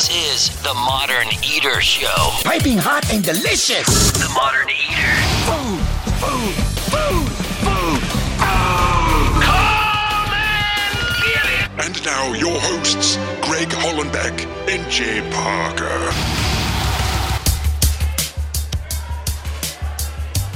This 0.00 0.48
is 0.48 0.62
the 0.62 0.72
Modern 0.72 1.28
Eater 1.44 1.78
Show. 1.82 2.30
Piping 2.42 2.78
hot 2.78 3.12
and 3.12 3.22
delicious. 3.22 3.84
The 4.12 4.30
Modern 4.32 4.70
Eater. 4.70 5.12
Food, 5.44 5.78
food, 6.16 6.56
food, 6.88 7.28
food. 7.60 8.00
Come 9.44 10.32
and 10.32 11.04
get 11.20 11.44
it. 11.52 11.84
And 11.84 12.02
now 12.06 12.32
your 12.32 12.58
hosts, 12.60 13.18
Greg 13.42 13.68
Hollenbeck 13.68 14.46
and 14.70 14.90
Jay 14.90 15.20
Parker. 15.32 16.59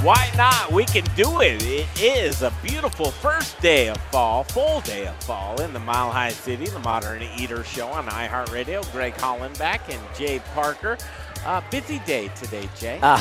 Why 0.04 0.30
not? 0.36 0.70
We 0.70 0.84
can 0.84 1.04
do 1.16 1.40
it. 1.40 1.62
It 1.62 1.88
is 1.96 2.42
a 2.42 2.52
beautiful 2.62 3.10
first 3.10 3.58
day 3.62 3.88
of 3.88 3.96
fall, 4.12 4.44
full 4.44 4.82
day 4.82 5.06
of 5.06 5.14
fall 5.24 5.58
in 5.62 5.72
the 5.72 5.78
Mile 5.78 6.10
High 6.10 6.32
City, 6.32 6.66
the 6.66 6.78
Modern 6.80 7.22
Eater 7.38 7.64
Show 7.64 7.86
on 7.88 8.04
iHeartRadio. 8.08 8.92
Greg 8.92 9.14
Hollenbeck 9.14 9.80
and 9.88 10.02
Jay 10.14 10.42
Parker. 10.52 10.98
Uh, 11.46 11.62
busy 11.70 12.00
day 12.00 12.28
today, 12.36 12.68
Jay. 12.78 12.98
Uh, 13.02 13.16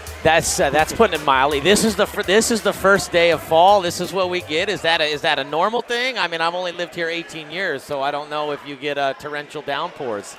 that's 0.22 0.60
uh, 0.60 0.70
that's 0.70 0.92
putting 0.92 1.20
it 1.20 1.24
mildly. 1.24 1.58
This 1.58 1.82
is 1.82 1.96
the 1.96 2.06
fir- 2.06 2.22
this 2.22 2.52
is 2.52 2.62
the 2.62 2.72
first 2.72 3.10
day 3.10 3.32
of 3.32 3.42
fall. 3.42 3.80
This 3.80 4.00
is 4.00 4.12
what 4.12 4.30
we 4.30 4.42
get. 4.42 4.68
Is 4.68 4.82
that 4.82 5.00
a, 5.00 5.04
is 5.04 5.22
that 5.22 5.40
a 5.40 5.44
normal 5.44 5.82
thing? 5.82 6.18
I 6.18 6.28
mean, 6.28 6.40
I've 6.40 6.54
only 6.54 6.70
lived 6.70 6.94
here 6.94 7.08
18 7.08 7.50
years, 7.50 7.82
so 7.82 8.00
I 8.00 8.12
don't 8.12 8.30
know 8.30 8.52
if 8.52 8.64
you 8.64 8.76
get 8.76 8.96
uh, 8.96 9.14
torrential 9.14 9.62
downpours. 9.62 10.36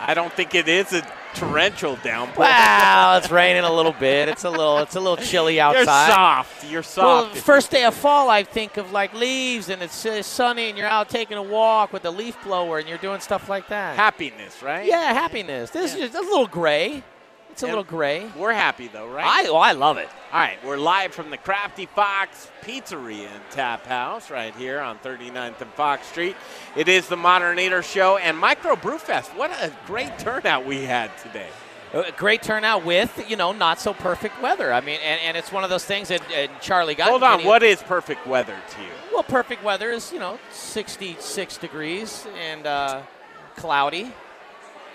I 0.00 0.14
don't 0.14 0.32
think 0.32 0.54
it 0.54 0.68
is 0.68 0.94
a 0.94 1.06
torrential 1.38 1.96
downpour. 2.02 2.44
Wow, 2.44 3.16
it's 3.18 3.30
raining 3.30 3.64
a 3.64 3.72
little 3.72 3.92
bit. 3.92 4.28
It's 4.28 4.44
a 4.44 4.50
little 4.50 4.78
it's 4.78 4.96
a 4.96 5.00
little 5.00 5.16
chilly 5.16 5.60
outside. 5.66 6.06
You're 6.08 6.14
soft. 6.14 6.64
You're 6.70 7.04
Well, 7.04 7.24
soft. 7.26 7.36
first 7.38 7.70
day 7.70 7.84
of 7.84 7.94
fall, 7.94 8.28
I 8.30 8.42
think 8.42 8.76
of 8.76 8.92
like 8.92 9.14
leaves 9.14 9.68
and 9.68 9.82
it's 9.82 10.04
uh, 10.06 10.22
sunny 10.22 10.68
and 10.68 10.76
you're 10.78 10.86
out 10.88 11.08
taking 11.08 11.36
a 11.36 11.42
walk 11.42 11.92
with 11.92 12.04
a 12.04 12.10
leaf 12.10 12.36
blower 12.44 12.78
and 12.78 12.88
you're 12.88 12.98
doing 12.98 13.20
stuff 13.20 13.48
like 13.48 13.68
that. 13.68 13.96
happiness, 13.96 14.62
right? 14.62 14.86
yeah, 14.86 15.12
happiness. 15.12 15.70
This 15.70 15.94
is 15.94 16.00
just 16.00 16.14
a 16.14 16.20
little 16.20 16.46
gray. 16.46 17.02
It's 17.58 17.64
a 17.64 17.66
Yeah. 17.66 17.72
little 17.72 17.82
gray. 17.82 18.30
We're 18.36 18.52
happy 18.52 18.86
though, 18.86 19.08
right? 19.08 19.26
I 19.26 19.48
oh, 19.48 19.56
I 19.56 19.72
love 19.72 19.98
it. 19.98 20.08
All 20.32 20.38
right, 20.38 20.64
we're 20.64 20.76
live 20.76 21.12
from 21.12 21.30
the 21.30 21.36
Crafty 21.36 21.86
Fox 21.86 22.52
Pizzeria 22.62 23.26
and 23.26 23.42
Tap 23.50 23.84
House 23.84 24.30
right 24.30 24.54
here 24.54 24.78
on 24.78 24.96
39th 25.00 25.60
and 25.60 25.72
Fox 25.72 26.06
Street. 26.06 26.36
It 26.76 26.86
is 26.86 27.08
the 27.08 27.16
Modern 27.16 27.58
Eater 27.58 27.82
Show 27.82 28.16
and 28.16 28.38
Micro 28.38 28.76
Brew 28.76 28.98
Fest. 28.98 29.32
What 29.34 29.50
a 29.50 29.72
great 29.88 30.20
turnout 30.20 30.66
we 30.66 30.84
had 30.84 31.10
today. 31.18 31.48
A 31.94 32.12
great 32.12 32.42
turnout 32.44 32.84
with 32.84 33.28
you 33.28 33.34
know 33.34 33.50
not 33.50 33.80
so 33.80 33.92
perfect 33.92 34.40
weather. 34.40 34.72
I 34.72 34.80
mean, 34.80 35.00
and, 35.04 35.20
and 35.22 35.36
it's 35.36 35.50
one 35.50 35.64
of 35.64 35.70
those 35.70 35.84
things 35.84 36.10
that 36.10 36.22
and 36.30 36.52
Charlie 36.60 36.94
got. 36.94 37.08
Hold 37.08 37.24
on, 37.24 37.44
what 37.44 37.64
is 37.64 37.82
perfect 37.82 38.24
weather 38.24 38.54
to 38.54 38.80
you? 38.80 38.92
Well, 39.12 39.24
perfect 39.24 39.64
weather 39.64 39.90
is 39.90 40.12
you 40.12 40.20
know 40.20 40.38
66 40.52 41.56
degrees 41.56 42.24
and 42.38 42.68
uh, 42.68 43.02
cloudy, 43.56 44.12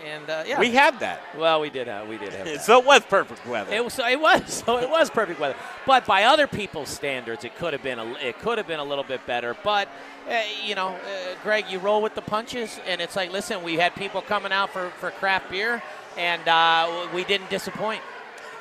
and 0.05 0.29
uh, 0.29 0.43
yeah. 0.45 0.59
We 0.59 0.71
had 0.71 0.99
that. 0.99 1.21
well, 1.37 1.61
we 1.61 1.69
did 1.69 1.87
have 1.87 2.07
we 2.07 2.17
did 2.17 2.33
have. 2.33 2.45
that. 2.47 2.61
So 2.63 2.79
it 2.79 2.85
was 2.85 3.01
perfect 3.01 3.45
weather. 3.47 3.73
It 3.73 3.83
was, 3.83 3.93
so 3.93 4.07
it 4.07 4.19
was 4.19 4.53
so 4.65 4.77
it 4.79 4.89
was 4.89 5.09
perfect 5.09 5.39
weather, 5.39 5.55
but 5.85 6.05
by 6.05 6.23
other 6.25 6.47
people's 6.47 6.89
standards, 6.89 7.43
it 7.43 7.55
could 7.55 7.73
have 7.73 7.83
been 7.83 7.99
a 7.99 8.11
it 8.15 8.39
could 8.39 8.57
have 8.57 8.67
been 8.67 8.79
a 8.79 8.83
little 8.83 9.03
bit 9.03 9.25
better. 9.25 9.55
But 9.63 9.87
uh, 10.29 10.39
you 10.65 10.75
know, 10.75 10.89
uh, 10.89 10.99
Greg, 11.43 11.65
you 11.69 11.79
roll 11.79 12.01
with 12.01 12.15
the 12.15 12.21
punches, 12.21 12.79
and 12.87 13.01
it's 13.01 13.15
like, 13.15 13.31
listen, 13.31 13.63
we 13.63 13.75
had 13.75 13.93
people 13.95 14.21
coming 14.21 14.51
out 14.51 14.69
for 14.71 14.89
for 14.99 15.11
craft 15.11 15.49
beer, 15.51 15.81
and 16.17 16.47
uh, 16.47 17.07
we 17.13 17.23
didn't 17.25 17.49
disappoint. 17.49 18.01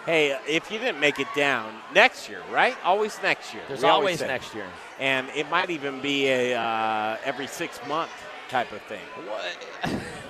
hey, 0.07 0.37
if 0.49 0.71
you 0.71 0.79
didn't 0.79 0.99
make 1.01 1.21
it 1.21 1.29
down 1.37 1.73
next 1.95 2.29
year, 2.29 2.43
right? 2.51 2.77
Always 2.85 3.17
next 3.23 3.55
year. 3.55 3.63
There's 3.69 3.83
We 3.83 3.89
always 3.89 4.19
say. 4.19 4.27
next 4.27 4.55
year. 4.55 4.67
and 4.99 5.29
it 5.37 5.49
might 5.51 5.71
even 5.71 6.01
be 6.01 6.27
a 6.29 6.55
uh, 6.59 7.17
every 7.25 7.47
six 7.47 7.81
month 7.89 8.11
type 8.49 8.73
of 8.73 8.83
thing. 8.83 9.07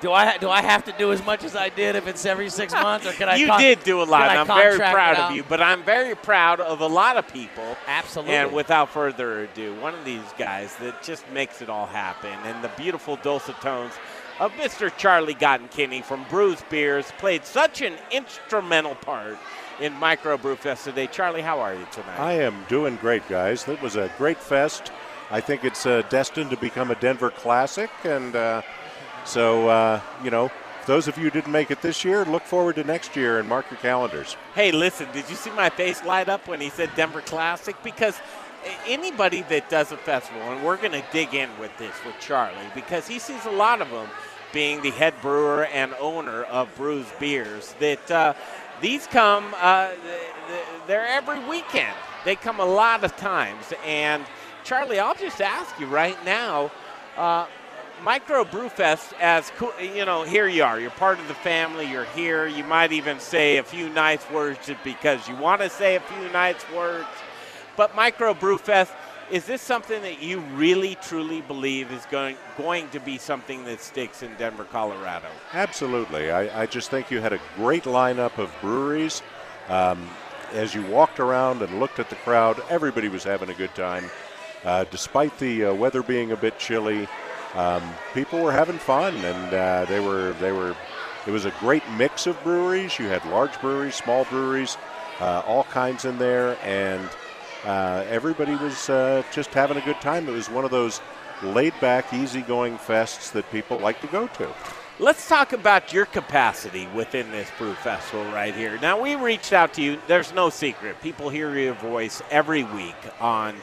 Do 0.00 0.12
I 0.12 0.38
do 0.38 0.48
I 0.48 0.62
have 0.62 0.84
to 0.86 0.92
do 0.92 1.12
as 1.12 1.24
much 1.24 1.44
as 1.44 1.54
I 1.54 1.68
did 1.68 1.96
if 1.96 2.06
it's 2.06 2.24
every 2.24 2.48
six 2.48 2.72
months, 2.88 3.06
or 3.06 3.12
can 3.12 3.28
I? 3.28 3.36
you 3.36 3.46
con- 3.46 3.60
did 3.60 3.82
do 3.84 4.02
a 4.02 4.04
lot, 4.04 4.22
I 4.22 4.36
I'm 4.36 4.46
very 4.46 4.78
proud 4.78 5.16
of 5.16 5.36
you. 5.36 5.42
But 5.42 5.60
I'm 5.60 5.82
very 5.82 6.14
proud 6.14 6.60
of 6.60 6.80
a 6.80 6.86
lot 6.86 7.16
of 7.16 7.28
people. 7.32 7.76
Absolutely. 7.86 8.34
And 8.34 8.52
without 8.52 8.90
further 8.90 9.44
ado, 9.44 9.74
one 9.80 9.94
of 9.94 10.04
these 10.04 10.22
guys 10.38 10.74
that 10.76 11.02
just 11.02 11.28
makes 11.30 11.60
it 11.62 11.68
all 11.68 11.86
happen, 11.86 12.32
and 12.44 12.62
the 12.64 12.70
beautiful 12.76 13.16
dulcet 13.16 13.56
tones 13.60 13.92
of 14.38 14.52
Mr. 14.52 14.90
Charlie 14.96 15.34
Gottenkieny 15.34 16.02
from 16.02 16.24
Bruz 16.26 16.66
Beers 16.70 17.12
played 17.18 17.44
such 17.44 17.82
an 17.82 17.94
instrumental 18.10 18.94
part 18.94 19.36
in 19.80 19.92
Microbrew 19.94 20.56
Fest 20.56 20.84
today. 20.84 21.06
Charlie, 21.06 21.42
how 21.42 21.60
are 21.60 21.74
you 21.74 21.86
tonight? 21.92 22.18
I 22.18 22.32
am 22.34 22.64
doing 22.68 22.96
great, 22.96 23.26
guys. 23.28 23.64
That 23.64 23.82
was 23.82 23.96
a 23.96 24.10
great 24.16 24.38
fest. 24.38 24.92
I 25.30 25.40
think 25.40 25.64
it's 25.64 25.86
uh, 25.86 26.02
destined 26.08 26.50
to 26.50 26.56
become 26.56 26.90
a 26.90 26.94
Denver 26.96 27.30
classic, 27.30 27.90
and 28.04 28.34
uh, 28.34 28.62
so 29.24 29.68
uh, 29.68 30.00
you 30.24 30.30
know, 30.30 30.50
those 30.86 31.08
of 31.08 31.16
you 31.16 31.24
who 31.24 31.30
didn't 31.30 31.52
make 31.52 31.70
it 31.70 31.82
this 31.82 32.04
year, 32.04 32.24
look 32.24 32.42
forward 32.42 32.76
to 32.76 32.84
next 32.84 33.14
year 33.14 33.38
and 33.38 33.48
mark 33.48 33.70
your 33.70 33.78
calendars. 33.78 34.36
Hey, 34.54 34.72
listen, 34.72 35.06
did 35.12 35.28
you 35.28 35.36
see 35.36 35.50
my 35.50 35.70
face 35.70 36.02
light 36.04 36.28
up 36.28 36.48
when 36.48 36.60
he 36.60 36.70
said 36.70 36.90
Denver 36.96 37.20
Classic? 37.20 37.76
Because 37.84 38.18
anybody 38.86 39.42
that 39.42 39.68
does 39.70 39.92
a 39.92 39.96
festival, 39.96 40.40
and 40.42 40.64
we're 40.64 40.76
going 40.76 40.92
to 40.92 41.04
dig 41.12 41.34
in 41.34 41.48
with 41.58 41.76
this 41.78 41.94
with 42.04 42.14
Charlie, 42.18 42.56
because 42.74 43.06
he 43.06 43.18
sees 43.18 43.44
a 43.46 43.50
lot 43.50 43.80
of 43.80 43.90
them 43.90 44.08
being 44.52 44.82
the 44.82 44.90
head 44.90 45.14
brewer 45.22 45.66
and 45.66 45.94
owner 46.00 46.42
of 46.44 46.74
Bruz 46.76 47.06
Beers, 47.20 47.74
that 47.78 48.10
uh, 48.10 48.34
these 48.80 49.06
come, 49.06 49.54
uh, 49.58 49.88
th- 49.88 50.00
th- 50.48 50.66
they're 50.86 51.06
every 51.06 51.38
weekend. 51.48 51.94
They 52.24 52.36
come 52.36 52.58
a 52.58 52.64
lot 52.64 53.04
of 53.04 53.16
times. 53.16 53.72
And 53.86 54.24
Charlie, 54.64 54.98
I'll 54.98 55.14
just 55.14 55.40
ask 55.40 55.78
you 55.78 55.86
right 55.86 56.22
now. 56.24 56.70
Uh, 57.16 57.46
Micro 58.02 58.44
Brewfest, 58.44 59.12
as 59.20 59.50
cool, 59.56 59.72
you 59.80 60.06
know, 60.06 60.22
here 60.22 60.48
you 60.48 60.64
are. 60.64 60.80
You're 60.80 60.90
part 60.90 61.18
of 61.18 61.28
the 61.28 61.34
family. 61.34 61.90
You're 61.90 62.06
here. 62.06 62.46
You 62.46 62.64
might 62.64 62.92
even 62.92 63.20
say 63.20 63.58
a 63.58 63.62
few 63.62 63.90
nice 63.90 64.28
words 64.30 64.70
because 64.82 65.28
you 65.28 65.36
want 65.36 65.60
to 65.60 65.68
say 65.68 65.96
a 65.96 66.00
few 66.00 66.28
nice 66.30 66.62
words. 66.74 67.06
But 67.76 67.94
Micro 67.94 68.32
Brewfest, 68.32 68.90
is 69.30 69.44
this 69.44 69.60
something 69.60 70.00
that 70.02 70.22
you 70.22 70.40
really 70.54 70.96
truly 71.02 71.42
believe 71.42 71.92
is 71.92 72.04
going 72.06 72.36
going 72.56 72.88
to 72.90 73.00
be 73.00 73.18
something 73.18 73.64
that 73.64 73.80
sticks 73.80 74.22
in 74.22 74.34
Denver, 74.36 74.64
Colorado? 74.64 75.28
Absolutely. 75.52 76.30
I, 76.30 76.62
I 76.62 76.66
just 76.66 76.90
think 76.90 77.10
you 77.10 77.20
had 77.20 77.32
a 77.32 77.40
great 77.54 77.84
lineup 77.84 78.38
of 78.38 78.52
breweries. 78.62 79.22
Um, 79.68 80.08
as 80.52 80.74
you 80.74 80.84
walked 80.86 81.20
around 81.20 81.62
and 81.62 81.78
looked 81.78 81.98
at 81.98 82.08
the 82.08 82.16
crowd, 82.16 82.60
everybody 82.70 83.08
was 83.08 83.22
having 83.22 83.50
a 83.50 83.54
good 83.54 83.74
time. 83.74 84.10
Uh, 84.64 84.84
despite 84.90 85.38
the 85.38 85.66
uh, 85.66 85.74
weather 85.74 86.02
being 86.02 86.32
a 86.32 86.36
bit 86.36 86.58
chilly, 86.58 87.08
um, 87.54 87.82
people 88.14 88.40
were 88.40 88.52
having 88.52 88.78
fun, 88.78 89.14
and 89.16 89.54
uh, 89.54 89.84
they 89.86 90.00
were 90.00 90.32
they 90.34 90.52
were. 90.52 90.76
It 91.26 91.30
was 91.30 91.44
a 91.44 91.52
great 91.60 91.82
mix 91.96 92.26
of 92.26 92.42
breweries. 92.42 92.98
You 92.98 93.06
had 93.08 93.24
large 93.26 93.60
breweries, 93.60 93.94
small 93.94 94.24
breweries, 94.24 94.78
uh, 95.20 95.42
all 95.46 95.64
kinds 95.64 96.04
in 96.04 96.16
there, 96.18 96.56
and 96.62 97.08
uh, 97.64 98.04
everybody 98.08 98.54
was 98.56 98.88
uh, 98.88 99.22
just 99.30 99.52
having 99.52 99.76
a 99.76 99.82
good 99.82 100.00
time. 100.00 100.28
It 100.28 100.32
was 100.32 100.48
one 100.48 100.64
of 100.64 100.70
those 100.70 101.00
laid-back, 101.42 102.12
easygoing 102.12 102.78
fests 102.78 103.32
that 103.32 103.50
people 103.50 103.78
like 103.78 104.00
to 104.00 104.06
go 104.06 104.28
to. 104.28 104.48
Let's 104.98 105.28
talk 105.28 105.52
about 105.52 105.92
your 105.92 106.06
capacity 106.06 106.86
within 106.94 107.30
this 107.30 107.48
brew 107.56 107.74
festival 107.74 108.24
right 108.32 108.54
here. 108.54 108.78
Now, 108.80 109.00
we 109.00 109.14
reached 109.14 109.52
out 109.52 109.72
to 109.74 109.82
you. 109.82 109.98
There's 110.06 110.34
no 110.34 110.50
secret. 110.50 111.00
People 111.02 111.30
hear 111.30 111.54
your 111.58 111.74
voice 111.74 112.22
every 112.30 112.64
week 112.64 112.96
on 113.20 113.56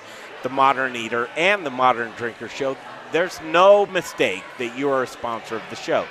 the 0.43 0.49
Modern 0.49 0.95
Eater 0.95 1.29
and 1.35 1.65
the 1.65 1.69
Modern 1.69 2.11
Drinker 2.17 2.49
Show. 2.49 2.75
There's 3.12 3.40
no 3.41 3.85
mistake 3.85 4.44
that 4.57 4.78
you 4.78 4.90
are 4.90 5.03
a 5.03 5.07
sponsor 5.07 5.56
of 5.56 5.63
the 5.69 5.75
show. 5.75 6.06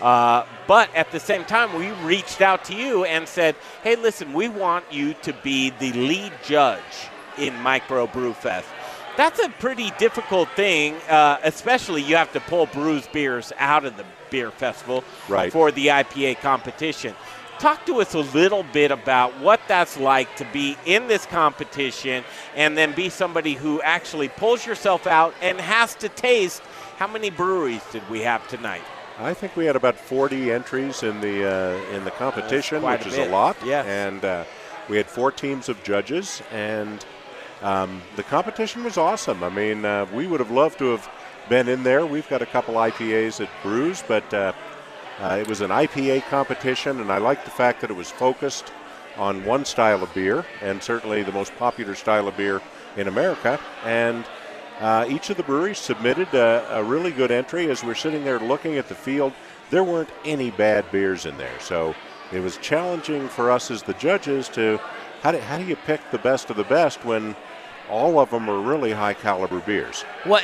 Uh, 0.00 0.44
but 0.66 0.94
at 0.94 1.10
the 1.12 1.18
same 1.20 1.44
time, 1.44 1.74
we 1.78 1.90
reached 2.06 2.40
out 2.40 2.64
to 2.66 2.74
you 2.74 3.04
and 3.04 3.26
said, 3.26 3.56
hey, 3.82 3.96
listen, 3.96 4.32
we 4.32 4.48
want 4.48 4.84
you 4.92 5.14
to 5.22 5.32
be 5.42 5.70
the 5.70 5.92
lead 5.92 6.32
judge 6.44 7.08
in 7.38 7.54
Micro 7.60 8.06
Brew 8.06 8.32
Fest. 8.34 8.68
That's 9.16 9.40
a 9.40 9.48
pretty 9.48 9.90
difficult 9.98 10.48
thing, 10.50 10.94
uh, 11.08 11.38
especially 11.42 12.02
you 12.02 12.16
have 12.16 12.32
to 12.32 12.40
pull 12.40 12.66
Bruz 12.68 13.10
Beers 13.12 13.52
out 13.58 13.84
of 13.84 13.96
the 13.96 14.04
beer 14.30 14.50
festival 14.50 15.02
Right. 15.28 15.52
for 15.52 15.72
the 15.72 15.88
IPA 15.88 16.40
competition. 16.40 17.14
Talk 17.60 17.84
to 17.84 18.00
us 18.00 18.14
a 18.14 18.20
little 18.20 18.62
bit 18.62 18.90
about 18.90 19.38
what 19.38 19.60
that's 19.68 19.98
like 19.98 20.34
to 20.36 20.46
be 20.46 20.78
in 20.86 21.08
this 21.08 21.26
competition 21.26 22.24
and 22.56 22.74
then 22.74 22.94
be 22.94 23.10
somebody 23.10 23.52
who 23.52 23.82
actually 23.82 24.28
pulls 24.28 24.64
yourself 24.64 25.06
out 25.06 25.34
and 25.42 25.60
has 25.60 25.94
to 25.96 26.08
taste. 26.08 26.62
How 26.96 27.06
many 27.06 27.28
breweries 27.28 27.82
did 27.92 28.08
we 28.08 28.20
have 28.20 28.48
tonight? 28.48 28.80
I 29.18 29.34
think 29.34 29.56
we 29.56 29.66
had 29.66 29.76
about 29.76 29.96
40 29.96 30.50
entries 30.50 31.02
in 31.02 31.20
the 31.20 31.46
uh, 31.46 31.94
in 31.94 32.04
the 32.04 32.10
competition, 32.12 32.82
which 32.82 33.04
a 33.04 33.08
is 33.08 33.16
bit. 33.16 33.28
a 33.28 33.30
lot. 33.30 33.58
Yes. 33.62 33.84
And 33.86 34.24
uh, 34.24 34.44
we 34.88 34.96
had 34.96 35.06
four 35.06 35.30
teams 35.30 35.68
of 35.68 35.82
judges, 35.82 36.42
and 36.50 37.04
um, 37.60 38.00
the 38.16 38.22
competition 38.22 38.84
was 38.84 38.96
awesome. 38.96 39.44
I 39.44 39.50
mean, 39.50 39.84
uh, 39.84 40.06
we 40.14 40.26
would 40.26 40.40
have 40.40 40.50
loved 40.50 40.78
to 40.78 40.92
have 40.92 41.10
been 41.50 41.68
in 41.68 41.82
there. 41.82 42.06
We've 42.06 42.28
got 42.30 42.40
a 42.40 42.46
couple 42.46 42.76
IPAs 42.76 43.42
at 43.42 43.50
Bruz, 43.62 44.02
but 44.08 44.32
uh, 45.20 45.36
it 45.40 45.48
was 45.48 45.60
an 45.60 45.70
IPA 45.70 46.22
competition, 46.28 47.00
and 47.00 47.10
I 47.12 47.18
like 47.18 47.44
the 47.44 47.50
fact 47.50 47.80
that 47.80 47.90
it 47.90 47.96
was 47.96 48.10
focused 48.10 48.72
on 49.16 49.44
one 49.44 49.64
style 49.64 50.02
of 50.02 50.12
beer, 50.14 50.44
and 50.62 50.82
certainly 50.82 51.22
the 51.22 51.32
most 51.32 51.54
popular 51.56 51.94
style 51.94 52.26
of 52.28 52.36
beer 52.36 52.60
in 52.96 53.08
America. 53.08 53.58
And 53.84 54.24
Uh, 54.80 55.04
each 55.10 55.28
of 55.28 55.36
the 55.36 55.42
breweries 55.42 55.78
submitted 55.78 56.32
a, 56.32 56.64
a 56.70 56.82
really 56.82 57.12
good 57.12 57.30
entry. 57.30 57.70
As 57.70 57.84
we're 57.84 57.94
sitting 57.94 58.24
there 58.24 58.40
looking 58.40 58.78
at 58.78 58.88
the 58.88 58.94
field, 58.94 59.32
there 59.68 59.84
weren't 59.84 60.08
any 60.24 60.50
bad 60.50 60.90
beers 60.90 61.26
in 61.26 61.36
there. 61.36 61.60
So 61.60 61.94
it 62.32 62.40
was 62.40 62.56
challenging 62.56 63.28
for 63.28 63.50
us 63.50 63.70
as 63.70 63.82
the 63.82 63.92
judges 63.92 64.48
to 64.56 64.80
how 65.22 65.32
do, 65.32 65.38
how 65.38 65.58
do 65.58 65.64
you 65.64 65.76
pick 65.76 66.00
the 66.10 66.22
best 66.30 66.48
of 66.48 66.56
the 66.56 66.64
best 66.64 67.04
when 67.04 67.36
all 67.90 68.18
of 68.20 68.30
them 68.30 68.48
are 68.48 68.60
really 68.60 68.92
high 68.92 69.14
caliber 69.14 69.60
beers. 69.60 70.04
Well, 70.24 70.40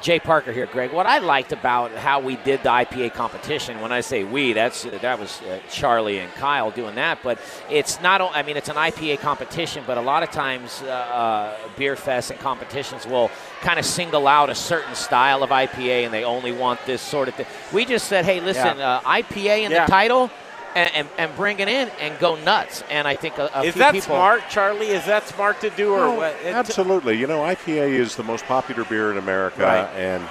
Jay 0.00 0.20
Parker 0.20 0.52
here, 0.52 0.66
Greg. 0.66 0.92
What 0.92 1.06
I 1.06 1.18
liked 1.18 1.52
about 1.52 1.90
how 1.92 2.20
we 2.20 2.36
did 2.36 2.62
the 2.62 2.68
IPA 2.68 3.14
competition, 3.14 3.80
when 3.80 3.92
I 3.92 4.00
say 4.00 4.24
we, 4.24 4.52
that's 4.52 4.82
that 4.82 5.18
was 5.18 5.40
uh, 5.42 5.58
Charlie 5.70 6.18
and 6.18 6.32
Kyle 6.34 6.70
doing 6.70 6.94
that. 6.96 7.18
But 7.22 7.38
it's 7.70 8.00
not. 8.02 8.20
I 8.20 8.42
mean, 8.42 8.56
it's 8.56 8.68
an 8.68 8.76
IPA 8.76 9.20
competition, 9.20 9.84
but 9.86 9.98
a 9.98 10.00
lot 10.02 10.22
of 10.22 10.30
times, 10.30 10.82
uh, 10.82 10.86
uh, 10.88 11.56
beer 11.76 11.94
fests 11.94 12.30
and 12.30 12.38
competitions 12.38 13.06
will 13.06 13.30
kind 13.60 13.78
of 13.78 13.84
single 13.84 14.26
out 14.28 14.50
a 14.50 14.54
certain 14.54 14.94
style 14.94 15.42
of 15.42 15.50
IPA, 15.50 16.04
and 16.04 16.12
they 16.14 16.24
only 16.24 16.52
want 16.52 16.78
this 16.86 17.00
sort 17.02 17.28
of 17.28 17.34
thing. 17.34 17.46
We 17.72 17.84
just 17.84 18.08
said, 18.08 18.24
hey, 18.24 18.40
listen, 18.40 18.78
Yeah. 18.78 18.96
uh, 18.96 19.00
IPA 19.00 19.64
in 19.64 19.70
Yeah. 19.70 19.84
the 19.86 19.90
title. 19.90 20.30
And, 20.74 20.90
and, 20.94 21.08
and 21.18 21.34
bring 21.36 21.58
it 21.60 21.68
in 21.68 21.88
and 22.00 22.16
go 22.20 22.36
nuts. 22.36 22.84
And 22.90 23.08
I 23.08 23.16
think 23.16 23.38
a, 23.38 23.50
a 23.54 23.62
Is 23.64 23.72
few 23.74 23.80
that 23.80 23.92
people. 23.94 24.06
smart, 24.14 24.42
Charlie? 24.50 24.88
Is 24.88 25.04
that 25.06 25.26
smart 25.26 25.60
to 25.62 25.70
do, 25.70 25.92
or 25.92 26.04
Oh, 26.04 26.14
what? 26.14 26.36
It- 26.44 26.54
absolutely. 26.54 27.16
You 27.16 27.26
know, 27.26 27.40
IPA 27.40 27.88
is 27.88 28.14
the 28.16 28.22
most 28.22 28.44
popular 28.44 28.84
beer 28.84 29.10
in 29.10 29.18
America, 29.18 29.62
Right. 29.62 29.88
and 29.96 30.22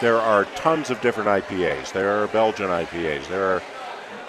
there 0.00 0.18
are 0.18 0.44
tons 0.56 0.90
of 0.90 1.00
different 1.00 1.28
IPAs. 1.28 1.92
There 1.92 2.22
are 2.22 2.26
Belgian 2.28 2.68
IPAs. 2.68 3.26
There 3.28 3.54
are 3.56 3.62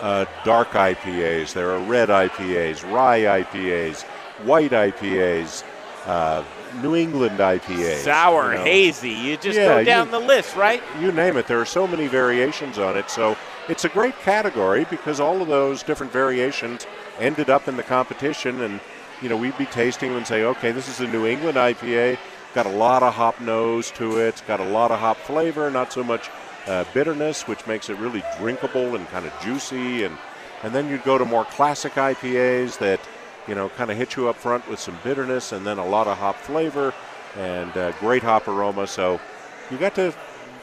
uh, 0.01 0.25
dark 0.45 0.69
IPAs. 0.71 1.53
There 1.53 1.69
are 1.71 1.79
red 1.79 2.09
IPAs, 2.09 2.89
rye 2.91 3.41
IPAs, 3.43 4.03
white 4.45 4.71
IPAs, 4.71 5.63
uh, 6.07 6.43
New 6.81 6.95
England 6.95 7.37
IPAs. 7.39 8.03
sour, 8.03 8.53
you 8.53 8.57
know. 8.59 8.63
hazy. 8.63 9.09
You 9.11 9.35
just 9.37 9.57
Yeah, 9.59 9.65
go 9.67 9.77
you- 9.79 9.85
down 9.85 10.09
the 10.09 10.19
list, 10.19 10.55
right? 10.55 10.81
you 11.01 11.11
name 11.11 11.35
it. 11.37 11.47
There 11.47 11.59
are 11.59 11.65
so 11.65 11.85
many 11.85 12.07
variations 12.07 12.79
on 12.79 12.95
it. 12.97 13.09
So 13.09 13.35
it's 13.69 13.85
a 13.85 13.89
great 13.89 14.17
category 14.19 14.85
because 14.89 15.19
all 15.19 15.41
of 15.41 15.47
those 15.47 15.83
different 15.83 16.11
variations 16.11 16.87
ended 17.19 17.49
up 17.49 17.67
in 17.67 17.77
the 17.77 17.83
competition. 17.83 18.61
And, 18.61 18.79
you 19.21 19.29
know, 19.29 19.37
we'd 19.37 19.57
be 19.57 19.67
tasting 19.67 20.09
them 20.09 20.17
and 20.17 20.27
say, 20.27 20.43
okay, 20.43 20.71
this 20.71 20.89
is 20.89 20.99
a 20.99 21.07
New 21.07 21.27
England 21.27 21.57
IPA. 21.57 22.17
Got 22.55 22.65
a 22.65 22.71
lot 22.71 23.03
of 23.03 23.13
hop 23.13 23.39
nose 23.39 23.91
to 23.91 24.17
it. 24.17 24.29
It's 24.29 24.41
got 24.41 24.59
a 24.59 24.65
lot 24.65 24.89
of 24.89 24.99
hop 24.99 25.17
flavor, 25.17 25.69
not 25.69 25.93
so 25.93 26.03
much 26.03 26.31
uh, 26.65 26.83
bitterness, 26.95 27.47
which 27.47 27.65
makes 27.67 27.89
it 27.89 27.97
really 27.97 28.23
drinkable 28.39 28.95
and 28.95 29.07
kind 29.09 29.27
of 29.27 29.33
juicy. 29.41 30.03
And, 30.03 30.17
and 30.63 30.73
then 30.73 30.89
you'd 30.89 31.03
go 31.03 31.19
to 31.19 31.25
more 31.25 31.45
classic 31.45 31.93
IPAs 31.93 32.79
that, 32.79 32.99
you 33.47 33.53
know, 33.53 33.69
kind 33.69 33.91
of 33.91 33.97
hit 33.97 34.15
you 34.15 34.29
up 34.29 34.35
front 34.35 34.67
with 34.67 34.79
some 34.79 34.97
bitterness 35.03 35.51
and 35.51 35.65
then 35.65 35.77
a 35.77 35.85
lot 35.85 36.07
of 36.07 36.17
hop 36.17 36.37
flavor 36.37 36.91
and 37.37 37.77
uh, 37.77 37.91
great 37.99 38.23
hop 38.23 38.47
aroma. 38.47 38.87
So 38.87 39.21
you 39.69 39.77
got 39.77 39.93
to 39.95 40.11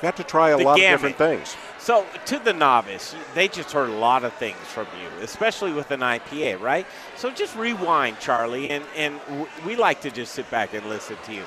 got 0.01 0.17
to 0.17 0.25
try 0.25 0.51
a 0.51 0.59
lot 0.59 0.77
gamut. 0.77 0.95
of 0.95 1.01
different 1.01 1.17
things. 1.17 1.57
So, 1.79 2.07
to 2.27 2.39
the 2.39 2.53
novice, 2.53 3.15
they 3.35 3.49
just 3.49 3.73
heard 3.73 3.91
a 3.91 3.97
lot 3.97 4.25
of 4.25 4.33
things 4.35 4.59
from 4.59 4.87
you, 5.01 5.23
especially 5.23 5.73
with 5.73 5.91
an 5.91 6.01
IPA, 6.01 6.61
right? 6.61 6.87
So, 7.17 7.31
just 7.31 7.55
rewind, 7.57 8.19
Charlie, 8.19 8.71
and, 8.71 8.85
and 8.97 9.21
we 9.65 9.77
like 9.77 10.01
to 10.03 10.11
just 10.11 10.35
sit 10.35 10.51
back 10.51 10.75
and 10.75 10.87
listen 10.89 11.17
to 11.25 11.35
you. 11.35 11.45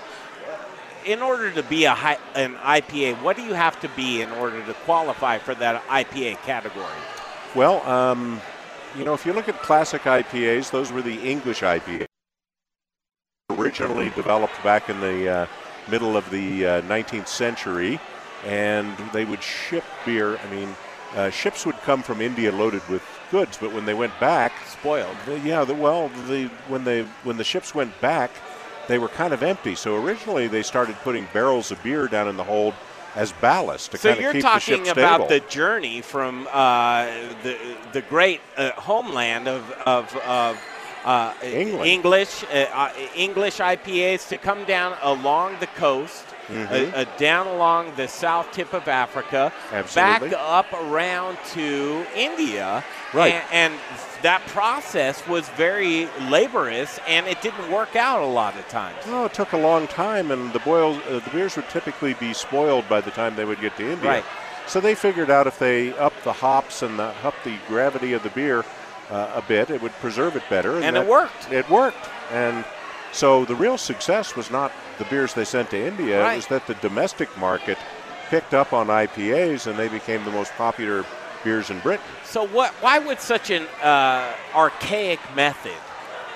In 1.05 1.21
order 1.21 1.51
to 1.51 1.63
be 1.63 1.85
a 1.85 1.93
high, 1.93 2.17
an 2.35 2.55
IPA, 2.55 3.21
what 3.21 3.35
do 3.35 3.43
you 3.43 3.53
have 3.53 3.79
to 3.81 3.89
be 3.89 4.21
in 4.21 4.29
order 4.31 4.65
to 4.65 4.73
qualify 4.73 5.37
for 5.37 5.55
that 5.55 5.81
IPA 5.87 6.41
category? 6.43 6.85
Well, 7.55 7.81
um, 7.89 8.41
you 8.97 9.05
know, 9.05 9.13
if 9.13 9.25
you 9.25 9.33
look 9.33 9.49
at 9.49 9.61
classic 9.61 10.03
IPAs, 10.03 10.71
those 10.71 10.91
were 10.91 11.01
the 11.01 11.19
English 11.21 11.61
IPAs. 11.61 12.05
Originally 13.49 14.09
developed 14.11 14.61
back 14.63 14.89
in 14.89 14.99
the 14.99 15.29
uh, 15.29 15.45
middle 15.89 16.15
of 16.15 16.29
the 16.29 16.65
uh, 16.65 16.81
19th 16.83 17.27
century, 17.27 17.99
and 18.45 18.97
they 19.13 19.25
would 19.25 19.43
ship 19.43 19.83
beer. 20.05 20.37
I 20.37 20.49
mean, 20.49 20.75
uh, 21.15 21.29
ships 21.29 21.65
would 21.65 21.77
come 21.81 22.03
from 22.03 22.21
India 22.21 22.51
loaded 22.51 22.87
with 22.87 23.03
goods, 23.31 23.57
but 23.57 23.73
when 23.73 23.85
they 23.85 23.93
went 23.93 24.17
back, 24.19 24.51
Spoiled. 24.67 25.15
the, 25.25 25.39
yeah, 25.39 25.63
the, 25.63 25.73
well, 25.73 26.09
the, 26.27 26.45
when 26.67 26.83
they 26.83 27.03
when 27.23 27.37
the 27.37 27.43
ships 27.43 27.73
went 27.73 27.99
back, 28.01 28.31
they 28.87 28.99
were 28.99 29.07
kind 29.09 29.33
of 29.33 29.43
empty. 29.43 29.75
So 29.75 30.03
originally 30.03 30.47
they 30.47 30.63
started 30.63 30.95
putting 30.97 31.27
barrels 31.33 31.71
of 31.71 31.81
beer 31.83 32.07
down 32.07 32.27
in 32.27 32.37
the 32.37 32.43
hold 32.43 32.73
as 33.15 33.31
ballast 33.33 33.91
to 33.91 33.97
So 33.97 34.13
kind 34.13 34.25
of 34.25 34.33
keep 34.33 34.43
the 34.43 34.59
ship 34.59 34.61
stable. 34.61 34.85
So 34.85 34.99
you're 34.99 35.05
talking 35.05 35.17
about 35.17 35.29
the 35.29 35.39
journey 35.41 36.01
from 36.01 36.47
uh, 36.51 37.05
the 37.43 37.57
the 37.91 38.01
great 38.01 38.41
uh, 38.55 38.71
homeland 38.71 39.47
of 39.47 39.71
of, 39.85 40.15
of 40.17 40.59
uh, 41.05 41.33
England. 41.43 41.89
English 41.89 42.43
uh, 42.45 42.65
uh, 42.73 42.91
English 43.15 43.57
IPAs 43.59 44.27
to 44.29 44.37
come 44.37 44.63
down 44.65 44.95
along 45.01 45.57
the 45.59 45.67
coast, 45.67 46.25
Mm-hmm. 46.49 46.73
uh, 46.95 46.97
uh, 47.01 47.05
down 47.19 47.45
along 47.45 47.93
the 47.95 48.07
south 48.07 48.51
tip 48.51 48.73
of 48.73 48.87
Africa, 48.87 49.53
Absolutely. 49.71 50.29
back 50.29 50.39
up 50.39 50.73
around 50.73 51.37
to 51.53 52.03
India, 52.15 52.83
Right. 53.13 53.33
And, 53.35 53.73
and 53.73 53.73
that 54.23 54.41
process 54.47 55.25
was 55.27 55.47
very 55.49 56.07
laborious, 56.27 56.99
and 57.07 57.27
it 57.27 57.39
didn't 57.43 57.71
work 57.71 57.95
out 57.95 58.21
a 58.23 58.25
lot 58.25 58.55
of 58.57 58.67
times. 58.67 58.97
No, 59.05 59.25
it 59.25 59.33
took 59.35 59.53
a 59.53 59.57
long 59.57 59.85
time, 59.87 60.31
and 60.31 60.51
the 60.51 60.59
boils, 60.61 60.97
uh, 61.07 61.19
the 61.19 61.29
beers 61.29 61.55
would 61.55 61.69
typically 61.69 62.15
be 62.15 62.33
spoiled 62.33 62.89
by 62.89 62.99
the 63.01 63.11
time 63.11 63.35
they 63.35 63.45
would 63.45 63.61
get 63.61 63.77
to 63.77 63.83
India. 63.91 64.09
Right. 64.09 64.23
So 64.67 64.79
they 64.79 64.95
figured 64.95 65.29
out 65.29 65.45
if 65.47 65.57
they 65.59 65.95
up 65.97 66.13
the 66.23 66.33
hops 66.33 66.81
and 66.81 66.97
the, 66.99 67.13
up 67.23 67.33
the 67.43 67.57
gravity 67.67 68.13
of 68.13 68.23
the 68.23 68.29
beer 68.31 68.63
uh, 69.09 69.31
a 69.35 69.41
bit, 69.41 69.69
it 69.69 69.81
would 69.81 69.93
preserve 69.93 70.35
it 70.35 70.43
better. 70.49 70.75
And 70.77 70.95
it 70.95 71.01
that- 71.01 71.07
worked. 71.07 71.51
It 71.51 71.69
worked, 71.69 72.09
and 72.31 72.65
so 73.11 73.45
the 73.45 73.55
real 73.55 73.77
success 73.77 74.35
was 74.35 74.51
not 74.51 74.71
the 74.97 75.05
beers 75.05 75.33
they 75.33 75.45
sent 75.45 75.71
to 75.71 75.77
India. 75.77 76.21
Right. 76.21 76.33
It 76.33 76.35
was 76.37 76.47
that 76.47 76.67
the 76.67 76.75
domestic 76.75 77.35
market 77.37 77.77
picked 78.29 78.53
up 78.53 78.73
on 78.73 78.87
IPAs, 78.87 79.67
and 79.67 79.77
they 79.77 79.87
became 79.87 80.23
the 80.25 80.31
most 80.31 80.51
popular 80.53 81.05
beers 81.43 81.69
in 81.69 81.79
Britain. 81.79 82.05
So 82.23 82.45
what? 82.47 82.71
Why 82.81 82.99
would 82.99 83.19
such 83.19 83.49
an 83.49 83.63
uh, 83.81 84.31
archaic 84.53 85.19
method, 85.35 85.77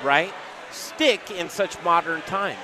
right, 0.03 0.33
stick 0.71 1.31
in 1.31 1.49
such 1.49 1.81
modern 1.83 2.21
times? 2.23 2.57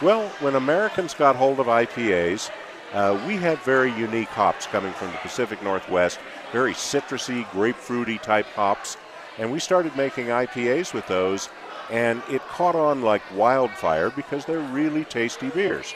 Well, 0.00 0.28
when 0.40 0.54
Americans 0.54 1.14
got 1.14 1.36
hold 1.36 1.60
of 1.60 1.66
IPAs, 1.66 2.50
uh, 2.92 3.20
we 3.26 3.36
had 3.36 3.58
very 3.58 3.92
unique 3.94 4.28
hops 4.28 4.66
coming 4.66 4.92
from 4.92 5.08
the 5.08 5.18
Pacific 5.18 5.62
Northwest, 5.62 6.18
very 6.52 6.72
citrusy, 6.72 7.44
grapefruity 7.46 8.20
type 8.20 8.46
hops, 8.46 8.96
and 9.38 9.52
we 9.52 9.58
started 9.58 9.96
making 9.96 10.26
IPAs 10.26 10.92
with 10.92 11.06
those, 11.06 11.48
and 11.90 12.22
it 12.30 12.42
caught 12.42 12.74
on 12.74 13.02
like 13.02 13.22
wildfire 13.34 14.10
because 14.10 14.44
they're 14.44 14.58
really 14.58 15.04
tasty 15.04 15.48
beers. 15.50 15.94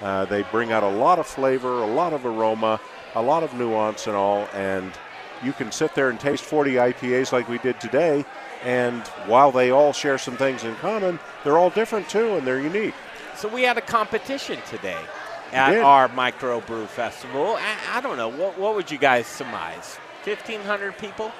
Uh, 0.00 0.24
they 0.26 0.42
bring 0.44 0.72
out 0.72 0.82
a 0.82 0.88
lot 0.88 1.18
of 1.18 1.26
flavor, 1.26 1.82
a 1.82 1.86
lot 1.86 2.12
of 2.12 2.24
aroma, 2.26 2.80
a 3.14 3.22
lot 3.22 3.42
of 3.42 3.54
nuance, 3.54 4.06
and 4.06 4.16
all, 4.16 4.46
and 4.52 4.92
you 5.42 5.52
can 5.52 5.72
sit 5.72 5.94
there 5.94 6.10
and 6.10 6.20
taste 6.20 6.44
40 6.44 6.72
IPAs 6.72 7.32
like 7.32 7.48
we 7.48 7.58
did 7.58 7.80
today, 7.80 8.24
and 8.62 9.02
while 9.26 9.50
they 9.50 9.70
all 9.70 9.92
share 9.92 10.18
some 10.18 10.36
things 10.36 10.64
in 10.64 10.74
common, 10.76 11.18
they're 11.44 11.58
all 11.58 11.70
different 11.70 12.08
too, 12.08 12.36
and 12.36 12.46
they're 12.46 12.60
unique. 12.60 12.94
So 13.36 13.48
we 13.48 13.62
had 13.62 13.76
a 13.76 13.82
competition 13.82 14.58
today 14.68 14.98
at 15.52 15.78
our 15.78 16.08
microbrew 16.08 16.86
festival. 16.86 17.56
I, 17.56 17.98
I 17.98 18.00
don't 18.00 18.16
know 18.16 18.28
what, 18.28 18.58
what 18.58 18.74
would 18.74 18.90
you 18.90 18.98
guys 18.98 19.26
surmise? 19.26 19.98
Fifteen 20.22 20.60
hundred 20.60 20.98
people. 20.98 21.30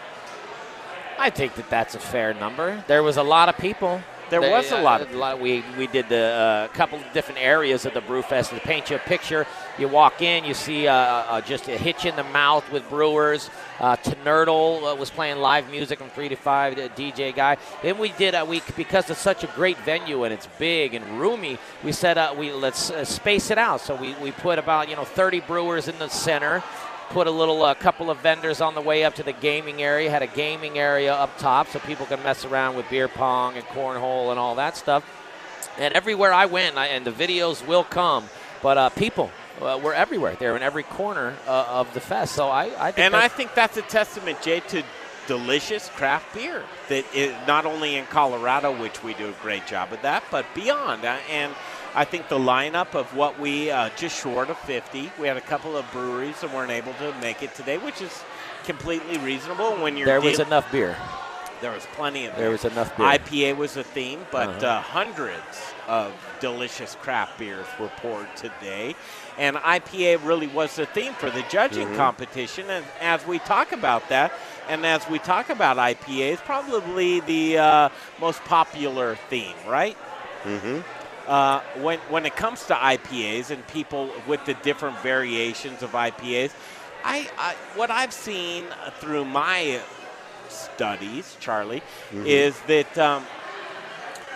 I 1.19 1.31
think 1.31 1.55
that 1.55 1.71
that's 1.71 1.95
a 1.95 2.01
fair 2.01 2.35
number. 2.35 2.83
There 2.87 3.03
was 3.03 3.17
a 3.17 3.23
lot 3.23 3.49
of 3.49 3.57
people. 3.59 4.01
There 4.29 4.41
was 4.41 4.73
a 4.73 4.83
lot 4.83 5.03
of 5.03 5.15
a 5.15 5.17
lot. 5.17 5.35
Of, 5.35 5.41
we 5.41 5.63
we 5.79 5.87
did 5.87 6.09
the 6.09 6.69
uh, 6.69 6.69
couple 6.69 6.99
of 6.99 7.05
different 7.13 7.41
areas 7.41 7.87
of 7.87 7.95
the 7.95 8.01
brew 8.01 8.23
fest 8.23 8.51
to 8.51 8.59
paint 8.59 8.91
you 8.91 8.97
a 8.97 8.99
picture. 8.99 9.47
You 9.79 9.87
walk 9.87 10.21
in, 10.21 10.45
you 10.45 10.55
see 10.55 10.89
uh, 10.89 10.95
uh, 10.95 11.41
just 11.43 11.69
a 11.69 11.79
hitch 11.79 12.07
in 12.07 12.17
the 12.17 12.25
mouth 12.25 12.69
with 12.73 12.89
brewers. 12.89 13.51
Uh, 13.79 13.97
Tnerdle 13.97 14.93
uh, 14.93 14.97
was 14.97 15.11
playing 15.11 15.39
live 15.39 15.71
music 15.71 16.01
from 16.01 16.09
three 16.09 16.29
to 16.29 16.35
five. 16.35 16.75
The 16.75 16.89
DJ 16.89 17.35
guy. 17.35 17.57
Then 17.83 17.99
we 17.99 18.11
did 18.13 18.35
a 18.35 18.45
week 18.45 18.65
because 18.75 19.09
it's 19.11 19.21
such 19.21 19.45
a 19.45 19.49
great 19.49 19.79
venue 19.79 20.25
and 20.25 20.35
it's 20.35 20.49
big 20.59 20.95
and 20.95 21.21
roomy. 21.21 21.59
We 21.85 21.93
said 21.93 22.19
uh, 22.19 22.35
we 22.37 22.53
let's 22.53 22.91
uh, 22.91 23.05
space 23.05 23.53
it 23.53 23.59
out. 23.59 23.81
So 23.81 23.95
we, 23.95 24.15
we 24.15 24.33
put 24.33 24.59
about 24.59 24.89
you 24.89 24.97
know 24.97 25.05
30 25.05 25.41
brewers 25.41 25.87
in 25.87 25.97
the 26.01 26.09
center 26.09 26.65
put 27.11 27.27
a 27.27 27.31
little 27.31 27.63
uh, 27.63 27.75
couple 27.75 28.11
of 28.11 28.19
vendors 28.19 28.61
on 28.61 28.75
the 28.75 28.81
way 28.81 29.05
up 29.05 29.15
to 29.17 29.23
the 29.23 29.33
gaming 29.33 29.83
area. 29.83 30.11
Had 30.11 30.23
a 30.23 30.27
gaming 30.27 30.79
area 30.79 31.15
up 31.15 31.37
top 31.39 31.69
so 31.69 31.79
people 31.81 32.07
can 32.07 32.23
mess 32.23 32.45
around 32.45 32.77
with 32.77 32.89
beer 32.91 33.09
pong 33.09 33.57
and 33.57 33.65
cornhole 33.67 34.31
and 34.31 34.39
all 34.39 34.55
that 34.57 34.77
stuff. 34.77 35.05
And 35.79 35.93
everywhere 35.95 36.33
i 36.33 36.47
went 36.47 36.77
I, 36.79 36.87
and 36.87 37.05
the 37.05 37.11
videos 37.11 37.67
will 37.67 37.85
come 37.85 38.29
but 38.63 38.79
uh, 38.79 38.89
people 38.91 39.31
uh, 39.61 39.79
were 39.83 39.95
everywhere. 39.95 40.35
They're 40.35 40.57
in 40.57 40.63
every 40.63 40.83
corner 40.83 41.35
uh, 41.47 41.67
of 41.69 41.93
the 41.95 42.01
fest. 42.01 42.35
So 42.35 42.49
i, 42.49 42.65
I 42.79 42.91
think 42.91 42.99
And 42.99 43.17
I 43.17 43.29
think 43.29 43.55
that's 43.55 43.77
a 43.77 43.83
testament, 43.83 44.43
Jay, 44.43 44.61
to 44.61 44.83
delicious 45.27 45.89
craft 45.91 46.35
beer 46.35 46.65
that 46.89 47.05
is 47.15 47.35
not 47.47 47.67
only 47.67 47.97
in 47.97 48.07
Colorado, 48.07 48.81
which 48.81 49.03
we 49.03 49.15
do 49.15 49.29
a 49.29 49.35
great 49.43 49.67
job 49.67 49.93
of 49.93 50.03
that, 50.03 50.25
but 50.31 50.47
beyond. 50.55 51.05
Uh, 51.05 51.17
And 51.31 51.55
I 51.97 52.05
think 52.05 52.29
the 52.29 52.39
lineup 52.39 52.95
of 52.95 53.15
what 53.17 53.41
we 53.41 53.71
uh, 53.71 53.89
just 53.97 54.21
short 54.21 54.51
of 54.51 54.59
50, 54.59 55.11
we 55.19 55.27
had 55.27 55.39
a 55.39 55.41
couple 55.41 55.77
of 55.79 55.91
breweries 55.93 56.41
that 56.43 56.53
weren't 56.53 56.71
able 56.71 56.93
to 56.95 57.15
make 57.23 57.43
it 57.43 57.55
today, 57.55 57.79
which 57.79 58.03
is 58.03 58.13
completely 58.65 59.17
reasonable 59.19 59.73
when 59.77 59.97
you're 59.97 60.07
there 60.07 60.21
was 60.21 60.39
enough 60.39 60.71
beer 60.71 60.95
There 61.63 61.73
was 61.73 61.87
plenty 61.95 62.27
of 62.27 62.37
There 62.37 62.51
was 62.51 62.67
enough 62.67 62.95
beer. 62.99 63.07
IPA 63.07 63.57
was 63.57 63.79
a 63.79 63.83
theme, 63.83 64.27
but 64.31 64.63
Uh-huh. 64.63 64.67
uh, 64.67 64.81
hundreds 64.83 65.57
of 65.89 66.13
delicious 66.39 66.97
craft 67.01 67.39
beers 67.39 67.67
were 67.81 67.89
poured 67.97 68.29
today. 68.37 68.95
And 69.39 69.57
IPA 69.57 70.19
really 70.23 70.49
was 70.49 70.77
the 70.77 70.85
theme 70.85 71.15
for 71.15 71.31
the 71.31 71.45
judging 71.49 71.87
Mm-hmm. 71.89 71.97
competition. 71.97 72.69
And 72.69 72.85
as 73.01 73.27
we 73.27 73.39
talk 73.39 73.73
about 73.73 74.07
that, 74.11 74.33
and 74.69 74.85
as 74.85 75.09
we 75.09 75.19
talk 75.19 75.49
about 75.49 75.79
IPA, 75.79 76.33
it's 76.35 76.43
probably 76.43 77.21
the 77.21 77.57
uh, 77.57 77.89
most 78.21 78.45
popular 78.45 79.17
theme, 79.31 79.57
right? 79.67 79.97
Mm-hmm. 80.45 80.81
Uh, 81.27 81.61
when 81.81 81.99
when 82.09 82.25
it 82.25 82.37
comes 82.37 82.65
to 82.67 82.75
IPAs 82.75 83.51
and 83.51 83.67
people 83.69 84.11
with 84.29 84.45
the 84.47 84.55
different 84.55 84.99
variations 85.01 85.83
of 85.83 85.91
IPAs, 85.93 86.53
I, 87.05 87.29
I 87.39 87.55
what 87.75 87.91
I've 87.91 88.13
seen 88.13 88.65
through 89.01 89.25
my 89.25 89.81
studies, 90.49 91.37
Charlie, 91.41 91.83
is 92.13 92.59
that 92.69 92.97
um, 92.99 93.25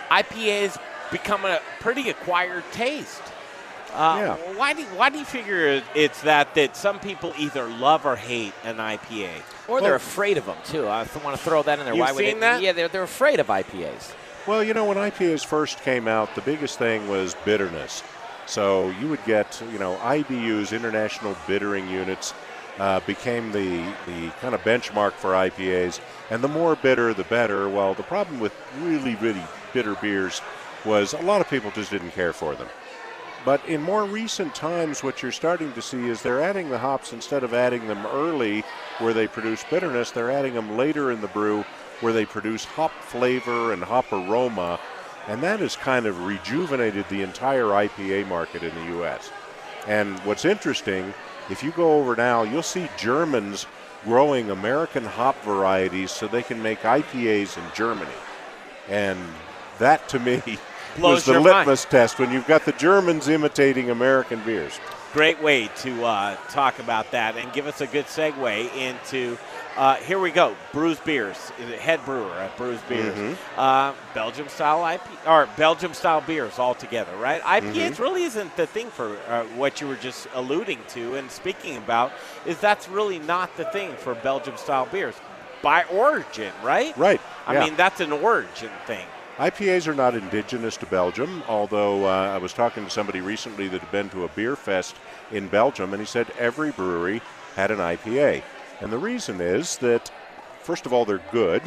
IPAs 0.09 0.77
become 1.11 1.45
a 1.45 1.61
pretty 1.79 2.09
acquired 2.09 2.63
taste. 2.71 3.21
Uh, 3.93 4.17
Yeah. 4.19 4.53
Why 4.57 4.73
do 4.73 4.83
why 4.95 5.09
do 5.09 5.19
you 5.19 5.25
figure 5.25 5.81
it's 5.95 6.21
that 6.21 6.53
that 6.55 6.75
some 6.77 6.99
people 6.99 7.33
either 7.37 7.67
love 7.67 8.05
or 8.05 8.15
hate 8.15 8.53
an 8.63 8.77
IPA? 8.77 9.29
Or 9.67 9.79
they're 9.81 9.95
afraid 9.95 10.37
of 10.37 10.45
them 10.45 10.57
too. 10.65 10.87
I 10.87 11.05
want 11.23 11.37
to 11.37 11.43
throw 11.43 11.63
that 11.63 11.79
in 11.79 11.85
there. 11.85 11.93
You've 11.93 12.01
Why 12.05 12.11
would 12.11 12.19
seen 12.19 12.35
they? 12.35 12.39
that? 12.41 12.61
Yeah, 12.61 12.71
they're, 12.73 12.87
they're 12.89 13.03
afraid 13.03 13.39
of 13.39 13.47
IPAs. 13.47 14.13
Well, 14.47 14.63
you 14.63 14.73
know, 14.73 14.85
when 14.85 14.97
IPAs 14.97 15.45
first 15.45 15.83
came 15.83 16.07
out, 16.07 16.33
the 16.33 16.41
biggest 16.41 16.79
thing 16.79 17.07
was 17.07 17.35
bitterness. 17.45 18.01
So 18.47 18.89
you 18.99 19.07
would 19.09 19.23
get, 19.23 19.61
you 19.71 19.77
know, 19.77 19.97
IBUs, 19.97 20.75
International 20.75 21.37
Bittering 21.45 21.87
Units, 21.87 22.33
uh, 22.79 23.01
became 23.01 23.51
the, 23.51 23.93
the 24.07 24.31
kind 24.41 24.55
of 24.55 24.61
benchmark 24.61 25.11
for 25.11 25.33
IPAs. 25.33 25.99
And 26.31 26.43
the 26.43 26.47
more 26.47 26.75
bitter, 26.75 27.13
the 27.13 27.23
better. 27.25 27.69
Well, 27.69 27.93
the 27.93 28.01
problem 28.01 28.39
with 28.39 28.53
really, 28.79 29.13
really 29.15 29.43
bitter 29.73 29.93
beers 29.95 30.41
was 30.85 31.13
a 31.13 31.21
lot 31.21 31.41
of 31.41 31.47
people 31.47 31.69
just 31.69 31.91
didn't 31.91 32.11
care 32.11 32.33
for 32.33 32.55
them. 32.55 32.67
But 33.45 33.63
in 33.67 33.81
more 33.81 34.05
recent 34.05 34.55
times, 34.55 35.03
what 35.03 35.21
you're 35.21 35.31
starting 35.31 35.71
to 35.73 35.83
see 35.83 36.07
is 36.07 36.23
they're 36.23 36.41
adding 36.41 36.69
the 36.69 36.79
hops 36.79 37.13
instead 37.13 37.43
of 37.43 37.53
adding 37.53 37.87
them 37.87 38.07
early 38.07 38.63
where 38.97 39.13
they 39.13 39.27
produce 39.27 39.63
bitterness, 39.69 40.09
they're 40.09 40.31
adding 40.31 40.55
them 40.55 40.77
later 40.77 41.11
in 41.11 41.21
the 41.21 41.27
brew 41.27 41.63
where 42.01 42.13
they 42.13 42.25
produce 42.25 42.65
hop 42.65 42.91
flavor 43.01 43.73
and 43.73 43.83
hop 43.83 44.11
aroma. 44.11 44.79
And 45.27 45.41
that 45.43 45.59
has 45.59 45.75
kind 45.75 46.05
of 46.05 46.25
rejuvenated 46.25 47.07
the 47.09 47.21
entire 47.21 47.65
IPA 47.65 48.27
market 48.27 48.63
in 48.63 48.73
the 48.75 48.85
U.S. 48.97 49.31
And 49.87 50.17
what's 50.19 50.45
interesting, 50.45 51.13
if 51.49 51.63
you 51.63 51.71
go 51.71 51.93
over 51.99 52.15
now, 52.15 52.43
you'll 52.43 52.63
see 52.63 52.89
Germans 52.97 53.67
growing 54.03 54.49
American 54.49 55.05
hop 55.05 55.39
varieties 55.43 56.11
so 56.11 56.27
they 56.27 56.41
can 56.41 56.61
make 56.61 56.81
IPAs 56.81 57.57
in 57.57 57.63
Germany. 57.75 58.11
And 58.89 59.19
that 59.79 60.07
to 60.09 60.19
me 60.19 60.41
was 60.99 61.25
the 61.25 61.33
your 61.33 61.41
mind. 61.41 61.67
litmus 61.67 61.85
test 61.85 62.19
when 62.19 62.31
you've 62.31 62.47
got 62.47 62.65
the 62.65 62.71
Germans 62.73 63.27
imitating 63.27 63.89
American 63.89 64.41
beers. 64.43 64.79
Great 65.13 65.41
way 65.41 65.69
to 65.77 66.03
uh, 66.05 66.35
talk 66.49 66.79
about 66.79 67.11
that 67.11 67.35
and 67.37 67.51
give 67.53 67.67
us 67.67 67.81
a 67.81 67.87
good 67.87 68.05
segue 68.05 68.75
into. 68.75 69.37
Uh, 69.77 69.95
here 69.95 70.19
we 70.19 70.31
go. 70.31 70.55
Bruz 70.73 71.03
Beers, 71.05 71.37
head 71.79 72.03
brewer 72.03 72.29
at 72.33 72.55
Bruz 72.57 72.85
Beers, 72.89 73.17
Mm-hmm. 73.17 73.59
uh, 73.59 73.93
Belgium 74.13 74.49
style 74.49 74.85
IP 74.95 75.01
or 75.25 75.47
Belgium 75.55 75.93
style 75.93 76.19
beers 76.21 76.59
altogether, 76.59 77.15
right? 77.15 77.41
IPAs 77.41 77.91
Mm-hmm. 77.91 78.03
really 78.03 78.23
isn't 78.23 78.55
the 78.57 78.67
thing 78.67 78.89
for 78.89 79.17
uh, 79.29 79.43
what 79.55 79.79
you 79.79 79.87
were 79.87 79.95
just 79.95 80.27
alluding 80.33 80.79
to 80.89 81.15
and 81.15 81.31
speaking 81.31 81.77
about. 81.77 82.11
Is 82.45 82.59
that's 82.59 82.89
really 82.89 83.19
not 83.19 83.55
the 83.55 83.63
thing 83.65 83.95
for 83.95 84.13
Belgium 84.15 84.57
style 84.57 84.87
beers 84.91 85.15
by 85.61 85.83
origin, 85.85 86.51
right? 86.63 86.95
Right, 86.97 87.21
I 87.47 87.53
yeah. 87.53 87.63
mean, 87.63 87.75
that's 87.77 88.01
an 88.01 88.11
origin 88.11 88.71
thing. 88.85 89.05
IPAs 89.37 89.87
are 89.87 89.95
not 89.95 90.15
indigenous 90.15 90.75
to 90.77 90.85
Belgium, 90.85 91.43
although 91.47 92.05
uh, 92.05 92.09
I 92.33 92.37
was 92.39 92.51
talking 92.51 92.83
to 92.83 92.89
somebody 92.89 93.21
recently 93.21 93.69
that 93.69 93.79
had 93.79 93.91
been 93.91 94.09
to 94.09 94.25
a 94.25 94.27
beer 94.29 94.55
fest 94.57 94.95
in 95.31 95.47
Belgium, 95.47 95.93
and 95.93 96.01
he 96.01 96.05
said 96.05 96.29
every 96.37 96.71
brewery 96.71 97.21
had 97.55 97.71
an 97.71 97.77
IPA. 97.79 98.43
And 98.81 98.91
the 98.91 98.97
reason 98.97 99.39
is 99.39 99.77
that, 99.77 100.11
first 100.61 100.85
of 100.85 100.93
all, 100.93 101.05
they're 101.05 101.21
good, 101.31 101.61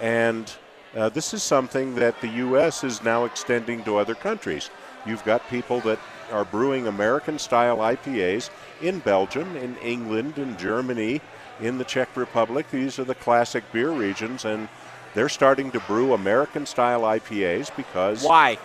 and 0.00 0.50
uh, 0.96 1.08
this 1.10 1.34
is 1.34 1.42
something 1.42 1.94
that 1.96 2.20
the 2.20 2.28
U.S. 2.28 2.84
is 2.84 3.02
now 3.02 3.24
extending 3.24 3.82
to 3.84 3.96
other 3.96 4.14
countries. 4.14 4.70
You've 5.06 5.24
got 5.24 5.46
people 5.50 5.80
that 5.80 5.98
are 6.32 6.44
brewing 6.44 6.86
American 6.86 7.38
style 7.38 7.78
IPAs 7.78 8.48
in 8.80 9.00
Belgium, 9.00 9.56
in 9.56 9.76
England, 9.78 10.38
in 10.38 10.56
Germany, 10.56 11.20
in 11.60 11.78
the 11.78 11.84
Czech 11.84 12.16
Republic. 12.16 12.70
These 12.70 12.98
are 12.98 13.04
the 13.04 13.14
classic 13.14 13.64
beer 13.72 13.90
regions, 13.90 14.44
and 14.44 14.68
they're 15.14 15.28
starting 15.28 15.70
to 15.72 15.80
brew 15.80 16.14
American 16.14 16.66
style 16.66 17.02
IPAs 17.02 17.74
because 17.76 18.24
Why? 18.24 18.58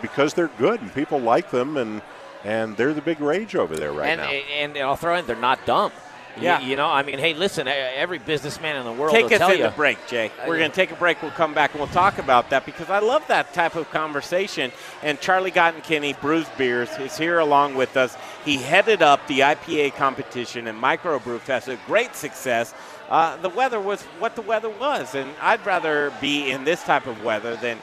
because 0.00 0.34
they're 0.34 0.50
good 0.58 0.80
and 0.80 0.92
people 0.94 1.18
like 1.18 1.50
them 1.50 1.76
and 1.76 2.00
and 2.44 2.74
they're 2.78 2.94
the 2.94 3.02
big 3.02 3.20
rage 3.20 3.54
over 3.54 3.76
there 3.76 3.92
right 3.92 4.08
and, 4.08 4.20
now. 4.20 4.28
and 4.28 4.76
and 4.76 4.84
I'll 4.84 4.96
throw 4.96 5.16
in 5.16 5.26
they're 5.26 5.36
not 5.36 5.64
dumb. 5.66 5.92
You- 6.36 6.42
Yeah. 6.44 6.60
You, 6.60 6.76
know, 6.76 6.86
I 6.88 7.02
mean, 7.02 7.18
hey, 7.18 7.34
listen, 7.34 7.66
every 7.68 8.18
businessman 8.18 8.76
in 8.76 8.84
the 8.84 8.92
world 8.92 9.12
Take 9.12 9.24
will 9.26 9.32
us 9.34 9.38
tell 9.38 9.54
you. 9.54 9.64
The 9.64 9.70
break, 9.70 9.98
Jay. 10.06 10.26
Uh, 10.28 10.44
We're 10.46 10.58
going 10.58 10.70
to 10.70 10.74
take 10.76 10.90
a 10.92 10.96
break. 10.96 11.20
We'll 11.22 11.30
come 11.32 11.54
back 11.54 11.72
and 11.72 11.80
we'll 11.80 11.88
talk 11.92 12.18
about 12.18 12.50
that 12.50 12.64
because 12.64 12.88
I 12.88 12.98
love 13.00 13.26
that 13.28 13.52
type 13.52 13.74
of 13.76 13.90
conversation. 13.90 14.72
And 15.02 15.20
Charlie 15.20 15.50
Gottenkieny, 15.50 16.14
Bruz 16.16 16.46
Beers, 16.56 16.90
is 16.98 17.16
here 17.18 17.38
along 17.40 17.74
with 17.74 17.96
us. 17.96 18.16
He 18.44 18.56
headed 18.56 19.02
up 19.02 19.26
the 19.26 19.40
IPA 19.40 19.94
competition 19.96 20.66
and 20.66 20.80
Microbrew 20.80 21.40
Fest, 21.40 21.68
a 21.68 21.78
great 21.86 22.14
success. 22.14 22.74
Uh, 23.08 23.36
the 23.38 23.48
weather 23.48 23.80
was 23.80 24.02
what 24.20 24.36
the 24.36 24.42
weather 24.42 24.70
was, 24.70 25.14
and 25.16 25.28
I'd 25.42 25.64
rather 25.66 26.12
be 26.20 26.50
in 26.52 26.64
this 26.64 26.82
type 26.84 27.06
of 27.06 27.24
weather 27.24 27.56
than 27.56 27.78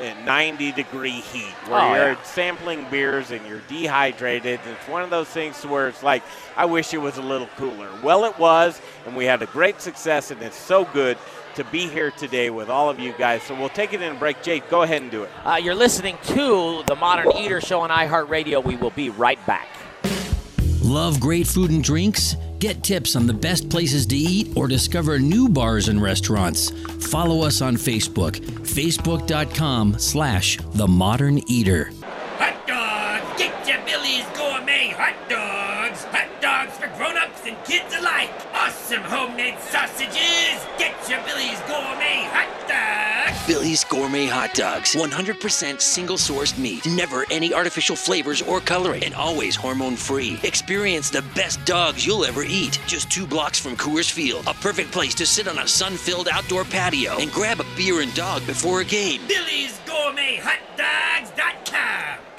in 0.00 0.24
90 0.24 0.72
degree 0.72 1.20
heat 1.20 1.52
where 1.68 1.80
Oh, 1.80 1.94
you're 1.94 2.12
yeah. 2.12 2.22
sampling 2.22 2.86
beers 2.90 3.30
and 3.30 3.46
you're 3.46 3.60
dehydrated. 3.68 4.60
And 4.64 4.76
it's 4.78 4.88
one 4.88 5.02
of 5.02 5.10
those 5.10 5.28
things 5.28 5.64
where 5.66 5.88
it's 5.88 6.02
like, 6.02 6.22
I 6.56 6.64
wish 6.64 6.94
it 6.94 6.98
was 6.98 7.18
a 7.18 7.22
little 7.22 7.48
cooler. 7.56 7.88
Well, 8.02 8.24
it 8.24 8.38
was, 8.38 8.80
and 9.06 9.14
we 9.16 9.24
had 9.24 9.42
a 9.42 9.46
great 9.46 9.80
success, 9.80 10.30
and 10.30 10.40
it's 10.42 10.56
so 10.56 10.84
good 10.86 11.18
to 11.54 11.64
be 11.64 11.86
here 11.86 12.10
today 12.12 12.48
with 12.48 12.70
all 12.70 12.88
of 12.88 12.98
you 12.98 13.12
guys. 13.18 13.42
So 13.42 13.54
we'll 13.54 13.68
take 13.68 13.92
it 13.92 14.00
in 14.00 14.16
a 14.16 14.18
break. 14.18 14.42
Jake, 14.42 14.68
go 14.70 14.82
ahead 14.82 15.02
and 15.02 15.10
do 15.10 15.24
it. 15.24 15.30
Uh, 15.44 15.60
you're 15.62 15.74
listening 15.74 16.16
to 16.28 16.82
the 16.86 16.96
Modern 16.96 17.30
Eater 17.36 17.60
Show 17.60 17.80
on 17.80 17.90
iHeartRadio. 17.90 18.64
We 18.64 18.76
will 18.76 18.90
be 18.90 19.10
right 19.10 19.44
back. 19.46 19.68
Love 20.80 21.20
great 21.20 21.46
food 21.46 21.70
and 21.70 21.82
drinks? 21.84 22.36
Get 22.62 22.84
tips 22.84 23.16
on 23.16 23.26
the 23.26 23.34
best 23.34 23.68
places 23.68 24.06
to 24.06 24.16
eat 24.16 24.56
or 24.56 24.68
discover 24.68 25.18
new 25.18 25.48
bars 25.48 25.88
and 25.88 26.00
restaurants. 26.00 26.70
Follow 27.10 27.44
us 27.44 27.60
on 27.60 27.74
Facebook, 27.74 28.38
facebook.com 28.60 29.98
slash 29.98 30.58
the 30.74 30.86
modern 30.86 31.40
eater. 31.50 31.90
Hot 32.38 32.64
dogs! 32.68 33.36
Get 33.36 33.66
your 33.66 33.84
Billy's 33.84 34.24
Gourmet 34.38 34.94
Hot 34.96 35.28
Dogs! 35.28 36.04
Hot 36.04 36.40
dogs 36.40 36.78
for 36.78 36.86
grown-ups 36.96 37.42
and 37.48 37.56
kids 37.64 37.96
alike! 37.98 38.30
Awesome 38.54 39.02
homemade 39.02 39.58
sausages! 39.58 40.64
Get 40.78 40.94
your 41.10 41.18
Billy's 41.26 41.58
Gourmet 41.66 42.30
Hot 42.30 42.68
Dogs! 42.68 43.11
Billy's 43.46 43.82
Gourmet 43.82 44.26
Hot 44.26 44.54
Dogs. 44.54 44.94
100% 44.94 45.80
single 45.80 46.16
sourced 46.16 46.56
meat. 46.56 46.86
Never 46.86 47.26
any 47.30 47.52
artificial 47.52 47.96
flavors 47.96 48.40
or 48.40 48.60
coloring. 48.60 49.02
And 49.02 49.14
always 49.14 49.56
hormone 49.56 49.96
free. 49.96 50.38
Experience 50.44 51.10
the 51.10 51.22
best 51.34 51.64
dogs 51.64 52.06
you'll 52.06 52.24
ever 52.24 52.44
eat. 52.44 52.80
Just 52.86 53.10
two 53.10 53.26
blocks 53.26 53.58
from 53.58 53.76
Coors 53.76 54.10
Field. 54.10 54.44
A 54.46 54.54
perfect 54.54 54.92
place 54.92 55.14
to 55.16 55.26
sit 55.26 55.48
on 55.48 55.58
a 55.58 55.66
sun 55.66 55.96
filled 55.96 56.28
outdoor 56.30 56.64
patio 56.64 57.18
and 57.18 57.32
grab 57.32 57.58
a 57.60 57.66
beer 57.76 58.00
and 58.00 58.14
dog 58.14 58.46
before 58.46 58.80
a 58.80 58.84
game. 58.84 59.20
Billy's 59.26 59.78
Gourmet 59.86 60.36
Hot 60.36 60.60
Dogs.com! 60.76 61.61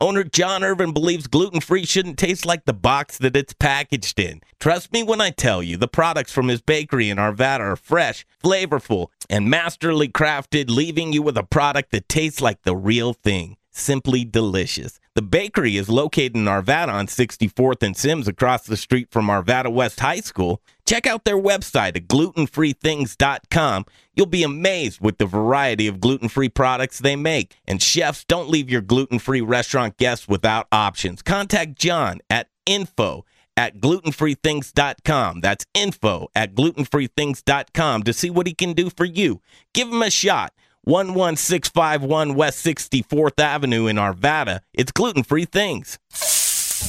Owner 0.00 0.24
John 0.24 0.62
Irvin 0.62 0.92
believes 0.92 1.26
gluten 1.26 1.60
free 1.60 1.86
shouldn't 1.86 2.18
taste 2.18 2.44
like 2.44 2.66
the 2.66 2.74
box 2.74 3.16
that 3.18 3.36
it's 3.36 3.54
packaged 3.54 4.20
in. 4.20 4.42
Trust 4.60 4.92
me 4.92 5.02
when 5.02 5.20
I 5.22 5.30
tell 5.30 5.62
you, 5.62 5.76
the 5.76 5.88
products 5.88 6.32
from 6.32 6.48
his 6.48 6.60
bakery 6.60 7.08
in 7.08 7.16
Arvada 7.16 7.60
are 7.60 7.76
fresh, 7.76 8.26
flavorful, 8.42 9.08
and 9.30 9.48
masterly 9.48 10.08
crafted, 10.08 10.68
leaving 10.68 11.12
you 11.12 11.22
with 11.22 11.38
a 11.38 11.42
product 11.42 11.92
that 11.92 12.08
tastes 12.08 12.42
like 12.42 12.62
the 12.62 12.76
real 12.76 13.14
thing. 13.14 13.56
Simply 13.70 14.24
delicious. 14.24 15.00
The 15.14 15.22
bakery 15.22 15.76
is 15.76 15.88
located 15.88 16.36
in 16.36 16.44
Arvada 16.44 16.92
on 16.92 17.06
64th 17.06 17.82
and 17.82 17.96
Sims 17.96 18.28
across 18.28 18.64
the 18.64 18.76
street 18.76 19.08
from 19.10 19.28
Arvada 19.28 19.72
West 19.72 20.00
High 20.00 20.20
School. 20.20 20.62
Check 20.86 21.06
out 21.06 21.24
their 21.24 21.36
website 21.36 21.96
at 21.96 22.06
glutenfreethings.com. 22.06 23.86
You'll 24.14 24.26
be 24.26 24.44
amazed 24.44 25.00
with 25.00 25.18
the 25.18 25.26
variety 25.26 25.88
of 25.88 26.00
gluten 26.00 26.28
free 26.28 26.48
products 26.48 27.00
they 27.00 27.16
make. 27.16 27.56
And 27.66 27.82
chefs, 27.82 28.24
don't 28.24 28.48
leave 28.48 28.70
your 28.70 28.80
gluten 28.80 29.18
free 29.18 29.40
restaurant 29.40 29.96
guests 29.96 30.28
without 30.28 30.68
options. 30.70 31.22
Contact 31.22 31.76
John 31.76 32.20
at 32.30 32.48
info 32.66 33.24
at 33.56 33.78
glutenfreethings.com. 33.78 35.40
That's 35.40 35.66
info 35.74 36.28
at 36.34 36.54
glutenfreethings.com 36.54 38.02
to 38.04 38.12
see 38.12 38.30
what 38.30 38.46
he 38.46 38.54
can 38.54 38.72
do 38.72 38.88
for 38.90 39.04
you. 39.04 39.40
Give 39.74 39.88
him 39.88 40.02
a 40.02 40.10
shot. 40.10 40.52
11651 40.84 42.34
West 42.36 42.64
64th 42.64 43.40
Avenue 43.40 43.88
in 43.88 43.96
Arvada. 43.96 44.60
It's 44.72 44.92
gluten 44.92 45.24
free 45.24 45.44
things. 45.44 45.98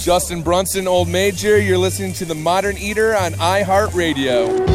Justin 0.08 0.42
Brunson, 0.42 0.88
Old 0.88 1.10
Major. 1.10 1.60
You're 1.60 1.78
listening 1.78 2.14
to 2.14 2.24
The 2.24 2.34
Modern 2.34 2.78
Eater 2.78 3.14
on 3.14 3.34
iHeartRadio. 3.34 4.66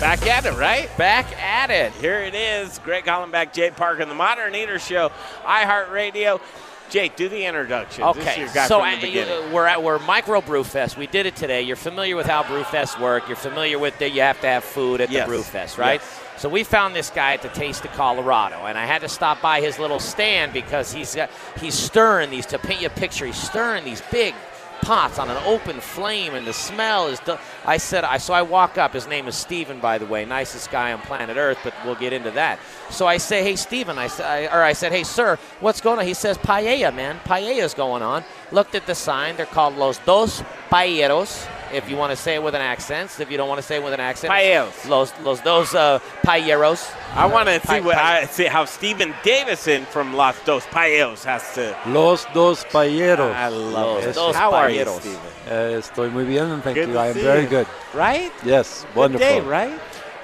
Back 0.00 0.26
at 0.26 0.46
it, 0.46 0.54
right? 0.54 0.88
Back 0.96 1.26
at 1.38 1.70
it. 1.70 1.92
Here 2.00 2.20
it 2.20 2.34
is. 2.34 2.78
Greg 2.78 3.04
Hollenbeck, 3.04 3.52
Jay 3.52 3.70
Parker, 3.70 4.06
the 4.06 4.14
Modern 4.14 4.54
Eater 4.54 4.78
Show, 4.78 5.12
iHeartRadio. 5.44 6.40
Jake, 6.88 7.16
do 7.16 7.28
the 7.28 7.44
introduction. 7.44 8.04
This 8.06 8.16
is 8.16 8.22
Okay, 8.22 8.40
your 8.40 8.48
guy 8.48 8.66
so 8.66 8.80
from 8.80 8.90
the 8.92 9.06
beginning. 9.06 9.48
you- 9.48 9.54
we're 9.54 9.66
at 9.66 9.82
we're 9.82 9.98
Micro 10.00 10.40
Brewfest. 10.40 10.96
We 10.96 11.06
did 11.06 11.26
it 11.26 11.36
today. 11.36 11.60
You're 11.62 11.76
familiar 11.76 12.16
with 12.16 12.26
how 12.26 12.42
Brewfest 12.42 12.98
work. 12.98 13.28
You're 13.28 13.36
familiar 13.36 13.78
with 13.78 13.98
that 13.98 14.10
you 14.12 14.22
have 14.22 14.40
to 14.40 14.46
have 14.46 14.64
food 14.64 15.02
at 15.02 15.10
Yes. 15.10 15.28
the 15.28 15.34
Brewfest, 15.34 15.76
right? 15.78 16.00
Yes. 16.00 16.20
So 16.40 16.48
we 16.48 16.64
found 16.64 16.96
this 16.96 17.10
guy 17.10 17.34
at 17.34 17.42
the 17.42 17.50
Taste 17.50 17.84
of 17.84 17.90
Colorado, 17.92 18.64
and 18.64 18.78
I 18.78 18.86
had 18.86 19.02
to 19.02 19.10
stop 19.10 19.42
by 19.42 19.60
his 19.60 19.78
little 19.78 20.00
stand 20.00 20.54
because 20.54 20.90
he's 20.90 21.14
got, 21.14 21.28
he's 21.60 21.74
stirring 21.74 22.30
these. 22.30 22.46
To 22.46 22.58
paint 22.58 22.80
you 22.80 22.86
a 22.86 22.90
picture, 22.90 23.26
he's 23.26 23.36
stirring 23.36 23.84
these 23.84 24.00
big 24.10 24.34
pots 24.80 25.18
on 25.18 25.28
an 25.28 25.36
open 25.44 25.80
flame, 25.80 26.34
and 26.34 26.46
the 26.46 26.54
smell 26.54 27.08
is. 27.08 27.20
del- 27.20 27.38
I 27.66 27.76
said, 27.76 28.04
I 28.04 28.16
so 28.16 28.32
I 28.32 28.40
walk 28.40 28.78
up. 28.78 28.94
His 28.94 29.06
name 29.06 29.28
is 29.28 29.36
Steven, 29.36 29.80
by 29.80 29.98
the 29.98 30.06
way, 30.06 30.24
nicest 30.24 30.70
guy 30.70 30.94
on 30.94 31.00
planet 31.02 31.36
Earth, 31.36 31.58
but 31.62 31.74
we'll 31.84 31.94
get 31.94 32.14
into 32.14 32.30
that. 32.30 32.58
So 32.88 33.06
I 33.06 33.18
say, 33.18 33.42
hey 33.42 33.56
Steven, 33.56 33.98
I 33.98 34.06
said, 34.06 34.50
or 34.50 34.62
I 34.62 34.72
said, 34.72 34.92
hey 34.92 35.04
sir, 35.04 35.38
what's 35.60 35.82
going 35.82 35.98
on? 35.98 36.06
He 36.06 36.14
says, 36.14 36.38
paella, 36.38 36.94
man, 36.94 37.20
paella's 37.26 37.74
going 37.74 38.02
on. 38.02 38.24
Looked 38.50 38.74
at 38.74 38.86
the 38.86 38.94
sign. 38.94 39.36
They're 39.36 39.44
called 39.44 39.76
Los 39.76 39.98
Dos 39.98 40.42
Paelleros. 40.70 41.46
If 41.72 41.88
you 41.88 41.96
want 41.96 42.10
to 42.10 42.16
say 42.16 42.34
it 42.34 42.42
with 42.42 42.54
an 42.54 42.60
accent, 42.60 43.20
if 43.20 43.30
you 43.30 43.36
don't 43.36 43.48
want 43.48 43.58
to 43.60 43.66
say 43.66 43.76
it 43.76 43.82
with 43.84 43.92
an 43.94 44.00
accent, 44.00 44.32
Paellos. 44.32 44.88
Los 44.88 45.12
Los 45.22 45.40
Dos 45.40 45.74
uh, 45.74 45.98
Paelleros. 46.24 46.90
I 47.14 47.26
want 47.26 47.48
to 47.48 47.60
see 47.66 47.80
what 47.80 47.96
pi- 47.96 48.20
I 48.20 48.24
see 48.26 48.46
how 48.46 48.64
Stephen 48.64 49.14
Davidson 49.22 49.84
from 49.86 50.14
Los 50.14 50.36
Dos 50.44 50.64
Paelleros 50.66 51.24
has 51.24 51.54
to. 51.54 51.76
Los 51.86 52.24
dos 52.34 52.64
paelleros. 52.64 53.34
I 53.34 53.48
love 53.48 53.96
Los 53.96 54.04
it. 54.06 54.14
Dos 54.14 54.34
How 54.34 54.52
are 54.52 54.70
you, 54.70 54.84
Paelleros. 54.84 55.00
Stephen? 55.00 55.20
Uh, 55.46 55.78
estoy 55.80 56.10
muy 56.12 56.24
bien, 56.24 56.60
thank 56.62 56.76
Good 56.76 56.88
you. 56.90 56.98
I 56.98 57.08
am 57.08 57.14
very 57.14 57.42
you. 57.42 57.48
good. 57.48 57.66
Right? 57.94 58.32
Yes, 58.44 58.84
Good 58.84 58.96
wonderful. 58.96 59.26
day, 59.26 59.40
right? 59.40 59.72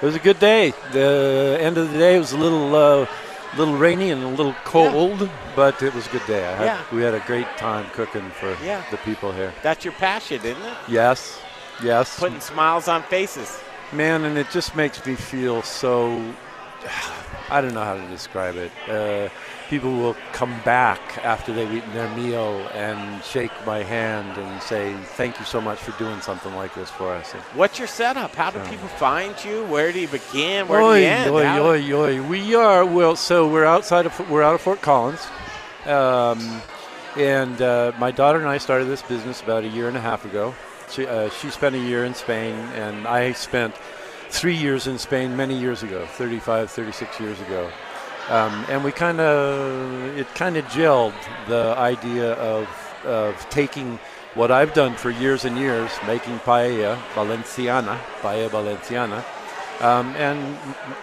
It 0.01 0.05
was 0.05 0.15
a 0.15 0.19
good 0.19 0.39
day. 0.39 0.73
The 0.91 1.57
end 1.59 1.77
of 1.77 1.91
the 1.91 1.97
day 1.97 2.19
was 2.19 2.31
a 2.33 2.37
little, 2.37 2.75
uh, 2.75 3.05
little 3.57 3.75
rainy 3.77 4.11
and 4.11 4.23
a 4.23 4.27
little 4.27 4.53
cold, 4.63 5.29
but 5.55 5.81
it 5.81 5.93
was 5.93 6.05
a 6.07 6.09
good 6.11 6.25
day. 6.27 6.45
I 6.47 6.55
had, 6.55 6.65
Yeah. 6.65 6.81
We 6.91 7.01
had 7.01 7.13
a 7.13 7.19
great 7.21 7.47
time 7.57 7.85
cooking 7.93 8.29
for 8.31 8.55
Yeah. 8.63 8.81
the 8.91 8.97
people 8.97 9.31
here. 9.31 9.53
That's 9.63 9.83
your 9.83 9.93
passion, 9.93 10.39
isn't 10.43 10.61
it? 10.63 10.73
Yes, 10.87 11.39
yes, 11.83 12.19
Putting 12.19 12.39
smiles 12.41 12.87
on 12.87 13.03
faces. 13.03 13.59
man, 13.91 14.25
and 14.25 14.37
it 14.37 14.47
just 14.51 14.75
makes 14.75 15.03
me 15.05 15.15
feel 15.15 15.61
so. 15.63 16.21
I 17.49 17.61
don't 17.61 17.73
know 17.73 17.83
how 17.83 17.95
to 17.95 18.07
describe 18.07 18.55
it. 18.57 18.71
Uh, 18.89 19.29
people 19.69 19.91
will 19.91 20.15
come 20.31 20.53
back 20.63 20.99
after 21.23 21.51
they've 21.53 21.71
eaten 21.73 21.93
their 21.93 22.09
meal 22.15 22.65
and 22.73 23.23
shake 23.23 23.51
my 23.65 23.83
hand 23.83 24.37
and 24.37 24.61
say, 24.61 24.93
"Thank 25.17 25.39
you 25.39 25.45
so 25.45 25.59
much 25.59 25.79
for 25.79 25.91
doing 25.97 26.21
something 26.21 26.53
like 26.55 26.73
this 26.73 26.89
for 26.89 27.11
us." 27.13 27.31
What's 27.53 27.77
your 27.77 27.87
setup? 27.87 28.33
How 28.35 28.49
do 28.51 28.59
Yeah. 28.59 28.69
people 28.69 28.87
find 28.87 29.35
you? 29.43 29.63
Where 29.65 29.91
do 29.91 29.99
you 29.99 30.07
begin? 30.07 30.67
Where 30.67 30.79
do 30.81 30.99
you 30.99 31.07
end? 31.07 31.25
How- 31.45 31.63
oi, 31.65 31.93
oi. 31.93 32.21
We 32.21 32.55
are 32.55 32.85
well. 32.85 33.15
So 33.15 33.47
we're 33.47 33.65
outside 33.65 34.05
of 34.05 34.29
we're 34.29 34.43
out 34.43 34.55
of 34.55 34.61
Fort 34.61 34.81
Collins, 34.81 35.25
um, 35.85 36.61
and 37.17 37.61
uh, 37.61 37.91
my 37.99 38.11
daughter 38.11 38.39
and 38.39 38.47
I 38.47 38.57
started 38.59 38.85
this 38.85 39.01
business 39.01 39.41
about 39.41 39.63
a 39.63 39.67
year 39.67 39.87
and 39.87 39.97
a 39.97 40.01
half 40.01 40.25
ago. 40.25 40.53
She 40.89 41.05
uh, 41.05 41.29
she 41.29 41.49
spent 41.49 41.75
a 41.75 41.79
year 41.79 42.05
in 42.05 42.13
Spain, 42.13 42.55
and 42.75 43.07
I 43.07 43.33
spent 43.33 43.75
three 44.29 44.55
years 44.55 44.87
in 44.87 44.97
Spain 44.97 45.35
many 45.35 45.57
years 45.57 45.83
ago, 45.83 46.05
35, 46.05 46.69
36 46.69 47.19
years 47.19 47.39
ago. 47.41 47.69
Um, 48.29 48.65
and 48.69 48.83
we 48.83 48.91
kind 48.91 49.19
of 49.21 50.17
it 50.17 50.27
kind 50.35 50.57
of 50.57 50.65
gelled 50.65 51.13
the 51.47 51.75
idea 51.77 52.33
of 52.33 52.67
of 53.05 53.49
taking 53.49 53.99
what 54.33 54.51
I've 54.51 54.73
done 54.73 54.95
for 54.95 55.09
years 55.09 55.45
and 55.45 55.57
years, 55.57 55.89
making 56.05 56.39
paella 56.39 56.97
valenciana, 57.15 57.99
paella 58.21 58.49
valenciana, 58.49 59.23
um, 59.81 60.13
and 60.15 60.57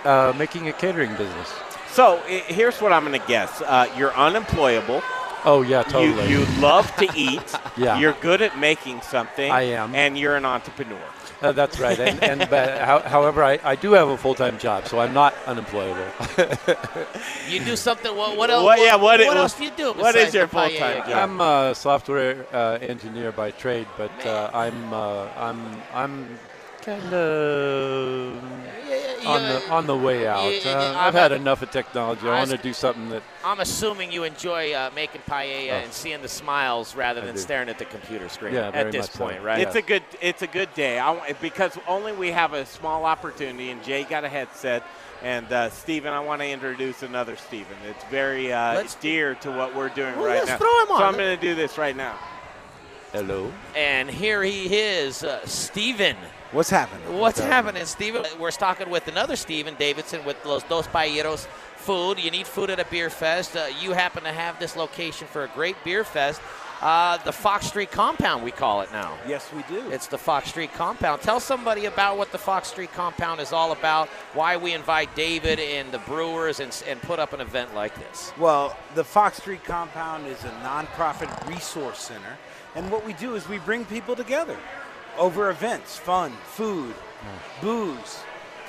uh, 0.04 0.32
making 0.38 0.68
a 0.68 0.72
catering 0.72 1.10
business. 1.16 1.52
So 1.88 2.20
here's 2.26 2.80
what 2.80 2.92
I'm 2.92 3.04
going 3.06 3.18
to 3.20 3.26
guess. 3.26 3.62
Uh, 3.62 3.86
you're 3.96 4.12
unemployable. 4.14 5.02
Oh 5.44 5.62
yeah, 5.62 5.82
totally. 5.82 6.28
You, 6.30 6.40
you 6.40 6.46
love 6.60 6.94
to 6.96 7.08
eat. 7.16 7.40
Yeah. 7.76 7.98
You're 7.98 8.16
good 8.20 8.40
at 8.40 8.56
making 8.56 9.00
something. 9.00 9.50
I 9.50 9.62
am. 9.62 9.96
And 9.96 10.16
you're 10.16 10.36
an 10.36 10.44
entrepreneur. 10.44 11.00
Uh, 11.44 11.52
that's 11.52 11.78
right. 11.78 11.98
And, 12.00 12.22
and 12.22 12.40
but 12.50 12.78
how, 12.80 13.00
however, 13.00 13.44
I, 13.44 13.58
I 13.62 13.74
do 13.76 13.92
have 13.92 14.08
a 14.08 14.16
full 14.16 14.34
time 14.34 14.58
job, 14.58 14.86
so 14.88 14.98
I'm 15.00 15.12
not 15.12 15.34
unemployable. 15.46 16.06
You 17.48 17.60
do 17.64 17.76
something. 17.76 18.14
What, 18.16 18.36
what 18.38 18.50
else? 18.50 18.64
What- 18.64 18.78
yeah, 18.80 18.96
what- 18.96 19.20
what 19.20 19.28
what- 19.28 19.36
else 19.36 19.54
do 19.54 19.64
you 19.64 19.70
do? 19.76 19.92
what 19.92 20.16
is 20.16 20.32
your 20.34 20.48
full-time 20.48 21.04
job? 21.08 21.16
I'm 21.22 21.40
a 21.40 21.74
software 21.74 22.46
uh, 22.52 22.78
engineer 22.80 23.32
by 23.32 23.50
trade, 23.50 23.86
but 23.98 24.14
uh, 24.26 24.50
I'm 24.54 24.78
uh, 24.94 25.28
I'm 25.36 25.60
I'm 25.92 26.14
kind 26.82 27.12
of 27.12 28.34
on 29.26 29.42
the 29.42 29.70
on 29.70 29.86
the 29.86 29.96
way 29.96 30.26
out. 30.26 30.44
yeah, 30.64 30.70
Uh, 30.72 30.90
I'm 30.92 30.96
I've 31.08 31.14
had 31.14 31.32
a- 31.32 31.36
enough 31.36 31.62
of 31.62 31.70
technology. 31.70 32.28
I 32.28 32.34
I 32.34 32.38
want 32.38 32.50
to 32.50 32.56
do 32.58 32.72
something 32.72 33.08
that 33.10 33.22
I'm 33.44 33.60
assuming 33.60 34.12
you 34.12 34.24
enjoy 34.24 34.72
uh, 34.72 34.90
making 34.94 35.22
paella 35.28 35.70
Oh. 35.72 35.76
and 35.76 35.92
seeing 35.92 36.22
the 36.22 36.28
smiles 36.28 36.94
rather 36.94 37.20
I 37.22 37.26
than 37.26 37.34
do. 37.36 37.40
staring 37.40 37.68
at 37.68 37.78
the 37.78 37.84
computer 37.86 38.28
screen 38.28 38.54
Yeah, 38.54 38.68
at 38.68 38.72
very 38.74 38.90
this 38.90 39.02
much 39.06 39.10
so. 39.12 39.24
point, 39.24 39.42
right? 39.42 39.60
It's 39.60 39.76
a 39.76 39.82
good. 39.82 40.02
It's 40.20 40.42
a 40.42 40.46
good 40.46 40.72
day. 40.74 40.98
I, 40.98 41.32
because 41.40 41.78
only 41.88 42.12
we 42.12 42.30
have 42.32 42.52
a 42.52 42.64
small 42.66 43.04
opportunity, 43.04 43.70
and 43.70 43.82
Jay 43.84 44.04
got 44.04 44.24
a 44.24 44.28
headset. 44.28 44.82
And 45.22 45.50
uh, 45.50 45.70
Stephen, 45.70 46.12
I 46.12 46.20
want 46.20 46.42
to 46.42 46.48
introduce 46.48 47.02
another 47.02 47.36
Stephen. 47.36 47.76
It's 47.88 48.04
very 48.10 48.52
uh, 48.52 48.84
dear 49.00 49.34
to 49.36 49.50
what 49.50 49.74
we're 49.74 49.88
doing 49.88 50.14
Well, 50.16 50.26
right 50.26 50.34
let's 50.36 50.48
now. 50.48 50.58
throw 50.58 50.80
him 50.82 50.88
So. 50.88 50.94
I'm 51.04 51.14
going 51.14 51.34
to 51.34 51.40
do 51.40 51.54
this 51.54 51.78
right 51.78 51.96
now. 51.96 52.18
hello. 53.12 53.50
and 53.74 54.10
here 54.10 54.42
he 54.42 54.76
is, 54.76 55.24
uh, 55.24 55.40
Steven. 55.46 56.16
What's 56.54 56.70
happening? 56.70 57.18
What's 57.18 57.40
happening, 57.40 57.84
Steven? 57.84 58.24
We're 58.38 58.52
talking 58.52 58.88
with 58.88 59.08
another 59.08 59.34
Steven 59.34 59.74
Davidson 59.74 60.24
with 60.24 60.36
Los 60.46 60.62
Dos 60.62 60.86
Paelleros 60.86 61.46
Food. 61.74 62.22
You 62.22 62.30
need 62.30 62.46
food 62.46 62.70
at 62.70 62.78
a 62.78 62.84
beer 62.84 63.10
fest. 63.10 63.56
Uh, 63.56 63.66
you 63.80 63.90
happen 63.90 64.22
to 64.22 64.30
have 64.30 64.60
this 64.60 64.76
location 64.76 65.26
for 65.26 65.42
a 65.42 65.48
great 65.48 65.74
beer 65.82 66.04
fest. 66.04 66.40
Uh, 66.80 67.16
the 67.24 67.32
Fox 67.32 67.66
Street 67.66 67.90
Compound, 67.90 68.44
we 68.44 68.52
call 68.52 68.82
it 68.82 68.92
now. 68.92 69.18
Yes, 69.26 69.52
we 69.52 69.64
do. 69.64 69.90
It's 69.90 70.06
the 70.06 70.16
Fox 70.16 70.48
Street 70.48 70.72
Compound. 70.74 71.22
Tell 71.22 71.40
somebody 71.40 71.86
about 71.86 72.18
what 72.18 72.30
the 72.30 72.38
Fox 72.38 72.68
Street 72.68 72.92
Compound 72.92 73.40
is 73.40 73.52
all 73.52 73.72
about, 73.72 74.06
why 74.32 74.56
we 74.56 74.74
invite 74.74 75.12
David 75.16 75.58
and 75.58 75.90
the 75.90 75.98
Brewers 75.98 76.60
and, 76.60 76.84
and 76.86 77.02
put 77.02 77.18
up 77.18 77.32
an 77.32 77.40
event 77.40 77.74
like 77.74 77.96
this. 77.96 78.32
Well, 78.38 78.76
the 78.94 79.02
Fox 79.02 79.38
Street 79.38 79.64
Compound 79.64 80.28
is 80.28 80.44
a 80.44 80.50
nonprofit 80.62 81.48
resource 81.48 81.98
center, 81.98 82.38
and 82.76 82.92
what 82.92 83.04
we 83.04 83.12
do 83.14 83.34
is 83.34 83.48
we 83.48 83.58
bring 83.58 83.84
people 83.86 84.14
together 84.14 84.56
over 85.18 85.50
events, 85.50 85.96
fun, 85.96 86.32
food, 86.44 86.94
booze. 87.60 88.22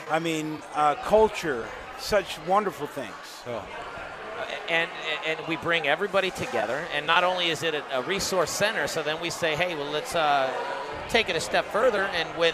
I 0.10 0.20
mean, 0.20 0.60
uh, 0.74 0.96
culture, 0.96 1.68
such 2.00 2.40
wonderful 2.48 2.88
things. 2.88 3.44
and 4.70 4.90
and 5.26 5.40
we 5.48 5.56
bring 5.58 5.88
everybody 5.88 6.32
together. 6.32 6.84
And 6.94 7.08
not 7.08 7.24
only 7.24 7.50
is 7.50 7.64
it 7.64 7.76
a, 7.92 8.02
resource 8.04 8.52
center, 8.52 8.88
so 8.88 9.02
then 9.04 9.20
we 9.22 9.30
say, 9.30 9.56
hey, 9.56 9.76
well, 9.76 9.92
let's 9.92 10.16
uh, 10.16 10.52
take 11.10 11.30
it 11.30 11.36
a 11.36 11.40
step 11.40 11.66
further. 11.66 12.04
And 12.04 12.28
when 12.38 12.54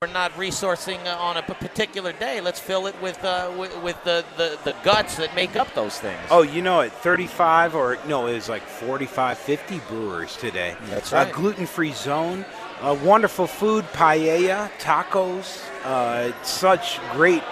we're 0.00 0.08
not 0.08 0.32
resourcing 0.32 1.04
uh, 1.06 1.16
on 1.18 1.36
a 1.36 1.42
particular 1.42 2.12
day, 2.12 2.40
let's 2.40 2.60
fill 2.60 2.86
it 2.86 3.00
with 3.02 3.22
uh, 3.24 3.52
with, 3.56 3.76
with 3.82 4.02
the, 4.04 4.24
the 4.36 4.58
the 4.64 4.74
guts 4.82 5.16
that 5.16 5.34
make 5.34 5.56
up 5.56 5.72
those 5.74 5.98
things. 5.98 6.20
Oh, 6.30 6.42
you 6.42 6.62
know 6.62 6.80
it. 6.80 6.92
35 6.92 7.74
or 7.74 7.98
no, 8.06 8.26
it 8.26 8.34
was 8.34 8.48
like 8.48 8.62
45, 8.62 9.38
50 9.38 9.80
brewers 9.88 10.36
today. 10.36 10.76
That's 10.88 11.12
right. 11.12 11.28
A 11.28 11.32
gluten-free 11.32 11.92
zone, 11.92 12.44
uh, 12.80 12.98
wonderful 13.02 13.46
food, 13.46 13.84
paella, 13.92 14.70
tacos, 14.78 15.64
uh, 15.84 16.32
such 16.42 17.00
great, 17.12 17.42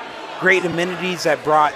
great 0.41 0.65
amenities 0.65 1.25
that 1.25 1.43
brought 1.45 1.75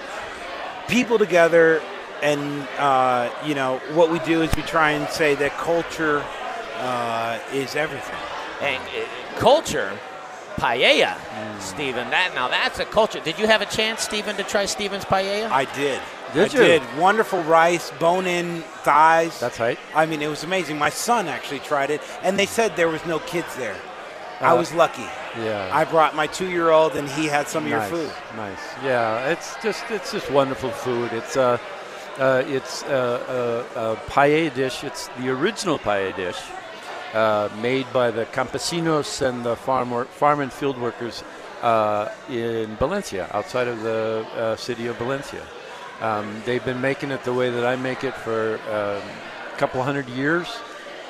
people 0.89 1.19
together. 1.19 1.83
And 2.23 2.67
uh, 2.79 3.31
you 3.45 3.55
know 3.55 3.79
what 3.95 4.11
we 4.11 4.19
do 4.21 4.43
is 4.43 4.55
we 4.57 4.63
try 4.63 4.91
and 4.91 5.09
say 5.09 5.35
that 5.37 5.53
culture 5.53 6.25
uh, 6.77 7.39
is 7.53 7.77
everything. 7.77 8.19
And 8.61 8.83
uh, 8.83 9.39
culture, 9.39 9.97
paella, 10.57 11.17
Stephen. 11.61 12.11
That 12.11 12.33
now 12.35 12.49
that's 12.49 12.81
a 12.81 12.85
culture. 12.85 13.21
Did 13.21 13.39
you 13.39 13.47
have 13.47 13.63
a 13.63 13.67
chance, 13.67 14.03
Stephen, 14.03 14.37
to 14.37 14.43
try 14.43 14.67
Stephen's 14.67 15.05
paella? 15.05 15.49
I 15.51 15.65
did. 15.77 16.01
Did 16.35 16.55
I 16.55 16.59
you? 16.59 16.65
did. 16.67 16.83
Wonderful 16.99 17.43
rice, 17.45 17.91
bone-in 17.99 18.63
thighs. 18.83 19.39
That's 19.41 19.59
right. 19.61 19.79
I 19.95 20.07
mean, 20.07 20.23
it 20.23 20.29
was 20.29 20.45
amazing. 20.45 20.79
My 20.79 20.91
son 20.91 21.29
actually 21.29 21.61
tried 21.61 21.91
it, 21.91 22.01
and 22.23 22.39
they 22.39 22.47
said 22.47 22.77
there 22.77 22.89
was 22.89 23.05
no 23.07 23.19
kids 23.21 23.55
there. 23.57 23.77
I 24.41 24.53
Uh, 24.53 24.57
was 24.57 24.73
lucky. 24.73 25.09
Yeah. 25.41 25.69
I 25.73 25.85
brought 25.85 26.15
my 26.15 26.27
two-year-old, 26.27 26.95
and 26.97 27.09
he 27.09 27.27
had 27.27 27.49
some 27.49 27.65
of 27.65 27.71
nice, 27.71 27.91
your 27.91 27.99
food. 27.99 28.13
Nice. 28.37 28.59
Yeah, 28.85 29.33
it's 29.33 29.57
just 29.63 29.83
it's 29.91 30.13
just 30.13 30.31
wonderful 30.31 30.71
food. 30.71 31.13
It's 31.13 31.37
uh, 31.37 31.59
uh 32.19 32.43
it's 32.47 32.83
uh, 32.85 33.65
a, 33.75 33.81
a 33.81 33.97
paella 34.11 34.55
dish. 34.55 34.85
It's 34.85 35.09
the 35.19 35.31
original 35.31 35.79
paella 35.79 36.15
dish, 36.15 36.41
uh, 37.15 37.49
made 37.61 37.87
by 37.93 38.11
the 38.13 38.27
campesinos 38.27 39.23
and 39.23 39.45
the 39.45 39.57
farm 39.57 39.91
wor- 39.91 40.05
farm 40.05 40.41
and 40.41 40.53
field 40.53 40.79
workers 40.79 41.25
uh, 41.63 42.09
in 42.31 42.77
Valencia, 42.77 43.29
outside 43.33 43.67
of 43.67 43.83
the 43.83 44.25
uh, 44.37 44.57
city 44.57 44.87
of 44.87 44.97
Valencia. 44.99 45.43
Um, 46.01 46.43
they've 46.45 46.65
been 46.65 46.81
making 46.81 47.11
it 47.11 47.25
the 47.25 47.35
way 47.35 47.51
that 47.51 47.65
I 47.65 47.77
make 47.77 48.05
it 48.05 48.15
for 48.15 48.55
um, 48.69 49.03
a 49.53 49.57
couple 49.59 49.83
hundred 49.83 50.09
years. 50.11 50.49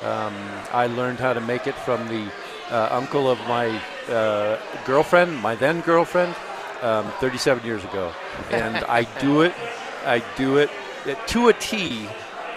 Um, 0.02 0.34
I 0.72 0.86
learned 0.86 1.18
how 1.18 1.32
to 1.32 1.40
make 1.40 1.66
it 1.66 1.74
from 1.74 2.06
the 2.08 2.30
uh, 2.70 2.88
uncle 2.90 3.30
of 3.30 3.38
my 3.40 3.68
uh, 4.08 4.58
girlfriend, 4.86 5.36
my 5.38 5.54
then 5.54 5.80
girlfriend, 5.80 6.34
um, 6.82 7.10
37 7.20 7.64
years 7.66 7.84
ago, 7.84 8.12
and 8.50 8.76
I 8.76 9.04
do 9.20 9.42
it. 9.42 9.52
I 10.04 10.22
do 10.36 10.58
it 10.58 10.70
to 11.28 11.48
a 11.48 11.52
T, 11.54 12.08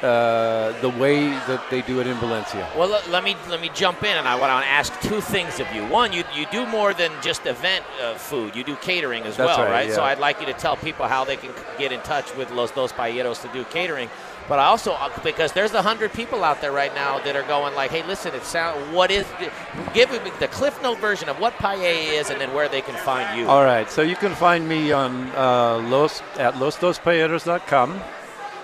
uh, 0.02 0.80
the 0.82 0.90
way 0.90 1.30
that 1.30 1.64
they 1.70 1.82
do 1.84 2.00
it 2.00 2.08
in 2.08 2.18
Valencia. 2.18 2.68
Well, 2.76 2.90
let, 2.90 3.10
let 3.10 3.24
me 3.24 3.36
let 3.50 3.62
me 3.62 3.70
jump 3.74 4.04
in, 4.04 4.18
and 4.18 4.28
I 4.28 4.36
want 4.36 4.50
to 4.64 4.68
ask 4.68 5.00
two 5.02 5.22
things 5.22 5.60
of 5.60 5.72
you. 5.74 5.86
One, 5.86 6.12
you 6.12 6.24
you 6.36 6.46
do 6.52 6.66
more 6.66 6.94
than 6.94 7.12
just 7.22 7.46
event 7.46 7.86
uh, 8.02 8.16
food; 8.16 8.56
you 8.56 8.64
do 8.64 8.76
catering 8.78 9.24
as 9.24 9.38
That's 9.38 9.58
well, 9.58 9.70
right, 9.70 9.92
So 9.92 10.02
yeah. 10.02 10.08
I'd 10.08 10.20
like 10.20 10.40
you 10.40 10.48
to 10.48 10.54
tell 10.54 10.76
people 10.76 11.08
how 11.08 11.24
they 11.24 11.36
can 11.36 11.52
get 11.78 11.92
in 11.92 12.00
touch 12.02 12.36
with 12.36 12.50
Los 12.52 12.72
Dos 12.72 12.92
Paelleros 12.92 13.42
to 13.44 13.48
do 13.50 13.64
catering. 13.66 14.10
But 14.50 14.58
I 14.58 14.66
also 14.66 14.94
uh, 14.94 15.10
because 15.24 15.54
there's 15.54 15.74
a 15.74 15.84
hundred 15.84 16.14
people 16.14 16.44
out 16.44 16.62
there 16.62 16.72
right 16.72 16.94
now 16.96 17.20
that 17.20 17.36
are 17.36 17.44
going 17.44 17.76
like, 17.76 17.92
"Hey, 17.92 18.04
listen, 18.06 18.34
it 18.34 18.44
sound 18.44 18.94
what 18.94 19.12
is 19.12 19.26
give 19.94 20.12
me 20.12 20.32
the 20.40 20.48
Cliff 20.48 20.82
Note 20.82 20.98
version 20.98 21.30
of 21.30 21.40
what 21.40 21.54
paella 21.54 22.20
is, 22.20 22.32
and 22.32 22.42
then 22.42 22.54
where 22.54 22.68
they 22.68 22.82
can 22.82 22.96
find 22.96 23.40
you." 23.40 23.48
All 23.48 23.64
right, 23.64 23.90
so 23.90 24.02
you 24.02 24.16
can 24.16 24.34
find 24.34 24.68
me 24.68 24.92
on 24.92 25.30
uh, 25.36 25.78
los 25.88 26.22
at 26.38 26.56
losdospaelleros.com 26.56 28.02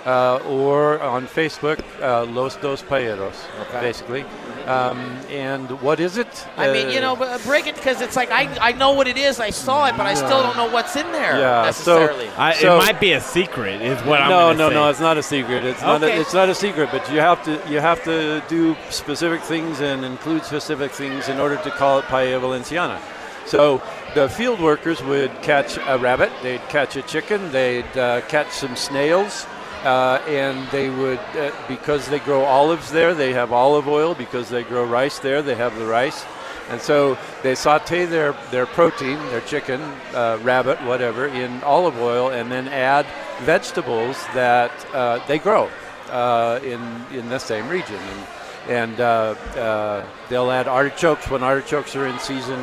uh, 0.07 0.37
or 0.47 0.99
on 1.01 1.27
Facebook, 1.27 1.79
uh, 2.01 2.23
Los 2.25 2.55
Dos 2.55 2.81
Paelleros, 2.81 3.35
Okay. 3.61 3.81
basically. 3.81 4.25
Um, 4.67 4.99
and 5.29 5.69
what 5.81 5.99
is 5.99 6.17
it? 6.17 6.27
I 6.57 6.71
mean, 6.73 6.89
you 6.89 6.97
Uh, 6.97 7.01
know, 7.01 7.15
but 7.15 7.41
break 7.45 7.67
it 7.67 7.75
because 7.75 8.01
it's 8.01 8.15
like 8.17 8.29
I, 8.31 8.43
I 8.69 8.71
know 8.73 8.91
what 8.91 9.07
it 9.07 9.17
is, 9.17 9.39
I 9.39 9.49
saw 9.51 9.85
it, 9.87 9.95
but 9.95 10.05
I 10.05 10.13
still 10.13 10.41
don't 10.43 10.57
know 10.57 10.69
what's 10.75 10.95
in 10.97 11.09
there 11.13 11.39
Yeah, 11.39 11.71
so- 11.71 11.99
necessarily. 12.01 12.29
I, 12.37 12.53
So- 12.53 12.75
it 12.75 12.85
might 12.85 12.99
be 12.99 13.13
a 13.13 13.21
secret, 13.21 13.81
is 13.81 13.97
what 14.03 14.19
I'm 14.21 14.29
no, 14.29 14.51
no, 14.53 14.67
say. 14.69 14.75
no. 14.75 14.89
It's 14.89 14.99
not 14.99 15.17
a 15.17 15.23
secret. 15.23 15.63
It's 15.63 15.81
not. 15.81 16.03
A, 16.03 16.19
it's 16.21 16.33
not 16.33 16.49
a 16.49 16.55
secret. 16.55 16.89
But 16.91 17.09
you 17.11 17.19
have 17.21 17.39
to. 17.45 17.51
You 17.69 17.79
have 17.79 18.03
to 18.05 18.41
do 18.49 18.75
specific 18.89 19.41
things 19.41 19.79
and 19.79 20.03
include 20.03 20.43
specific 20.43 20.91
things 20.91 21.29
in 21.29 21.39
order 21.39 21.55
to 21.57 21.71
call 21.71 21.99
it 21.99 22.05
paella 22.05 22.39
valenciana. 22.41 22.99
So 23.45 23.81
the 24.15 24.27
field 24.27 24.59
workers 24.59 25.01
would 25.03 25.31
catch 25.41 25.77
a 25.87 25.97
rabbit. 25.97 26.31
They'd 26.43 26.67
catch 26.67 26.97
a 26.97 27.01
chicken. 27.03 27.39
They'd 27.53 27.97
uh, 27.97 28.19
catch 28.27 28.51
some 28.51 28.75
snails. 28.75 29.45
Uh, 29.83 30.21
and 30.27 30.67
they 30.69 30.89
would, 30.89 31.19
uh, 31.19 31.51
because 31.67 32.07
they 32.09 32.19
grow 32.19 32.43
olives 32.43 32.91
there, 32.91 33.13
they 33.13 33.33
have 33.33 33.51
olive 33.51 33.87
oil. 33.87 34.15
Because 34.15 34.49
they 34.49 34.63
grow 34.63 34.83
rice 34.83 35.19
there, 35.19 35.41
they 35.41 35.55
have 35.55 35.77
the 35.77 35.85
rice. 35.85 36.25
And 36.69 36.81
so 36.81 37.17
they 37.43 37.55
saute 37.55 38.05
their, 38.05 38.33
their 38.51 38.65
protein, 38.65 39.17
their 39.29 39.41
chicken, 39.41 39.81
uh, 40.13 40.37
rabbit, 40.41 40.81
whatever, 40.83 41.27
in 41.27 41.63
olive 41.63 41.97
oil 41.99 42.29
and 42.29 42.51
then 42.51 42.67
add 42.67 43.05
vegetables 43.41 44.17
that 44.33 44.71
uh, 44.93 45.25
they 45.27 45.39
grow 45.39 45.69
uh, 46.09 46.59
in, 46.63 46.81
in 47.13 47.29
the 47.29 47.39
same 47.39 47.69
region. 47.69 47.95
And, 47.95 48.27
and 48.69 48.99
uh, 48.99 50.05
they'll 50.27 50.51
add 50.51 50.67
artichokes 50.67 51.29
when 51.29 51.41
artichokes 51.41 51.95
are 51.95 52.05
in 52.05 52.19
season 52.19 52.59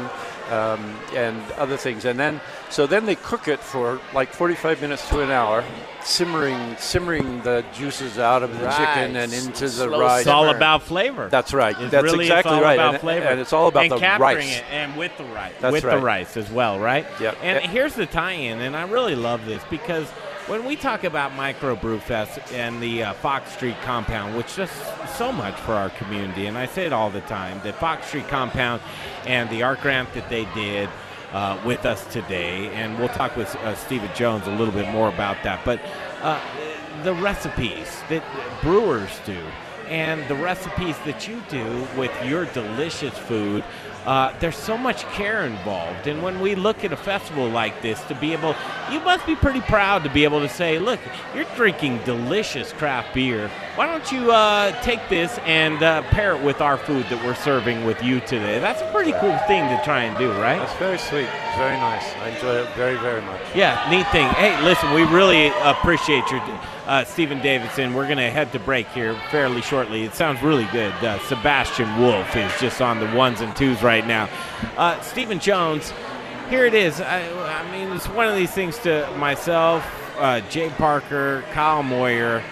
um, 0.50 0.96
and 1.14 1.40
other 1.53 1.79
things. 1.79 2.05
And 2.05 2.18
then, 2.18 2.42
so 2.68 2.87
then 2.87 3.07
they 3.07 3.16
cook 3.16 3.48
it 3.48 3.61
for 3.61 4.00
like 4.12 4.31
45 4.33 4.83
minutes 4.83 5.09
to 5.09 5.20
an 5.20 5.31
hour, 5.31 5.64
simmering, 6.04 6.76
simmering 6.78 7.40
the 7.42 7.64
juices 7.74 8.18
out 8.18 8.42
of 8.42 8.58
the 8.58 8.66
Right. 8.66 8.76
chicken 8.76 9.16
and 9.16 9.32
into 9.32 9.64
the 9.64 9.68
Slow 9.68 10.00
rice. 10.00 10.20
It's 10.20 10.28
all 10.28 10.50
about 10.50 10.82
flavor. 10.82 11.28
That's 11.28 11.52
right. 11.54 11.76
It's 11.80 11.90
That's 11.90 12.02
really, 12.04 12.26
exactly 12.26 12.52
it's 12.52 12.58
all 12.58 12.62
right. 12.62 12.74
About 12.74 12.94
and, 12.94 13.00
flavor. 13.00 13.26
and 13.26 13.40
it's 13.40 13.52
all 13.52 13.68
about 13.68 13.84
and 13.84 13.92
the 13.92 13.98
capturing 13.98 14.36
rice. 14.36 14.58
it 14.58 14.64
and 14.70 14.96
with 14.96 15.16
the 15.16 15.24
rice. 15.24 15.52
That's 15.60 15.72
with 15.72 15.82
the 15.82 15.98
rice 15.98 16.36
as 16.36 16.50
well, 16.50 16.78
right? 16.78 17.06
Yep. 17.20 17.38
And 17.42 17.64
here's 17.64 17.94
the 17.94 18.06
tie-in, 18.06 18.60
and 18.60 18.76
I 18.76 18.82
really 18.88 19.14
love 19.14 19.44
this 19.46 19.62
because 19.70 20.06
when 20.46 20.66
we 20.66 20.76
talk 20.76 21.04
about 21.04 21.34
Micro 21.34 21.74
Brew 21.74 21.98
Fest 21.98 22.38
and 22.52 22.82
the 22.82 23.02
uh, 23.04 23.12
Fox 23.14 23.50
Street 23.52 23.76
compound, 23.82 24.36
which 24.36 24.56
does 24.56 24.70
so 25.16 25.32
much 25.32 25.54
for 25.60 25.72
our 25.72 25.88
community, 25.90 26.46
and 26.46 26.58
I 26.58 26.66
say 26.66 26.84
it 26.84 26.92
all 26.92 27.08
the 27.08 27.22
time, 27.22 27.60
the 27.64 27.72
Fox 27.72 28.06
Street 28.08 28.28
compound 28.28 28.82
and 29.24 29.48
the 29.48 29.62
art 29.62 29.80
grant 29.80 30.12
that 30.12 30.28
they 30.28 30.44
did 30.54 30.90
uh, 31.32 31.60
with 31.64 31.84
us 31.84 32.04
today, 32.12 32.68
and 32.74 32.98
we'll 32.98 33.08
talk 33.08 33.37
with 33.37 33.54
uh, 33.56 33.74
Stephen 33.74 34.10
Jones 34.14 34.46
a 34.46 34.50
little 34.50 34.74
bit 34.74 34.88
more 34.90 35.08
about 35.08 35.42
that. 35.42 35.64
But 35.64 35.80
uh, 36.22 36.40
the 37.02 37.14
recipes 37.14 38.02
that 38.08 38.22
brewers 38.62 39.20
do 39.26 39.38
and 39.88 40.26
the 40.28 40.34
recipes 40.34 40.96
that 41.04 41.28
you 41.28 41.42
do 41.48 41.87
with 41.96 42.12
your 42.24 42.46
delicious 42.46 43.16
food. 43.16 43.64
Uh, 44.04 44.38
there's 44.38 44.56
so 44.56 44.76
much 44.76 45.02
care 45.12 45.46
involved, 45.46 46.06
and 46.06 46.22
when 46.22 46.38
we 46.38 46.54
look 46.54 46.84
at 46.84 46.92
a 46.92 46.96
festival 46.96 47.48
like 47.48 47.80
this, 47.80 48.02
to 48.04 48.14
be 48.14 48.34
able, 48.34 48.54
you 48.92 49.00
must 49.00 49.24
be 49.24 49.34
pretty 49.34 49.62
proud 49.62 50.04
to 50.04 50.10
be 50.10 50.24
able 50.24 50.40
to 50.40 50.48
say, 50.48 50.78
"Look, 50.78 51.00
you're 51.34 51.46
drinking 51.56 52.00
delicious 52.04 52.70
craft 52.72 53.14
beer. 53.14 53.50
Why 53.76 53.86
don't 53.86 54.12
you 54.12 54.30
uh, 54.30 54.78
take 54.82 55.08
this 55.08 55.38
and 55.46 55.82
uh, 55.82 56.02
pair 56.10 56.36
it 56.36 56.42
with 56.42 56.60
our 56.60 56.76
food 56.76 57.06
that 57.08 57.24
we're 57.24 57.34
serving 57.34 57.86
with 57.86 58.02
you 58.02 58.20
today?" 58.20 58.58
That's 58.58 58.82
a 58.82 58.92
pretty 58.92 59.12
cool 59.12 59.38
thing 59.46 59.66
to 59.74 59.82
try 59.84 60.02
and 60.02 60.18
do, 60.18 60.30
right? 60.32 60.58
That's 60.58 60.78
very 60.78 60.98
sweet. 60.98 61.28
It's 61.48 61.56
very 61.56 61.76
nice. 61.78 62.04
I 62.16 62.28
enjoy 62.28 62.56
it 62.56 62.68
very, 62.76 62.98
very 62.98 63.22
much. 63.22 63.40
Yeah, 63.54 63.88
neat 63.88 64.06
thing. 64.08 64.28
Hey, 64.34 64.62
listen, 64.62 64.92
we 64.92 65.04
really 65.04 65.48
appreciate 65.62 66.30
your 66.30 66.40
uh, 66.86 67.04
Stephen 67.04 67.40
Davidson. 67.40 67.94
We're 67.94 68.06
going 68.06 68.18
to 68.18 68.30
head 68.30 68.52
to 68.52 68.58
break 68.58 68.88
here 68.88 69.14
fairly 69.30 69.62
shortly. 69.62 70.04
It 70.04 70.14
sounds 70.14 70.42
really 70.42 70.66
good. 70.66 70.92
Uh, 70.94 71.18
Sebastian 71.20 71.98
Wolf 71.98 72.36
is 72.36 72.52
just 72.60 72.80
on 72.80 73.00
the 73.00 73.10
ones 73.16 73.40
and 73.40 73.54
twos 73.56 73.82
right 73.82 74.06
now. 74.06 74.28
Uh, 74.76 75.00
Stephen 75.00 75.38
Jones, 75.38 75.92
here 76.50 76.66
it 76.66 76.74
is. 76.74 77.00
I, 77.00 77.22
I 77.60 77.70
mean, 77.70 77.94
it's 77.94 78.08
one 78.08 78.28
of 78.28 78.36
these 78.36 78.50
things 78.50 78.78
to 78.80 79.10
myself, 79.16 79.84
uh, 80.18 80.40
Jay 80.50 80.70
Parker, 80.70 81.44
Kyle 81.52 81.82
Moyer. 81.82 82.42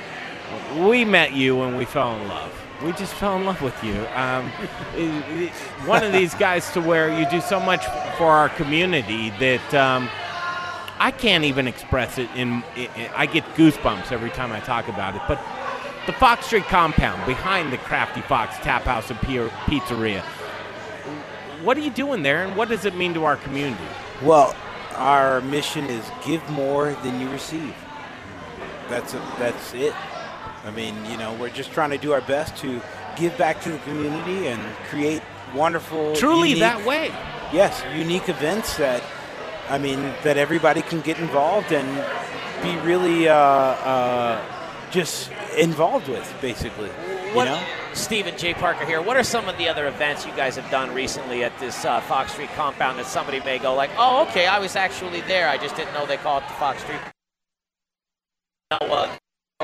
We 0.78 1.04
met 1.04 1.32
you 1.32 1.56
when 1.56 1.76
we 1.76 1.84
fell 1.84 2.16
in 2.16 2.28
love. 2.28 2.52
We 2.82 2.92
just 2.92 3.14
fell 3.14 3.36
in 3.36 3.44
love 3.44 3.62
with 3.62 3.82
you. 3.84 4.06
Um, 4.14 4.48
one 5.86 6.02
of 6.02 6.12
these 6.12 6.34
guys 6.34 6.70
to 6.72 6.80
where 6.80 7.16
you 7.16 7.28
do 7.30 7.40
so 7.40 7.60
much 7.60 7.84
for 8.16 8.26
our 8.26 8.48
community 8.48 9.30
that 9.38 9.74
um, 9.74 10.08
I 11.02 11.10
can't 11.10 11.42
even 11.42 11.66
express 11.66 12.16
it. 12.16 12.30
In, 12.36 12.62
i 12.76 13.10
I 13.16 13.26
get 13.26 13.44
goosebumps 13.56 14.12
every 14.12 14.30
time 14.30 14.52
I 14.52 14.60
talk 14.60 14.86
about 14.86 15.16
it. 15.16 15.22
But 15.26 15.40
the 16.06 16.12
Fox 16.12 16.46
Street 16.46 16.62
compound 16.66 17.26
behind 17.26 17.72
the 17.72 17.78
Crafty 17.78 18.20
Fox 18.20 18.56
Tap 18.58 18.82
House 18.82 19.10
and 19.10 19.18
Pizzeria. 19.18 20.22
What 21.64 21.76
are 21.76 21.80
you 21.80 21.90
doing 21.90 22.22
there, 22.22 22.44
and 22.44 22.56
what 22.56 22.68
does 22.68 22.84
it 22.84 22.94
mean 22.94 23.14
to 23.14 23.24
our 23.24 23.34
community? 23.36 23.82
Well, 24.22 24.54
our 24.94 25.40
mission 25.40 25.86
is 25.86 26.08
give 26.24 26.48
more 26.50 26.92
than 27.02 27.20
you 27.20 27.28
receive. 27.30 27.74
That's 28.88 29.12
that's 29.40 29.74
it. 29.74 29.94
I 30.64 30.70
mean, 30.70 30.94
you 31.06 31.16
know, 31.16 31.34
we're 31.34 31.50
just 31.50 31.72
trying 31.72 31.90
to 31.90 31.98
do 31.98 32.12
our 32.12 32.20
best 32.20 32.56
to 32.58 32.80
give 33.16 33.36
back 33.36 33.60
to 33.62 33.72
the 33.72 33.78
community 33.78 34.46
and 34.46 34.62
create 34.88 35.22
wonderful, 35.52 36.14
Truly 36.14 36.50
unique- 36.50 36.60
that 36.60 36.86
way. 36.86 37.10
Yes, 37.52 37.82
unique 37.96 38.28
events 38.28 38.76
that, 38.76 39.02
I 39.72 39.78
mean, 39.78 40.02
that 40.22 40.36
everybody 40.36 40.82
can 40.82 41.00
get 41.00 41.18
involved 41.18 41.72
and 41.72 41.88
be 42.62 42.76
really 42.86 43.26
uh, 43.26 43.34
uh, 43.34 44.44
just 44.90 45.30
involved 45.56 46.08
with, 46.08 46.30
basically. 46.42 46.90
What, 47.32 47.48
You 47.48 47.54
know? 47.54 47.62
Stephen 47.94 48.36
J. 48.36 48.52
Parker 48.52 48.84
here. 48.84 49.00
What 49.00 49.16
are 49.16 49.24
some 49.24 49.48
of 49.48 49.56
the 49.56 49.70
other 49.70 49.86
events 49.86 50.26
you 50.26 50.32
guys 50.32 50.56
have 50.56 50.70
done 50.70 50.92
recently 50.92 51.42
at 51.42 51.58
this 51.58 51.86
uh, 51.86 52.02
Fox 52.02 52.32
Street 52.32 52.50
compound 52.54 52.98
that 52.98 53.06
somebody 53.06 53.40
may 53.40 53.58
go 53.58 53.74
like, 53.74 53.88
oh, 53.96 54.26
okay, 54.28 54.46
I 54.46 54.58
was 54.58 54.76
actually 54.76 55.22
there. 55.22 55.48
I 55.48 55.56
just 55.56 55.74
didn't 55.74 55.94
know 55.94 56.04
they 56.04 56.18
call 56.18 56.40
it 56.40 56.48
the 56.48 56.54
Fox 56.54 56.82
Street. 56.82 57.00
Uh, 58.72 59.16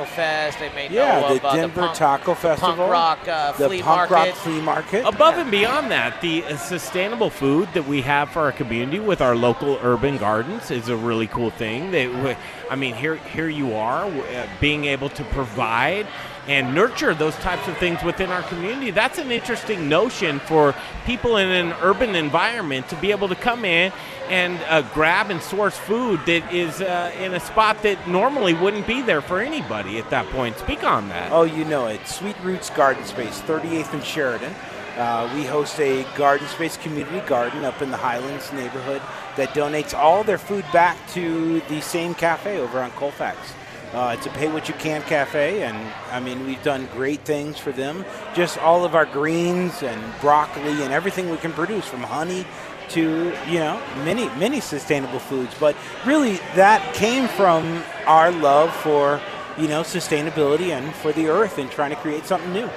Fest. 0.04 0.58
They 0.58 0.68
may 0.74 0.88
Yeah, 0.88 1.20
know 1.20 1.28
the 1.28 1.34
of 1.36 1.44
uh, 1.44 1.56
Denver 1.56 1.80
the 1.82 1.86
punk, 1.86 1.98
Taco 1.98 2.34
the 2.34 2.40
Festival, 2.40 2.74
punk 2.76 2.90
rock 2.92 3.28
uh, 3.28 3.52
the 3.52 3.66
flea 3.68 3.82
punk 3.82 4.10
market. 4.10 4.14
rock 4.14 4.34
flea 4.36 4.60
market. 4.60 5.06
Above 5.06 5.34
and 5.34 5.50
beyond 5.50 5.90
that, 5.90 6.20
the 6.20 6.44
uh, 6.44 6.56
sustainable 6.56 7.30
food 7.30 7.68
that 7.74 7.86
we 7.86 8.02
have 8.02 8.30
for 8.30 8.40
our 8.40 8.52
community 8.52 8.98
with 9.00 9.20
our 9.20 9.36
local 9.36 9.78
urban 9.82 10.16
gardens 10.18 10.70
is 10.70 10.88
a 10.88 10.96
really 10.96 11.26
cool 11.26 11.50
thing. 11.50 11.90
That 11.90 12.36
I 12.70 12.76
mean, 12.76 12.94
here 12.94 13.16
here 13.16 13.48
you 13.48 13.74
are, 13.74 14.04
uh, 14.06 14.46
being 14.60 14.84
able 14.86 15.08
to 15.10 15.24
provide 15.24 16.06
and 16.48 16.74
nurture 16.74 17.14
those 17.14 17.36
types 17.36 17.68
of 17.68 17.76
things 17.76 18.02
within 18.02 18.30
our 18.30 18.42
community. 18.42 18.90
That's 18.90 19.18
an 19.18 19.30
interesting 19.30 19.88
notion 19.88 20.40
for 20.40 20.74
people 21.04 21.36
in 21.36 21.48
an 21.48 21.74
urban 21.82 22.14
environment 22.14 22.88
to 22.88 22.96
be 22.96 23.10
able 23.10 23.28
to 23.28 23.34
come 23.34 23.64
in 23.64 23.92
and 24.28 24.58
uh, 24.68 24.82
grab 24.94 25.30
and 25.30 25.42
source 25.42 25.76
food 25.76 26.20
that 26.26 26.52
is 26.52 26.80
uh, 26.80 27.12
in 27.18 27.34
a 27.34 27.40
spot 27.40 27.82
that 27.82 28.08
normally 28.08 28.54
wouldn't 28.54 28.86
be 28.86 29.02
there 29.02 29.20
for 29.20 29.40
anybody 29.40 29.98
at 29.98 30.08
that 30.10 30.26
point. 30.30 30.56
Speak 30.58 30.84
on 30.84 31.08
that. 31.10 31.30
Oh, 31.32 31.44
you 31.44 31.64
know 31.64 31.86
it. 31.86 32.06
Sweet 32.06 32.36
Roots 32.42 32.70
Garden 32.70 33.04
Space, 33.04 33.40
38th 33.42 33.92
and 33.92 34.04
Sheridan. 34.04 34.54
Uh, 34.96 35.30
we 35.32 35.44
host 35.44 35.78
a 35.78 36.04
garden 36.16 36.48
space 36.48 36.76
community 36.76 37.20
garden 37.28 37.64
up 37.64 37.80
in 37.82 37.90
the 37.92 37.96
Highlands 37.96 38.52
neighborhood 38.52 39.00
that 39.36 39.50
donates 39.50 39.96
all 39.96 40.24
their 40.24 40.38
food 40.38 40.64
back 40.72 40.98
to 41.10 41.60
the 41.68 41.80
same 41.80 42.14
cafe 42.14 42.58
over 42.58 42.80
on 42.80 42.90
Colfax. 42.92 43.54
Uh, 43.92 44.14
it's 44.16 44.26
a 44.26 44.30
pay 44.30 44.48
what 44.52 44.68
you 44.68 44.74
can 44.74 45.00
cafe, 45.02 45.62
and 45.62 45.76
I 46.12 46.20
mean, 46.20 46.44
we've 46.46 46.62
done 46.62 46.88
great 46.92 47.20
things 47.22 47.58
for 47.58 47.72
them. 47.72 48.04
Just 48.34 48.58
all 48.58 48.84
of 48.84 48.94
our 48.94 49.06
greens 49.06 49.82
and 49.82 50.20
broccoli 50.20 50.82
and 50.82 50.92
everything 50.92 51.30
we 51.30 51.38
can 51.38 51.52
produce 51.52 51.86
from 51.86 52.02
honey 52.02 52.44
to, 52.90 53.34
you 53.48 53.58
know, 53.58 53.80
many, 54.04 54.28
many 54.38 54.60
sustainable 54.60 55.18
foods. 55.18 55.54
But 55.58 55.74
really, 56.04 56.36
that 56.54 56.94
came 56.94 57.28
from 57.28 57.82
our 58.06 58.30
love 58.30 58.74
for, 58.76 59.20
you 59.56 59.68
know, 59.68 59.80
sustainability 59.80 60.70
and 60.70 60.94
for 60.96 61.12
the 61.12 61.28
earth 61.28 61.58
and 61.58 61.70
trying 61.70 61.90
to 61.90 61.96
create 61.96 62.26
something 62.26 62.52
new. 62.52 62.68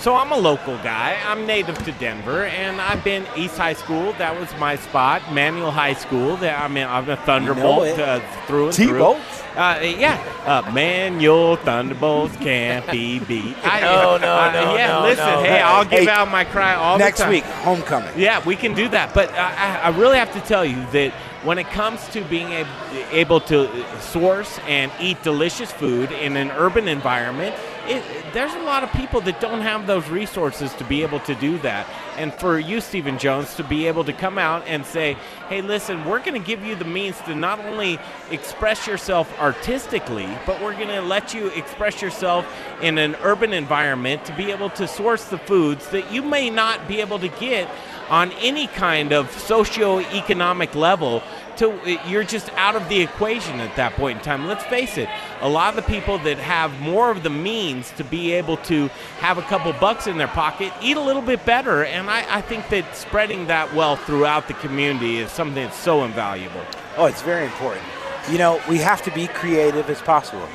So 0.00 0.16
I'm 0.16 0.32
a 0.32 0.36
local 0.38 0.78
guy. 0.78 1.18
I'm 1.26 1.46
native 1.46 1.76
to 1.84 1.92
Denver, 1.92 2.44
and 2.46 2.80
I've 2.80 3.04
been 3.04 3.26
East 3.36 3.58
High 3.58 3.74
School. 3.74 4.14
That 4.14 4.38
was 4.40 4.48
my 4.58 4.76
spot. 4.76 5.20
Manual 5.30 5.70
High 5.70 5.92
School. 5.92 6.36
That 6.38 6.58
I 6.58 6.68
mean, 6.68 6.86
I'm 6.86 7.06
a 7.10 7.16
Thunderbolt 7.18 7.86
it. 7.86 8.00
uh, 8.00 8.20
through 8.46 8.68
and 8.68 8.74
T-Bolt? 8.74 9.18
through. 9.18 9.60
Uh, 9.60 9.78
yeah, 9.82 10.16
uh, 10.46 10.70
Manual 10.72 11.56
Thunderbolts 11.56 12.34
can't 12.38 12.90
be 12.90 13.18
beat. 13.18 13.54
I, 13.62 13.80
No, 13.82 14.16
no, 14.16 14.32
uh, 14.36 14.52
no, 14.52 14.74
Yeah, 14.74 14.86
no, 14.92 15.02
listen. 15.02 15.26
no. 15.26 15.42
Hey, 15.42 15.60
I'll 15.60 15.84
give 15.84 16.04
Hey, 16.04 16.08
out 16.08 16.30
my 16.30 16.44
cry 16.44 16.74
all 16.74 16.96
Next 16.96 17.18
the 17.18 17.24
time. 17.24 17.32
week, 17.32 17.44
homecoming. 17.44 18.18
Yeah, 18.18 18.42
we 18.46 18.56
can 18.56 18.72
do 18.72 18.88
that. 18.88 19.12
But 19.12 19.30
I, 19.34 19.80
I 19.82 19.88
really 19.90 20.16
have 20.16 20.32
to 20.32 20.40
tell 20.40 20.64
you 20.64 20.76
that 20.92 21.12
when 21.44 21.58
it 21.58 21.68
comes 21.70 22.08
to 22.08 22.22
being 22.24 22.64
able 23.10 23.40
to 23.42 23.68
source 24.00 24.58
and 24.66 24.90
eat 24.98 25.22
delicious 25.22 25.70
food 25.70 26.10
in 26.12 26.38
an 26.38 26.50
urban 26.52 26.88
environment, 26.88 27.54
it, 27.90 28.32
there's 28.32 28.54
a 28.54 28.62
lot 28.62 28.84
of 28.84 28.92
people 28.92 29.20
that 29.22 29.40
don't 29.40 29.60
have 29.60 29.86
those 29.86 30.08
resources 30.08 30.72
to 30.74 30.84
be 30.84 31.02
able 31.02 31.20
to 31.20 31.34
do 31.34 31.58
that. 31.58 31.86
And 32.16 32.32
for 32.32 32.58
you, 32.58 32.80
Stephen 32.80 33.18
Jones, 33.18 33.54
to 33.56 33.64
be 33.64 33.88
able 33.88 34.04
to 34.04 34.12
come 34.12 34.38
out 34.38 34.66
and 34.66 34.86
say, 34.86 35.16
hey, 35.50 35.62
listen, 35.62 36.04
we're 36.04 36.20
going 36.20 36.40
to 36.40 36.46
give 36.46 36.64
you 36.64 36.76
the 36.76 36.84
means 36.84 37.20
to 37.22 37.34
not 37.34 37.58
only 37.58 37.98
express 38.30 38.86
yourself 38.86 39.36
artistically, 39.40 40.28
but 40.46 40.62
we're 40.62 40.76
going 40.76 40.86
to 40.86 41.02
let 41.02 41.34
you 41.34 41.48
express 41.48 42.00
yourself 42.00 42.46
in 42.80 42.98
an 42.98 43.16
urban 43.16 43.52
environment 43.52 44.24
to 44.24 44.32
be 44.36 44.52
able 44.52 44.70
to 44.70 44.86
source 44.86 45.24
the 45.24 45.38
foods 45.38 45.88
that 45.88 46.12
you 46.12 46.22
may 46.22 46.50
not 46.50 46.86
be 46.86 47.00
able 47.00 47.18
to 47.18 47.26
get 47.26 47.68
on 48.08 48.30
any 48.34 48.68
kind 48.68 49.12
of 49.12 49.28
socio-economic 49.40 50.76
level 50.76 51.20
to 51.56 51.98
you're 52.06 52.24
just 52.24 52.48
out 52.54 52.74
of 52.76 52.88
the 52.88 53.00
equation 53.00 53.60
at 53.60 53.74
that 53.76 53.92
point 53.94 54.18
in 54.18 54.24
time. 54.24 54.46
Let's 54.46 54.64
face 54.64 54.96
it 54.96 55.08
a 55.40 55.48
lot 55.48 55.76
of 55.76 55.84
the 55.84 55.90
people 55.90 56.18
that 56.18 56.38
have 56.38 56.78
more 56.80 57.10
of 57.10 57.22
the 57.22 57.30
means 57.30 57.90
to 57.92 58.04
be 58.04 58.32
able 58.32 58.56
to 58.58 58.88
have 59.18 59.38
a 59.38 59.42
couple 59.42 59.72
bucks 59.74 60.06
in 60.06 60.18
their 60.18 60.28
pocket 60.28 60.72
eat 60.82 60.96
a 60.96 61.00
little 61.00 61.22
bit 61.22 61.44
better 61.46 61.84
and 61.84 62.10
I, 62.10 62.36
I 62.36 62.40
think 62.40 62.68
that 62.68 62.94
spreading 62.94 63.46
that 63.46 63.74
wealth 63.74 64.04
throughout 64.04 64.48
the 64.48 64.54
community 64.54 65.18
is 65.18 65.30
something 65.40 65.64
that's 65.64 65.76
so 65.90 66.04
invaluable 66.04 66.64
Oh, 66.96 67.06
it's 67.06 67.22
very 67.22 67.46
important. 67.46 67.84
You 68.30 68.38
know, 68.38 68.60
we 68.68 68.78
have 68.78 69.02
to 69.04 69.10
be 69.12 69.26
creative 69.28 69.88
as 69.88 70.02
possible. 70.02 70.46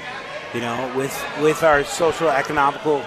You 0.54 0.62
know, 0.62 0.94
with 0.96 1.16
with 1.42 1.64
our 1.64 1.84
social 1.84 2.30
economical, 2.30 3.04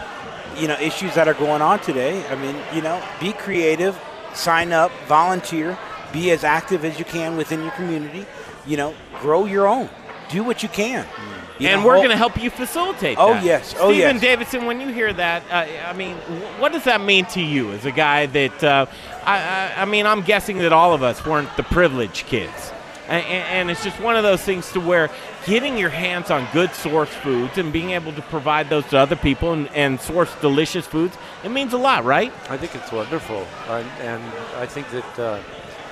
you 0.56 0.66
know, 0.66 0.78
issues 0.80 1.14
that 1.14 1.28
are 1.28 1.34
going 1.34 1.62
on 1.62 1.78
today. 1.80 2.26
I 2.28 2.34
mean, 2.34 2.56
you 2.74 2.82
know, 2.82 3.02
be 3.20 3.32
creative, 3.32 3.98
sign 4.34 4.72
up, 4.72 4.90
volunteer, 5.06 5.78
be 6.12 6.30
as 6.30 6.42
active 6.42 6.84
as 6.84 6.98
you 6.98 7.04
can 7.04 7.36
within 7.36 7.62
your 7.62 7.70
community. 7.72 8.26
You 8.66 8.76
know, 8.76 8.94
grow 9.20 9.44
your 9.44 9.68
own. 9.68 9.88
Do 10.30 10.42
what 10.42 10.62
you 10.62 10.68
can. 10.68 11.04
Mm. 11.04 11.37
You 11.58 11.68
and 11.68 11.80
know, 11.80 11.86
we're 11.88 11.96
going 11.96 12.10
to 12.10 12.16
help 12.16 12.40
you 12.40 12.50
facilitate 12.50 13.16
that. 13.16 13.22
Oh, 13.22 13.34
that. 13.34 13.44
yes. 13.44 13.74
Oh, 13.78 13.90
Stephen 13.90 14.16
yes. 14.16 14.20
Davidson, 14.20 14.64
when 14.66 14.80
you 14.80 14.88
hear 14.88 15.12
that, 15.12 15.42
uh, 15.50 15.66
I 15.88 15.92
mean, 15.92 16.16
what 16.58 16.72
does 16.72 16.84
that 16.84 17.00
mean 17.00 17.24
to 17.26 17.40
you 17.42 17.72
as 17.72 17.84
a 17.84 17.90
guy 17.92 18.26
that, 18.26 18.62
uh, 18.64 18.86
I, 19.24 19.38
I, 19.76 19.82
I 19.82 19.84
mean, 19.84 20.06
I'm 20.06 20.22
guessing 20.22 20.58
that 20.58 20.72
all 20.72 20.94
of 20.94 21.02
us 21.02 21.24
weren't 21.26 21.54
the 21.56 21.62
privileged 21.64 22.26
kids. 22.26 22.72
A- 23.08 23.12
a- 23.14 23.46
And 23.56 23.70
it's 23.70 23.82
just 23.82 23.98
one 24.00 24.16
of 24.16 24.22
those 24.22 24.42
things 24.42 24.70
to 24.72 24.80
where 24.80 25.10
getting 25.46 25.78
your 25.78 25.88
hands 25.90 26.30
on 26.30 26.46
good 26.52 26.72
source 26.74 27.08
foods 27.08 27.56
and 27.58 27.72
being 27.72 27.90
able 27.90 28.12
to 28.12 28.22
provide 28.22 28.68
those 28.68 28.86
to 28.90 28.98
other 28.98 29.16
people 29.16 29.52
and, 29.52 29.68
and 29.74 30.00
source 30.00 30.32
delicious 30.40 30.86
foods, 30.86 31.16
it 31.42 31.48
means 31.50 31.72
a 31.72 31.78
lot, 31.78 32.04
right? 32.04 32.32
I 32.50 32.56
think 32.58 32.74
it's 32.74 32.92
wonderful, 32.92 33.46
and, 33.68 33.88
and 34.02 34.22
I 34.56 34.66
think 34.66 34.90
that. 34.90 35.18
Uh, 35.18 35.40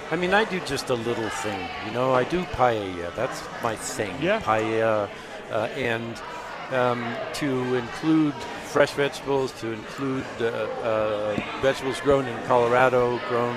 I 0.08 0.14
mean, 0.14 0.32
I 0.34 0.44
do 0.44 0.60
just 0.60 0.88
a 0.90 0.94
little 0.94 1.28
thing. 1.30 1.68
You 1.84 1.90
know, 1.90 2.14
I 2.14 2.22
do 2.22 2.42
paella. 2.44 3.12
That's 3.16 3.42
my 3.60 3.74
thing. 3.74 4.14
Yeah. 4.22 4.40
Paella, 4.40 5.08
and 5.50 6.20
um, 6.72 7.14
to 7.34 7.74
include 7.74 8.34
fresh 8.34 8.92
vegetables, 8.92 9.52
to 9.60 9.72
include 9.72 10.24
uh, 10.40 10.44
uh, 10.44 11.42
vegetables 11.62 12.00
grown 12.00 12.26
in 12.26 12.42
Colorado, 12.44 13.18
grown 13.28 13.56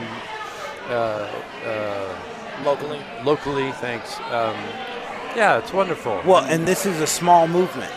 uh, 0.87 1.29
uh, 1.65 2.15
locally. 2.63 3.01
Locally, 3.23 3.71
thanks. 3.73 4.17
Um, 4.31 4.55
yeah, 5.35 5.59
it's 5.59 5.73
wonderful. 5.73 6.21
Well, 6.25 6.43
and 6.45 6.67
this 6.67 6.85
is 6.85 7.01
a 7.01 7.07
small 7.07 7.47
movement. 7.47 7.91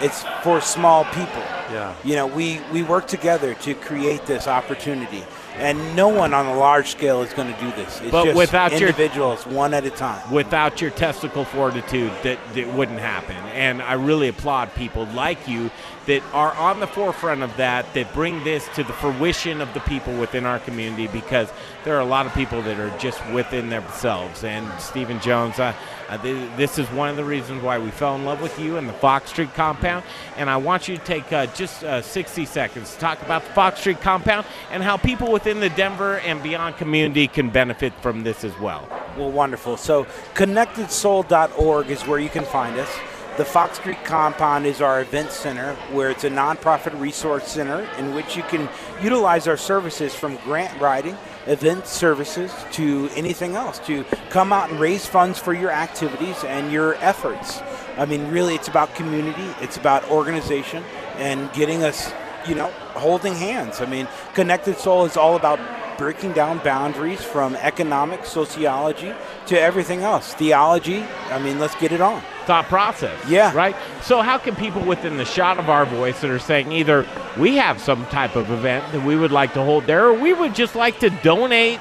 It's 0.00 0.24
for 0.42 0.60
small 0.60 1.04
people. 1.06 1.42
Yeah. 1.70 1.94
You 2.04 2.16
know, 2.16 2.26
we, 2.26 2.60
we 2.72 2.82
work 2.82 3.06
together 3.06 3.54
to 3.54 3.74
create 3.74 4.26
this 4.26 4.46
opportunity. 4.46 5.24
And 5.58 5.96
no 5.96 6.08
one 6.08 6.34
on 6.34 6.46
a 6.46 6.54
large 6.56 6.90
scale 6.90 7.22
is 7.22 7.32
going 7.32 7.52
to 7.52 7.60
do 7.60 7.70
this. 7.72 8.00
It's 8.00 8.10
But 8.10 8.24
just 8.24 8.36
without 8.36 8.72
your- 8.72 8.80
individuals, 8.90 9.46
one 9.46 9.72
at 9.74 9.84
a 9.84 9.90
time. 9.90 10.30
without 10.30 10.80
your 10.80 10.90
testicle 10.90 11.44
fortitude 11.44 12.12
that, 12.22 12.38
that 12.54 12.72
wouldn't 12.74 13.00
happen 13.00 13.36
and 13.54 13.80
i 13.82 13.94
really 13.94 14.28
applaud 14.28 14.74
people 14.74 15.04
like 15.14 15.48
you 15.48 15.70
that 16.06 16.22
are 16.32 16.52
on 16.54 16.80
the 16.80 16.86
forefront 16.86 17.42
of 17.42 17.56
that 17.56 17.92
that 17.94 18.12
bring 18.14 18.42
this 18.44 18.68
to 18.74 18.82
the 18.84 18.92
fruition 18.92 19.60
of 19.60 19.72
the 19.74 19.80
people 19.80 20.16
within 20.18 20.46
our 20.46 20.58
community 20.60 21.06
because 21.08 21.48
there 21.84 21.96
are 21.96 22.00
a 22.00 22.04
lot 22.04 22.26
of 22.26 22.34
people 22.34 22.62
that 22.62 22.78
are 22.78 22.96
just 22.98 23.20
within 23.30 23.68
themselves 23.68 24.44
and 24.44 24.66
stephen 24.80 25.20
jones 25.20 25.58
uh, 25.58 25.72
uh, 26.08 26.16
th- 26.18 26.48
this 26.56 26.78
is 26.78 26.86
one 26.92 27.08
of 27.08 27.16
the 27.16 27.24
reasons 27.24 27.62
why 27.62 27.78
we 27.78 27.90
fell 27.90 28.14
in 28.14 28.24
love 28.24 28.40
with 28.40 28.58
you 28.58 28.76
and 28.76 28.88
the 28.88 28.92
fox 28.94 29.30
street 29.30 29.52
compound 29.54 30.04
and 30.36 30.48
i 30.48 30.56
want 30.56 30.86
you 30.88 30.96
to 30.96 31.04
take 31.04 31.32
uh, 31.32 31.46
just 31.46 31.82
uh, 31.84 32.00
60 32.00 32.44
seconds 32.44 32.94
to 32.94 33.00
talk 33.00 33.20
about 33.22 33.42
the 33.44 33.50
fox 33.50 33.80
street 33.80 34.00
compound 34.00 34.46
and 34.70 34.82
how 34.82 34.96
people 34.96 35.32
within 35.32 35.60
the 35.60 35.70
denver 35.70 36.18
and 36.20 36.42
beyond 36.42 36.76
community 36.76 37.26
can 37.26 37.50
benefit 37.50 37.92
from 38.00 38.22
this 38.22 38.44
as 38.44 38.56
well 38.60 38.88
Well, 39.16 39.32
wonderful. 39.32 39.78
So, 39.78 40.06
connectedsoul.org 40.34 41.90
is 41.90 42.06
where 42.06 42.18
you 42.18 42.28
can 42.28 42.44
find 42.44 42.78
us. 42.78 42.88
The 43.36 43.44
Fox 43.44 43.76
Street 43.78 44.02
Compound 44.02 44.64
is 44.64 44.80
our 44.80 45.02
event 45.02 45.30
center, 45.30 45.74
where 45.92 46.10
it's 46.10 46.24
a 46.24 46.30
nonprofit 46.30 46.98
resource 46.98 47.46
center 47.46 47.86
in 47.98 48.14
which 48.14 48.34
you 48.34 48.42
can 48.44 48.66
utilize 49.02 49.46
our 49.46 49.58
services 49.58 50.14
from 50.14 50.36
grant 50.36 50.80
writing, 50.80 51.18
event 51.46 51.86
services, 51.86 52.50
to 52.72 53.10
anything 53.14 53.54
else 53.54 53.78
to 53.80 54.04
come 54.30 54.54
out 54.54 54.70
and 54.70 54.80
raise 54.80 55.04
funds 55.04 55.38
for 55.38 55.52
your 55.52 55.70
activities 55.70 56.42
and 56.44 56.72
your 56.72 56.94
efforts. 56.94 57.60
I 57.98 58.06
mean, 58.06 58.30
really, 58.30 58.54
it's 58.54 58.68
about 58.68 58.94
community, 58.94 59.54
it's 59.60 59.76
about 59.76 60.10
organization, 60.10 60.82
and 61.16 61.52
getting 61.52 61.84
us, 61.84 62.10
you 62.48 62.54
know, 62.54 62.70
holding 62.94 63.34
hands. 63.34 63.82
I 63.82 63.86
mean, 63.86 64.08
Connected 64.32 64.78
Soul 64.78 65.04
is 65.04 65.18
all 65.18 65.36
about 65.36 65.60
breaking 65.98 66.32
down 66.32 66.58
boundaries 66.58 67.22
from 67.22 67.56
economic, 67.56 68.24
sociology 68.24 69.12
to 69.46 69.60
everything 69.60 70.00
else. 70.00 70.34
Theology, 70.34 71.02
I 71.30 71.38
mean, 71.38 71.58
let's 71.58 71.74
get 71.76 71.92
it 71.92 72.00
on. 72.00 72.22
thought 72.46 72.66
process. 72.66 73.18
Yeah. 73.28 73.52
Right? 73.54 73.74
So, 74.02 74.22
how 74.22 74.38
can 74.38 74.54
people 74.54 74.82
within 74.82 75.16
the 75.16 75.24
shot 75.24 75.58
of 75.58 75.68
our 75.68 75.84
voice 75.84 76.20
that 76.20 76.30
are 76.30 76.38
saying 76.38 76.72
either 76.72 77.06
we 77.36 77.56
have 77.56 77.80
some 77.80 78.06
type 78.06 78.36
of 78.36 78.50
event 78.50 78.90
that 78.92 79.04
we 79.04 79.16
would 79.16 79.32
like 79.32 79.52
to 79.54 79.64
hold 79.64 79.84
there, 79.86 80.06
or 80.06 80.14
we 80.14 80.32
would 80.32 80.54
just 80.54 80.74
like 80.74 81.00
to 81.00 81.10
donate 81.22 81.80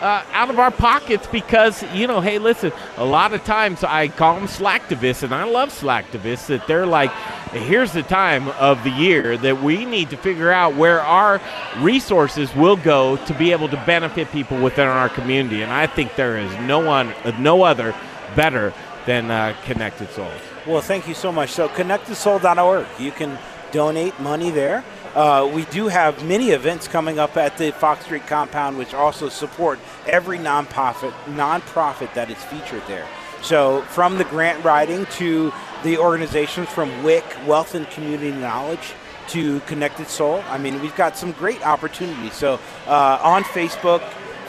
uh, 0.00 0.22
out 0.32 0.50
of 0.50 0.58
our 0.58 0.70
pockets 0.70 1.26
because, 1.28 1.82
you 1.94 2.06
know, 2.06 2.20
hey, 2.20 2.38
listen, 2.38 2.72
a 2.96 3.04
lot 3.04 3.32
of 3.32 3.42
times 3.44 3.82
I 3.82 4.08
call 4.08 4.34
them 4.34 4.48
slacktivists, 4.48 5.22
and 5.22 5.34
I 5.34 5.44
love 5.44 5.70
slacktivists, 5.70 6.46
that 6.46 6.66
they're 6.66 6.86
like, 6.86 7.10
here's 7.54 7.92
the 7.92 8.02
time 8.02 8.48
of 8.48 8.82
the 8.84 8.90
year 8.90 9.36
that 9.38 9.62
we 9.62 9.84
need 9.84 10.10
to 10.10 10.16
figure 10.16 10.50
out 10.50 10.74
where 10.74 11.00
our 11.00 11.40
resources 11.78 12.54
will 12.54 12.76
go 12.76 13.16
to 13.26 13.34
be 13.34 13.52
able 13.52 13.68
to 13.68 13.82
benefit 13.86 14.30
people 14.30 14.60
within 14.60 14.86
our 14.88 15.08
community. 15.08 15.62
And 15.62 15.72
I 15.72 15.86
think 15.86 16.16
there 16.16 16.36
is 16.36 16.52
no 16.60 16.80
one, 16.80 17.14
no 17.38 17.62
other 17.62 17.94
better 18.34 18.72
than 19.06 19.30
uh, 19.30 19.54
Connected 19.64 20.10
Souls. 20.10 20.40
Well, 20.66 20.80
thank 20.80 21.06
you 21.06 21.14
so 21.14 21.30
much. 21.30 21.50
So, 21.50 21.68
connectedsoul.org. 21.68 22.86
You 22.98 23.12
can 23.12 23.38
donate 23.70 24.18
money 24.20 24.50
there. 24.50 24.84
Uh, 25.14 25.48
we 25.52 25.64
do 25.66 25.88
have 25.88 26.24
many 26.24 26.50
events 26.50 26.88
coming 26.88 27.18
up 27.18 27.36
at 27.36 27.56
the 27.56 27.70
Fox 27.70 28.04
Street 28.04 28.26
compound, 28.26 28.78
which 28.78 28.94
also 28.94 29.28
support 29.28 29.78
every 30.06 30.38
nonprofit 30.38 31.12
nonprofit 31.26 32.12
that 32.14 32.30
is 32.30 32.42
featured 32.44 32.82
there. 32.88 33.06
So, 33.42 33.82
from 33.82 34.16
the 34.18 34.24
grant 34.24 34.64
writing 34.64 35.06
to 35.18 35.52
the 35.84 35.98
organizations 35.98 36.68
from 36.68 37.04
WIC, 37.04 37.24
Wealth 37.46 37.74
and 37.74 37.88
Community 37.90 38.32
Knowledge, 38.32 38.94
to 39.28 39.60
Connected 39.60 40.08
Soul. 40.08 40.42
I 40.48 40.58
mean, 40.58 40.80
we've 40.82 40.96
got 40.96 41.16
some 41.16 41.32
great 41.32 41.64
opportunities. 41.64 42.34
So 42.34 42.58
uh, 42.86 43.20
on 43.22 43.44
Facebook, 43.44 44.02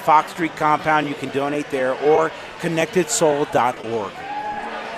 Fox 0.04 0.32
Street 0.32 0.56
Compound, 0.56 1.08
you 1.08 1.15
can 1.15 1.30
donate 1.30 1.69
there, 1.69 1.93
or 2.04 2.32
connectedsoul.org. 2.60 4.12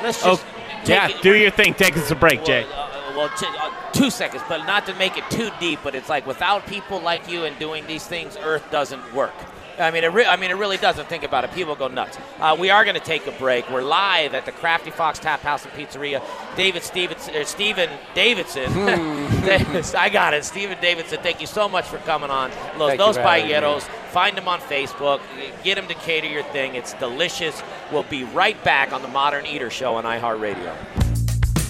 Let's 0.04 0.24
just 0.24 0.46
take 0.82 0.90
yeah, 0.90 1.10
it- 1.10 1.22
do 1.22 1.36
your 1.36 1.52
thing. 1.52 1.74
Take 1.74 1.98
us 1.98 2.12
a 2.12 2.16
break, 2.16 2.44
Jay. 2.46 2.64
Uh, 2.64 3.14
well, 3.16 3.30
t- 3.30 3.48
uh, 3.48 3.72
two 3.94 4.10
seconds, 4.10 4.44
but 4.48 4.66
not 4.66 4.86
to 4.86 4.94
make 4.96 5.18
it 5.18 5.24
too 5.32 5.50
deep. 5.60 5.80
But 5.84 5.96
it's 5.96 6.10
like 6.10 6.28
without 6.28 6.68
people 6.68 7.00
like 7.00 7.30
you 7.30 7.46
and 7.46 7.58
doing 7.58 7.86
these 7.88 8.06
things, 8.06 8.38
Earth 8.38 8.70
doesn't 8.72 9.14
work. 9.14 9.34
I 9.80 9.92
mean, 9.92 10.04
it 10.04 10.08
re- 10.08 10.26
I 10.26 10.36
mean, 10.36 10.52
it 10.52 10.56
really 10.56 10.78
doesn't. 10.78 11.08
Think 11.08 11.24
about 11.24 11.44
it. 11.44 11.54
People 11.54 11.76
go 11.76 11.88
nuts. 11.88 12.18
Uh, 12.40 12.56
we 12.60 12.70
are 12.70 12.84
going 12.84 12.96
to 12.96 13.04
take 13.04 13.28
a 13.28 13.32
break. 13.34 13.70
We're 13.70 13.82
live 13.82 14.34
at 14.34 14.46
the 14.46 14.52
Crafty 14.52 14.92
Fox 14.92 15.20
Tap 15.20 15.42
House 15.42 15.66
and 15.66 15.74
Pizzeria. 15.74 16.22
David 16.56 16.84
Stevenson, 16.84 17.36
or 17.36 17.44
Stephen 17.46 17.90
Davidson. 18.14 18.72
I 19.96 20.10
got 20.12 20.34
it. 20.34 20.44
Stephen 20.46 20.78
Davidson. 20.82 21.20
Thank 21.22 21.42
you 21.42 21.48
so 21.48 21.70
much 21.70 21.86
for 21.86 21.98
coming 22.00 22.30
on. 22.30 22.52
Los 22.78 22.90
Thank 22.90 23.00
Dos. 23.00 23.18
Paelleros. 23.18 23.82
Find 24.12 24.36
them 24.36 24.48
on 24.48 24.60
Facebook. 24.62 25.22
Get 25.64 25.76
them 25.76 25.88
to 25.88 25.94
cater 25.96 26.28
your 26.28 26.44
thing. 26.44 26.76
It's 26.76 26.94
delicious. 26.94 27.62
We'll 27.92 28.04
be 28.04 28.24
right 28.24 28.62
back 28.64 28.92
on 28.94 29.02
the 29.02 29.08
Modern 29.08 29.46
Eater 29.46 29.70
Show 29.70 29.96
on 29.96 30.04
iHeartRadio. 30.04 31.17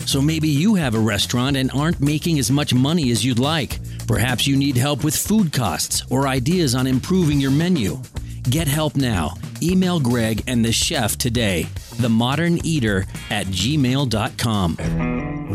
So 0.07 0.21
maybe 0.21 0.47
you 0.47 0.75
have 0.75 0.95
a 0.95 0.99
restaurant 0.99 1.57
and 1.57 1.69
aren't 1.71 1.99
making 1.99 2.39
as 2.39 2.49
much 2.49 2.73
money 2.73 3.11
as 3.11 3.25
you'd 3.25 3.39
like. 3.39 3.79
Perhaps 4.07 4.47
you 4.47 4.55
need 4.55 4.77
help 4.77 5.03
with 5.03 5.13
food 5.13 5.51
costs 5.51 6.01
or 6.09 6.29
ideas 6.29 6.75
on 6.75 6.87
improving 6.87 7.41
your 7.41 7.51
menu. 7.51 7.99
Get 8.49 8.69
help 8.69 8.95
now. 8.95 9.33
Email 9.61 9.99
Greg 9.99 10.45
and 10.47 10.63
the 10.63 10.71
chef 10.71 11.17
today. 11.17 11.67
The 11.99 12.07
Modern 12.07 12.65
Eater 12.65 13.05
at 13.29 13.47
gmail.com. 13.47 14.77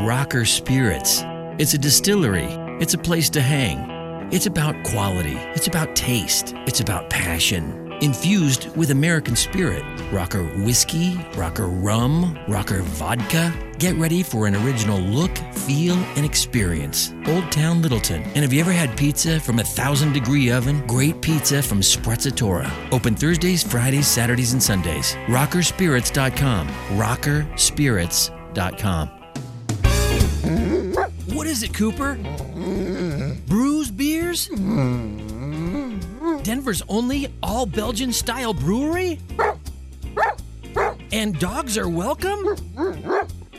Rocker 0.07 0.45
Spirits. 0.45 1.23
It's 1.59 1.73
a 1.73 1.79
distillery. 1.79 2.49
It's 2.79 2.93
a 2.93 2.99
place 2.99 3.31
to 3.31 3.41
hang. 3.41 4.31
It's 4.31 4.45
about 4.45 4.85
quality. 4.85 5.37
It's 5.55 5.67
about 5.67 5.97
taste. 5.97 6.53
It's 6.67 6.81
about 6.81 7.09
passion. 7.09 7.91
Infused 8.03 8.77
with 8.77 8.91
American 8.91 9.35
spirit. 9.35 9.83
Rocker 10.13 10.45
whiskey, 10.65 11.19
rocker 11.37 11.69
rum, 11.69 12.39
rocker 12.49 12.83
vodka. 12.83 13.51
Get 13.83 13.97
ready 13.97 14.23
for 14.23 14.47
an 14.47 14.55
original 14.55 15.01
look, 15.01 15.37
feel, 15.67 15.97
and 16.15 16.25
experience. 16.25 17.13
Old 17.27 17.51
Town 17.51 17.83
Littleton. 17.83 18.23
And 18.23 18.45
have 18.45 18.53
you 18.53 18.61
ever 18.61 18.71
had 18.71 18.97
pizza 18.97 19.41
from 19.41 19.59
a 19.59 19.65
thousand 19.65 20.13
degree 20.13 20.53
oven? 20.53 20.87
Great 20.87 21.21
pizza 21.21 21.61
from 21.61 21.81
Sprezzatura. 21.81 22.71
Open 22.93 23.17
Thursdays, 23.17 23.65
Fridays, 23.65 24.07
Saturdays, 24.07 24.53
and 24.53 24.63
Sundays. 24.63 25.17
Rockerspirits.com. 25.27 26.69
Rockerspirits.com. 26.69 29.09
What 31.35 31.49
is 31.49 31.65
it, 31.65 31.75
Cooper? 31.75 32.15
Bruz 33.49 33.97
beers? 33.97 34.47
Denver's 36.45 36.83
only 36.89 37.33
all 37.43 37.67
Belgian 37.67 38.13
style 38.13 38.55
brewery? 38.55 39.19
And 41.11 41.37
dogs 41.41 41.77
are 41.77 41.89
welcome? 41.89 42.55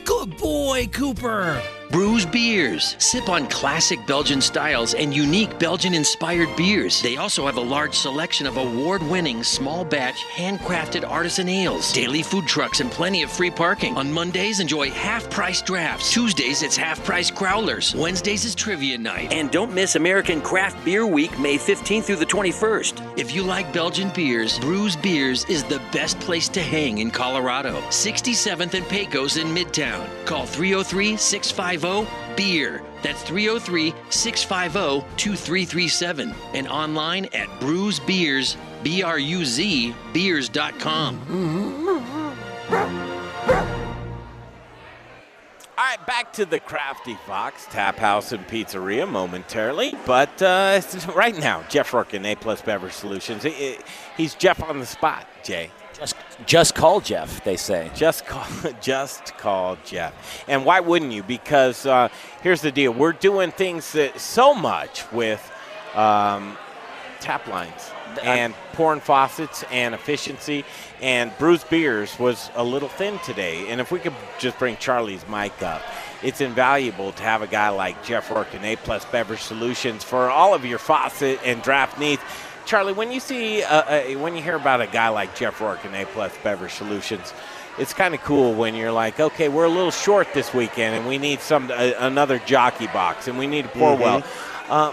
Good 0.04 0.36
boy, 0.36 0.88
Cooper. 0.92 1.62
Bruz 1.94 2.26
beers. 2.26 2.96
Sip 2.98 3.28
on 3.28 3.46
classic 3.46 4.04
Belgian 4.04 4.40
styles 4.40 4.94
and 4.94 5.14
unique 5.14 5.60
Belgian 5.60 5.94
inspired 5.94 6.48
beers. 6.56 7.00
They 7.00 7.18
also 7.18 7.46
have 7.46 7.56
a 7.56 7.60
large 7.60 7.94
selection 7.94 8.48
of 8.48 8.56
award 8.56 9.00
winning 9.04 9.44
small 9.44 9.84
batch 9.84 10.16
handcrafted 10.24 11.08
artisan 11.08 11.48
ales, 11.48 11.92
daily 11.92 12.24
food 12.24 12.48
trucks, 12.48 12.80
and 12.80 12.90
plenty 12.90 13.22
of 13.22 13.30
free 13.30 13.48
parking. 13.48 13.96
On 13.96 14.12
Mondays, 14.12 14.58
enjoy 14.58 14.90
half 14.90 15.30
price 15.30 15.62
drafts. 15.62 16.10
Tuesdays, 16.10 16.64
it's 16.64 16.76
half 16.76 16.98
price 17.04 17.30
growlers. 17.30 17.94
Wednesdays 17.94 18.44
is 18.44 18.56
trivia 18.56 18.98
night. 18.98 19.32
And 19.32 19.52
don't 19.52 19.72
miss 19.72 19.94
American 19.94 20.40
Craft 20.40 20.84
Beer 20.84 21.06
Week, 21.06 21.38
May 21.38 21.58
15th 21.58 22.02
through 22.02 22.16
the 22.16 22.26
21st. 22.26 23.16
If 23.16 23.32
you 23.32 23.44
like 23.44 23.72
Belgian 23.72 24.10
beers, 24.10 24.58
Bruz 24.58 25.00
Beers 25.00 25.44
is 25.44 25.62
the 25.62 25.80
best 25.92 26.18
place 26.18 26.48
to 26.48 26.60
hang 26.60 26.98
in 26.98 27.12
Colorado. 27.12 27.74
67th 27.90 28.74
and 28.74 28.88
Pecos 28.88 29.36
in 29.36 29.46
Midtown. 29.54 30.08
Call 30.26 30.44
303 30.44 31.14
650 31.84 32.34
BEER. 32.36 32.82
That's 33.02 33.22
303 33.22 33.92
650 34.08 35.06
2337. 35.16 36.34
And 36.54 36.66
online 36.68 37.26
at 37.26 37.48
bruzbeers, 37.60 38.56
B 38.82 39.02
R 39.02 39.18
U 39.18 39.44
Z, 39.44 39.94
beers.com. 40.14 41.20
All 45.76 45.84
right, 45.90 46.06
back 46.06 46.32
to 46.34 46.46
the 46.46 46.60
Crafty 46.60 47.14
Fox 47.26 47.66
Tap 47.66 47.96
House 47.96 48.32
and 48.32 48.46
Pizzeria 48.46 49.06
momentarily. 49.08 49.92
But 50.06 50.40
uh, 50.40 50.80
right 51.14 51.36
now, 51.38 51.62
Jeff 51.68 51.92
Rourke 51.92 52.14
in 52.14 52.24
A 52.24 52.34
Plus 52.36 52.62
Beverage 52.62 52.92
Solutions. 52.94 53.42
He- 53.42 53.50
he- 53.50 53.78
he's 54.16 54.34
Jeff 54.34 54.62
on 54.62 54.78
the 54.80 54.86
spot, 54.86 55.26
Jay. 55.42 55.70
Just, 55.94 56.16
just 56.46 56.74
call 56.74 57.00
Jeff. 57.00 57.42
They 57.44 57.56
say. 57.56 57.90
Just 57.94 58.26
call, 58.26 58.46
just 58.80 59.36
call 59.38 59.76
Jeff. 59.84 60.44
And 60.48 60.64
why 60.64 60.80
wouldn't 60.80 61.12
you? 61.12 61.22
Because 61.22 61.86
uh, 61.86 62.08
here's 62.42 62.60
the 62.60 62.72
deal: 62.72 62.92
we're 62.92 63.12
doing 63.12 63.50
things 63.50 63.92
that 63.92 64.18
so 64.18 64.54
much 64.54 65.10
with 65.12 65.40
um, 65.94 66.56
tap 67.20 67.46
lines 67.46 67.90
and 68.22 68.54
pouring 68.72 69.00
faucets 69.00 69.64
and 69.70 69.94
efficiency. 69.94 70.64
And 71.00 71.30
Bruz 71.32 71.68
Beers 71.68 72.18
was 72.18 72.50
a 72.54 72.64
little 72.64 72.88
thin 72.88 73.18
today. 73.20 73.68
And 73.68 73.80
if 73.80 73.90
we 73.90 73.98
could 73.98 74.14
just 74.38 74.58
bring 74.58 74.76
Charlie's 74.76 75.26
mic 75.28 75.62
up, 75.62 75.82
it's 76.22 76.40
invaluable 76.40 77.12
to 77.12 77.22
have 77.22 77.42
a 77.42 77.46
guy 77.46 77.68
like 77.70 78.02
Jeff 78.04 78.30
Rourke 78.30 78.54
in 78.54 78.64
A 78.64 78.76
Plus 78.76 79.04
Beverage 79.06 79.40
Solutions 79.40 80.04
for 80.04 80.30
all 80.30 80.54
of 80.54 80.64
your 80.64 80.78
faucet 80.78 81.40
and 81.44 81.62
draft 81.62 81.98
needs. 81.98 82.22
Charlie, 82.66 82.92
when 82.94 83.12
you 83.12 83.20
see, 83.20 83.62
uh, 83.62 83.82
uh, 83.82 84.02
when 84.18 84.34
you 84.36 84.42
hear 84.42 84.56
about 84.56 84.80
a 84.80 84.86
guy 84.86 85.08
like 85.08 85.34
Jeff 85.36 85.60
Rourke 85.60 85.84
in 85.84 85.94
A 85.94 86.06
Plus 86.06 86.32
Beverage 86.42 86.72
Solutions, 86.72 87.32
it's 87.76 87.92
kind 87.92 88.14
of 88.14 88.22
cool 88.22 88.54
when 88.54 88.74
you're 88.74 88.92
like, 88.92 89.20
okay, 89.20 89.48
we're 89.48 89.64
a 89.64 89.68
little 89.68 89.90
short 89.90 90.28
this 90.32 90.54
weekend, 90.54 90.94
and 90.96 91.06
we 91.06 91.18
need 91.18 91.40
some 91.40 91.70
uh, 91.70 91.92
another 91.98 92.38
jockey 92.40 92.86
box, 92.86 93.28
and 93.28 93.38
we 93.38 93.46
need 93.46 93.62
to 93.62 93.68
pour 93.68 93.96
Mhm. 93.96 94.00
well. 94.00 94.22
Uh, 94.70 94.92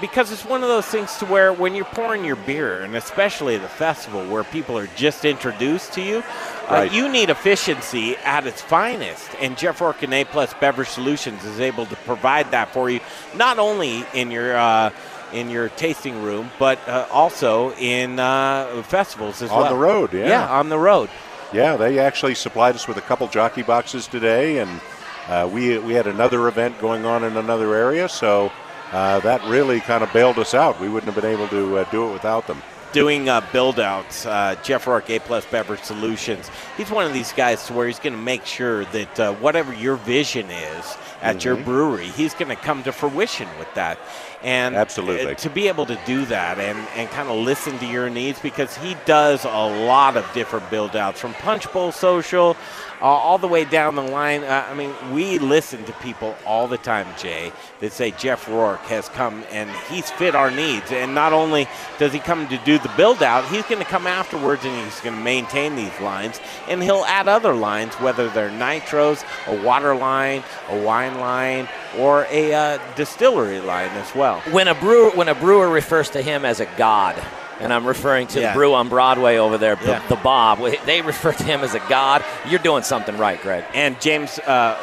because 0.00 0.32
it's 0.32 0.46
one 0.46 0.62
of 0.62 0.68
those 0.70 0.86
things 0.86 1.14
to 1.18 1.26
where 1.26 1.52
when 1.52 1.74
you're 1.74 1.84
pouring 1.84 2.24
your 2.24 2.34
beer, 2.36 2.80
and 2.80 2.96
especially 2.96 3.54
at 3.56 3.60
the 3.62 3.68
festival 3.68 4.24
where 4.24 4.42
people 4.42 4.76
are 4.78 4.88
just 4.96 5.26
introduced 5.26 5.92
to 5.92 6.00
you, 6.00 6.24
Right. 6.70 6.90
uh, 6.90 6.94
you 6.94 7.08
need 7.10 7.28
efficiency 7.28 8.16
at 8.24 8.46
its 8.46 8.62
finest. 8.62 9.28
And 9.40 9.58
Jeff 9.58 9.80
Rourke 9.80 10.02
and 10.02 10.14
A 10.14 10.24
Plus 10.24 10.54
Beverage 10.54 10.88
Solutions 10.88 11.44
is 11.44 11.60
able 11.60 11.84
to 11.86 11.96
provide 11.96 12.50
that 12.52 12.72
for 12.72 12.88
you, 12.88 13.00
not 13.34 13.58
only 13.58 14.04
in 14.14 14.30
your 14.30 14.56
uh, 14.56 14.90
in 15.32 15.50
your 15.50 15.68
tasting 15.70 16.22
room, 16.22 16.50
but 16.58 16.78
uh, 16.88 17.06
also 17.10 17.72
in 17.74 18.18
uh, 18.18 18.82
festivals 18.86 19.42
as 19.42 19.50
On 19.50 19.62
well. 19.62 19.70
the 19.70 19.78
road, 19.78 20.12
yeah. 20.12 20.28
Yeah, 20.28 20.48
on 20.48 20.68
the 20.68 20.78
road. 20.78 21.10
Yeah, 21.52 21.76
they 21.76 21.98
actually 21.98 22.34
supplied 22.34 22.74
us 22.74 22.86
with 22.86 22.96
a 22.96 23.00
couple 23.02 23.26
jockey 23.28 23.62
boxes 23.62 24.06
today, 24.06 24.58
and 24.58 24.80
uh, 25.28 25.48
we 25.52 25.78
we 25.78 25.94
had 25.94 26.06
another 26.06 26.46
event 26.48 26.78
going 26.80 27.04
on 27.04 27.24
in 27.24 27.36
another 27.36 27.74
area, 27.74 28.08
so 28.08 28.52
uh, 28.92 29.20
that 29.20 29.42
really 29.48 29.80
kind 29.80 30.02
of 30.04 30.12
bailed 30.12 30.38
us 30.38 30.54
out. 30.54 30.80
We 30.80 30.88
wouldn't 30.88 31.12
have 31.12 31.20
been 31.20 31.30
able 31.32 31.48
to 31.48 31.78
uh, 31.78 31.90
do 31.90 32.08
it 32.08 32.12
without 32.12 32.46
them. 32.46 32.62
doing 32.92 33.28
uh, 33.28 33.40
build 33.52 33.78
outs. 33.78 34.26
Uh, 34.26 34.56
Jeff 34.64 34.84
Rourke, 34.88 35.10
A 35.10 35.18
Plus 35.20 35.44
Beverage 35.46 35.82
Solutions. 35.82 36.50
He's 36.76 36.90
one 36.90 37.06
of 37.06 37.12
these 37.12 37.32
guys 37.32 37.64
to 37.66 37.72
where 37.72 37.86
he's 37.86 38.00
going 38.00 38.14
to 38.14 38.18
make 38.22 38.44
sure 38.44 38.84
that 38.86 39.20
uh, 39.20 39.32
whatever 39.34 39.72
your 39.72 39.94
vision 39.94 40.50
is 40.50 40.96
at 41.22 41.44
your 41.44 41.56
Mhm. 41.56 41.64
brewery, 41.66 42.06
he's 42.06 42.34
going 42.34 42.48
to 42.48 42.56
come 42.56 42.82
to 42.82 42.90
fruition 42.92 43.46
with 43.60 43.72
that. 43.74 43.96
And 44.42 44.74
Absolutely. 44.74 45.32
uh, 45.32 45.34
to 45.34 45.50
be 45.50 45.68
able 45.68 45.84
to 45.86 45.98
do 46.06 46.24
that 46.26 46.58
and, 46.58 46.78
and 46.96 47.10
kind 47.10 47.28
of 47.28 47.36
listen 47.36 47.78
to 47.78 47.86
your 47.86 48.08
needs 48.08 48.40
because 48.40 48.76
he 48.78 48.96
does 49.04 49.44
a 49.44 49.48
lot 49.48 50.16
of 50.16 50.26
different 50.32 50.68
build 50.70 50.96
outs 50.96 51.20
from 51.20 51.34
Punch 51.34 51.70
Bowl 51.72 51.92
Social 51.92 52.56
uh, 53.00 53.04
all 53.04 53.38
the 53.38 53.48
way 53.48 53.64
down 53.64 53.94
the 53.94 54.02
line. 54.02 54.42
Uh, 54.44 54.66
I 54.68 54.74
mean, 54.74 54.92
we 55.12 55.38
listen 55.38 55.84
to 55.84 55.92
people 55.94 56.36
all 56.46 56.66
the 56.66 56.78
time, 56.78 57.06
Jay, 57.18 57.52
that 57.80 57.92
say 57.92 58.10
Jeff 58.12 58.48
Rourke 58.48 58.80
has 58.82 59.08
come 59.08 59.44
and 59.50 59.70
he's 59.90 60.10
fit 60.10 60.34
our 60.34 60.50
needs. 60.50 60.92
And 60.92 61.14
not 61.14 61.32
only 61.32 61.68
does 61.98 62.12
he 62.12 62.18
come 62.18 62.48
to 62.48 62.58
do 62.58 62.78
the 62.78 62.90
build 62.96 63.22
out, 63.22 63.46
he's 63.48 63.64
going 63.64 63.82
to 63.82 63.88
come 63.88 64.06
afterwards 64.06 64.64
and 64.64 64.74
he's 64.84 65.00
going 65.00 65.16
to 65.16 65.22
maintain 65.22 65.76
these 65.76 65.98
lines. 66.00 66.40
And 66.68 66.82
he'll 66.82 67.04
add 67.04 67.28
other 67.28 67.54
lines, 67.54 67.94
whether 67.94 68.28
they're 68.28 68.50
nitros, 68.50 69.24
a 69.46 69.62
water 69.62 69.94
line, 69.94 70.42
a 70.68 70.82
wine 70.82 71.18
line, 71.20 71.68
or 71.98 72.26
a 72.30 72.52
uh, 72.52 72.78
distillery 72.96 73.60
line 73.60 73.90
as 73.90 74.14
well. 74.14 74.40
When 74.50 74.68
a 74.68 74.74
brewer 74.74 75.10
when 75.10 75.28
a 75.28 75.34
brewer 75.34 75.68
refers 75.68 76.10
to 76.10 76.22
him 76.22 76.44
as 76.44 76.60
a 76.60 76.66
god, 76.76 77.20
and 77.60 77.72
I'm 77.72 77.86
referring 77.86 78.26
to 78.28 78.40
Yeah. 78.40 78.48
the 78.52 78.54
brew 78.56 78.74
on 78.74 78.88
Broadway 78.88 79.36
over 79.36 79.58
there, 79.58 79.76
the, 79.76 79.86
Yeah. 79.86 80.06
the 80.08 80.16
Bob. 80.16 80.58
They 80.86 81.02
refer 81.02 81.32
to 81.32 81.44
him 81.44 81.60
as 81.60 81.74
a 81.74 81.80
god. 81.88 82.24
You're 82.48 82.58
doing 82.58 82.82
something 82.82 83.16
right, 83.18 83.40
Greg. 83.42 83.64
And 83.74 84.00
James 84.00 84.38
uh, 84.40 84.74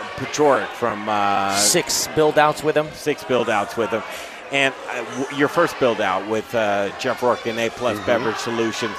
from 0.75 1.09
uh, 1.09 1.55
Six 1.57 2.07
build 2.15 2.37
outs 2.37 2.63
with 2.63 2.77
him. 2.77 2.87
six 2.93 3.23
build 3.23 3.49
outs 3.49 3.75
with 3.75 3.89
him. 3.89 4.03
And 4.51 4.73
uh, 4.91 5.03
w- 5.19 5.37
your 5.37 5.47
first 5.49 5.77
build 5.79 5.99
out 5.99 6.27
with 6.29 6.53
uh, 6.55 6.89
Jeff 6.99 7.21
Rourke 7.21 7.45
and 7.47 7.59
A 7.59 7.69
Plus 7.69 7.99
Beverage 8.05 8.37
Solutions. 8.37 8.95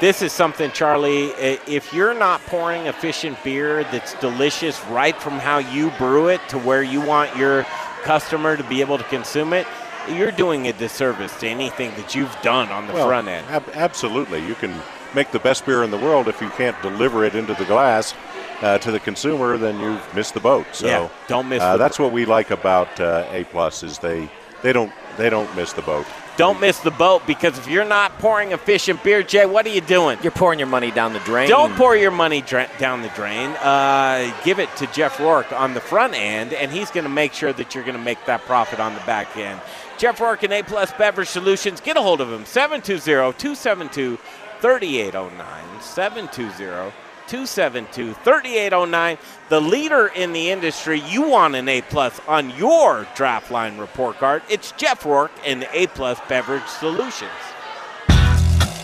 This 0.00 0.22
is 0.22 0.32
something, 0.32 0.70
Charlie. 0.72 1.26
If 1.66 1.92
you're 1.92 2.14
not 2.14 2.40
pouring 2.46 2.86
efficient 2.86 3.36
beer 3.44 3.84
that's 3.84 4.14
delicious 4.14 4.82
right 4.86 5.14
from 5.14 5.34
how 5.34 5.58
you 5.58 5.90
brew 5.98 6.28
it 6.28 6.40
to 6.48 6.58
where 6.58 6.82
you 6.82 7.00
want 7.02 7.36
your 7.36 7.64
customer 8.02 8.56
to 8.56 8.64
be 8.64 8.80
able 8.80 8.96
to 8.98 9.04
consume 9.04 9.52
it, 9.52 9.66
you're 10.14 10.30
doing 10.32 10.68
a 10.68 10.72
disservice 10.72 11.38
to 11.40 11.46
anything 11.48 11.90
that 11.96 12.14
you've 12.14 12.34
done 12.42 12.68
on 12.68 12.86
the 12.86 12.92
Well, 12.94 13.06
front 13.08 13.28
end. 13.28 13.46
ab- 13.48 13.70
absolutely. 13.74 14.44
You 14.46 14.54
can 14.54 14.74
make 15.14 15.30
the 15.32 15.38
best 15.40 15.66
beer 15.66 15.82
in 15.82 15.90
the 15.90 15.98
world 15.98 16.28
if 16.28 16.40
you 16.40 16.48
can't 16.50 16.80
deliver 16.82 17.24
it 17.24 17.34
into 17.34 17.54
the 17.54 17.64
glass 17.64 18.14
uh, 18.62 18.78
to 18.78 18.90
the 18.90 19.00
consumer, 19.00 19.56
then 19.56 19.80
you've 19.80 20.14
missed 20.14 20.34
the 20.34 20.40
boat. 20.40 20.66
So 20.72 20.86
Yeah, 20.86 21.08
don't 21.28 21.48
miss 21.48 21.62
Uh, 21.62 21.72
the 21.72 21.78
that's 21.78 21.98
what 21.98 22.12
we 22.12 22.24
like 22.26 22.50
about 22.50 23.00
uh, 23.00 23.24
A 23.30 23.44
plus 23.44 23.82
is 23.82 23.98
they 23.98 24.28
they 24.62 24.72
don't 24.72 24.92
they 25.16 25.30
don't 25.30 25.54
miss 25.56 25.72
the 25.72 25.82
boat. 25.82 26.06
Don't 26.36 26.60
miss 26.60 26.78
the 26.78 26.90
boat 26.92 27.26
because 27.26 27.58
if 27.58 27.68
you're 27.68 27.84
not 27.84 28.18
pouring 28.18 28.52
efficient 28.52 29.02
beer, 29.02 29.22
Jay, 29.22 29.44
what 29.44 29.66
are 29.66 29.70
you 29.70 29.80
doing? 29.82 30.16
You're 30.22 30.30
pouring 30.32 30.58
your 30.58 30.68
money 30.68 30.90
down 30.90 31.12
the 31.12 31.18
drain. 31.20 31.48
Don't 31.50 31.74
pour 31.76 31.96
your 31.96 32.10
money 32.12 32.40
dra- 32.40 32.70
down 32.78 33.02
the 33.02 33.08
drain. 33.10 33.50
Uh, 33.60 34.32
give 34.44 34.58
it 34.58 34.74
to 34.76 34.86
Jeff 34.86 35.18
Rourke 35.20 35.52
on 35.52 35.74
the 35.74 35.80
front 35.80 36.14
end, 36.14 36.54
and 36.54 36.70
he's 36.70 36.90
going 36.90 37.04
to 37.04 37.10
make 37.10 37.34
sure 37.34 37.52
that 37.52 37.74
you're 37.74 37.84
going 37.84 37.96
to 37.96 38.02
make 38.02 38.24
that 38.24 38.42
profit 38.46 38.80
on 38.80 38.94
the 38.94 39.00
back 39.00 39.36
end. 39.36 39.60
Jeff 40.00 40.18
Rourke 40.18 40.44
and 40.44 40.52
A 40.54 40.62
Plus 40.62 40.90
Beverage 40.94 41.28
Solutions. 41.28 41.78
Get 41.82 41.98
a 41.98 42.00
hold 42.00 42.22
of 42.22 42.32
him 42.32 42.46
720 42.46 43.36
272 43.36 44.16
3809. 44.62 45.82
720 45.82 46.90
272 47.28 48.14
3809. 48.14 49.18
The 49.50 49.60
leader 49.60 50.06
in 50.16 50.32
the 50.32 50.50
industry. 50.50 51.02
You 51.06 51.28
want 51.28 51.54
an 51.54 51.68
A 51.68 51.82
Plus 51.82 52.18
on 52.26 52.48
your 52.56 53.06
draft 53.14 53.50
line 53.50 53.76
report 53.76 54.16
card. 54.16 54.42
It's 54.48 54.72
Jeff 54.72 55.04
Rourke 55.04 55.32
and 55.44 55.68
A 55.74 55.86
Plus 55.88 56.18
Beverage 56.30 56.66
Solutions. 56.66 57.30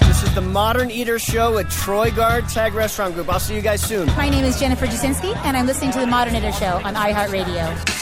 This 0.00 0.22
is 0.22 0.34
the 0.34 0.42
Modern 0.42 0.90
Eater 0.90 1.18
Show 1.18 1.54
with 1.54 1.70
Troy 1.70 2.10
Guard 2.10 2.46
Tag 2.50 2.74
Restaurant 2.74 3.14
Group. 3.14 3.30
I'll 3.30 3.40
see 3.40 3.56
you 3.56 3.62
guys 3.62 3.80
soon. 3.80 4.06
My 4.08 4.28
name 4.28 4.44
is 4.44 4.60
Jennifer 4.60 4.84
Jasinski, 4.84 5.34
and 5.46 5.56
I'm 5.56 5.66
listening 5.66 5.92
to 5.92 5.98
the 5.98 6.06
Modern 6.06 6.36
Eater 6.36 6.52
Show 6.52 6.82
on 6.84 6.94
iHeartRadio. 6.94 7.95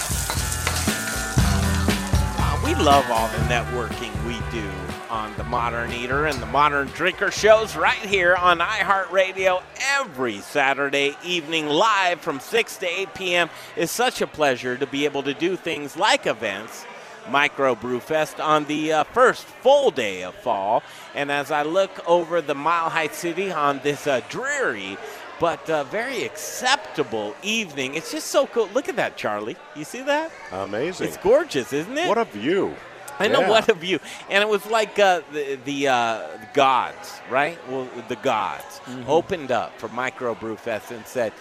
We 2.65 2.75
love 2.77 3.11
all 3.11 3.29
the 3.29 3.45
networking 3.45 4.11
we 4.27 4.39
do 4.51 4.67
on 5.11 5.37
the 5.37 5.45
Modern 5.45 5.93
Eater 5.93 6.25
and 6.25 6.41
the 6.41 6.47
Modern 6.47 6.89
Drinker 6.89 7.31
shows 7.31 7.77
right 7.77 7.99
here 7.99 8.35
on 8.35 8.59
iHeartRadio 8.59 9.63
every 9.99 10.39
Saturday 10.41 11.15
evening 11.23 11.67
live 11.67 12.23
from 12.23 12.41
6 12.41 12.77
to 12.79 12.87
8 12.87 13.15
p.m. 13.15 13.51
It's 13.77 13.93
such 13.93 14.23
a 14.23 14.27
pleasure 14.27 14.79
to 14.79 14.87
be 14.87 15.05
able 15.05 15.23
to 15.25 15.35
do 15.35 15.57
things 15.57 15.99
like 15.99 16.27
events. 16.27 16.87
Micro 17.29 17.75
Brew 17.75 18.01
Fest 18.01 18.41
on 18.41 18.65
the 18.65 18.95
uh, 18.95 19.05
first 19.05 19.45
full 19.45 19.91
day 19.91 20.25
of 20.25 20.35
fall. 20.35 20.83
And 21.15 21.31
as 21.31 21.51
I 21.51 21.65
look 21.65 22.09
over 22.09 22.41
the 22.41 22.55
Mile 22.55 22.89
High 22.89 23.09
City 23.09 23.53
on 23.53 23.81
this 23.83 24.07
uh, 24.07 24.23
dreary 24.31 24.97
but 25.41 25.69
uh, 25.71 25.85
very 25.85 26.25
acceptable 26.25 27.35
evening, 27.43 27.95
it's 27.95 28.11
just 28.13 28.29
so 28.29 28.47
cool. 28.47 28.69
Look 28.75 28.89
at 28.89 28.97
that, 28.97 29.17
Charlie. 29.17 29.57
You 29.77 29.85
see 29.85 30.03
that? 30.03 30.31
Amazing. 30.53 31.09
It's 31.09 31.17
gorgeous, 31.19 31.73
isn't 31.73 31.97
it? 31.99 32.09
What 32.09 32.19
a 32.19 32.25
view. 32.25 32.75
I 33.19 33.29
know 33.29 33.41
Yeah. 33.41 33.51
what 33.51 33.69
a 33.69 33.75
view, 33.75 34.01
and 34.29 34.43
it 34.43 34.49
was 34.49 34.67
like 34.67 34.99
uh, 34.99 35.21
the 35.33 35.57
the 35.65 35.89
uh, 35.89 36.21
gods, 36.53 37.21
right? 37.31 37.57
Well, 37.71 37.89
the 38.09 38.17
gods 38.17 38.81
Mm-hmm. 38.87 39.09
opened 39.09 39.51
up 39.53 39.79
for 39.79 39.89
Microbrew 39.89 40.59
Fest 40.59 40.91
and 40.91 41.07
said, 41.07 41.33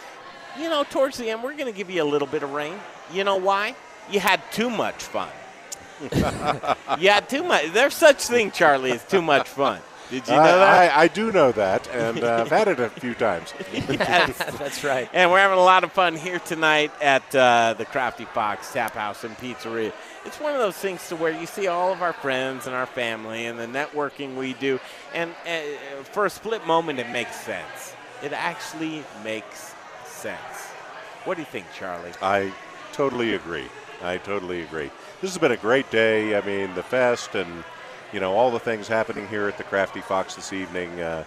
you 0.57 0.69
know, 0.69 0.83
towards 0.83 1.17
the 1.17 1.29
end, 1.31 1.43
we're 1.43 1.55
going 1.57 1.71
to 1.71 1.77
give 1.77 1.89
you 1.89 2.01
a 2.03 2.05
little 2.13 2.27
bit 2.27 2.43
of 2.43 2.51
rain. 2.53 2.75
You 3.11 3.23
know 3.23 3.35
why? 3.37 3.75
You 4.11 4.19
had 4.19 4.39
too 4.51 4.69
much 4.69 5.01
fun. 5.03 5.29
you 6.99 7.09
had 7.09 7.27
too 7.29 7.43
much. 7.43 7.71
There's 7.73 7.93
such 7.95 8.23
thing, 8.27 8.51
Charlie, 8.51 8.91
as 8.91 9.03
too 9.05 9.21
much 9.21 9.47
fun. 9.49 9.79
Did 10.09 10.27
you 10.27 10.35
know 10.35 10.41
I, 10.41 10.51
that? 10.51 10.97
I, 10.97 11.01
I 11.03 11.07
do 11.07 11.31
know 11.31 11.51
that, 11.53 11.87
and 11.89 12.23
uh, 12.23 12.41
I've 12.41 12.49
had 12.49 12.67
it 12.67 12.79
a 12.79 12.89
few 12.89 13.13
times. 13.13 13.53
Yes. 13.89 14.37
That's 14.57 14.83
right. 14.83 15.09
And 15.13 15.31
we're 15.31 15.39
having 15.39 15.57
a 15.57 15.63
lot 15.63 15.83
of 15.83 15.91
fun 15.91 16.15
here 16.15 16.39
tonight 16.39 16.91
at 17.01 17.23
uh, 17.35 17.73
the 17.77 17.85
Crafty 17.85 18.25
Fox 18.25 18.71
Tap 18.71 18.93
House 18.93 19.23
and 19.23 19.35
Pizzeria. 19.37 19.91
It's 20.25 20.39
one 20.39 20.53
of 20.53 20.59
those 20.59 20.75
things 20.75 21.07
to 21.09 21.15
where 21.15 21.31
you 21.31 21.45
see 21.45 21.67
all 21.67 21.91
of 21.91 22.01
our 22.01 22.13
friends 22.13 22.67
and 22.67 22.75
our 22.75 22.85
family 22.85 23.45
and 23.45 23.59
the 23.59 23.65
networking 23.65 24.35
we 24.35 24.53
do, 24.53 24.79
and 25.13 25.31
uh, 25.47 26.03
for 26.03 26.25
a 26.25 26.29
split 26.29 26.65
moment, 26.65 26.99
it 26.99 27.09
makes 27.09 27.35
sense. 27.41 27.95
It 28.21 28.33
actually 28.33 29.03
makes 29.23 29.73
sense. 30.05 30.39
What 31.25 31.35
do 31.35 31.41
you 31.41 31.47
think, 31.47 31.65
Charlie? 31.77 32.11
I 32.21 32.51
totally 32.91 33.33
agree. 33.35 33.67
I 34.01 34.17
totally 34.17 34.61
agree. 34.61 34.91
This 35.21 35.31
has 35.31 35.37
been 35.37 35.51
a 35.51 35.57
great 35.57 35.89
day. 35.91 36.37
I 36.37 36.41
mean, 36.45 36.73
the 36.75 36.83
fest 36.83 37.35
and 37.35 37.63
you 38.13 38.19
know 38.19 38.33
all 38.33 38.51
the 38.51 38.59
things 38.59 38.87
happening 38.87 39.27
here 39.27 39.47
at 39.47 39.57
the 39.57 39.63
Crafty 39.63 40.01
Fox 40.01 40.35
this 40.35 40.53
evening. 40.53 41.01
Uh, 41.01 41.25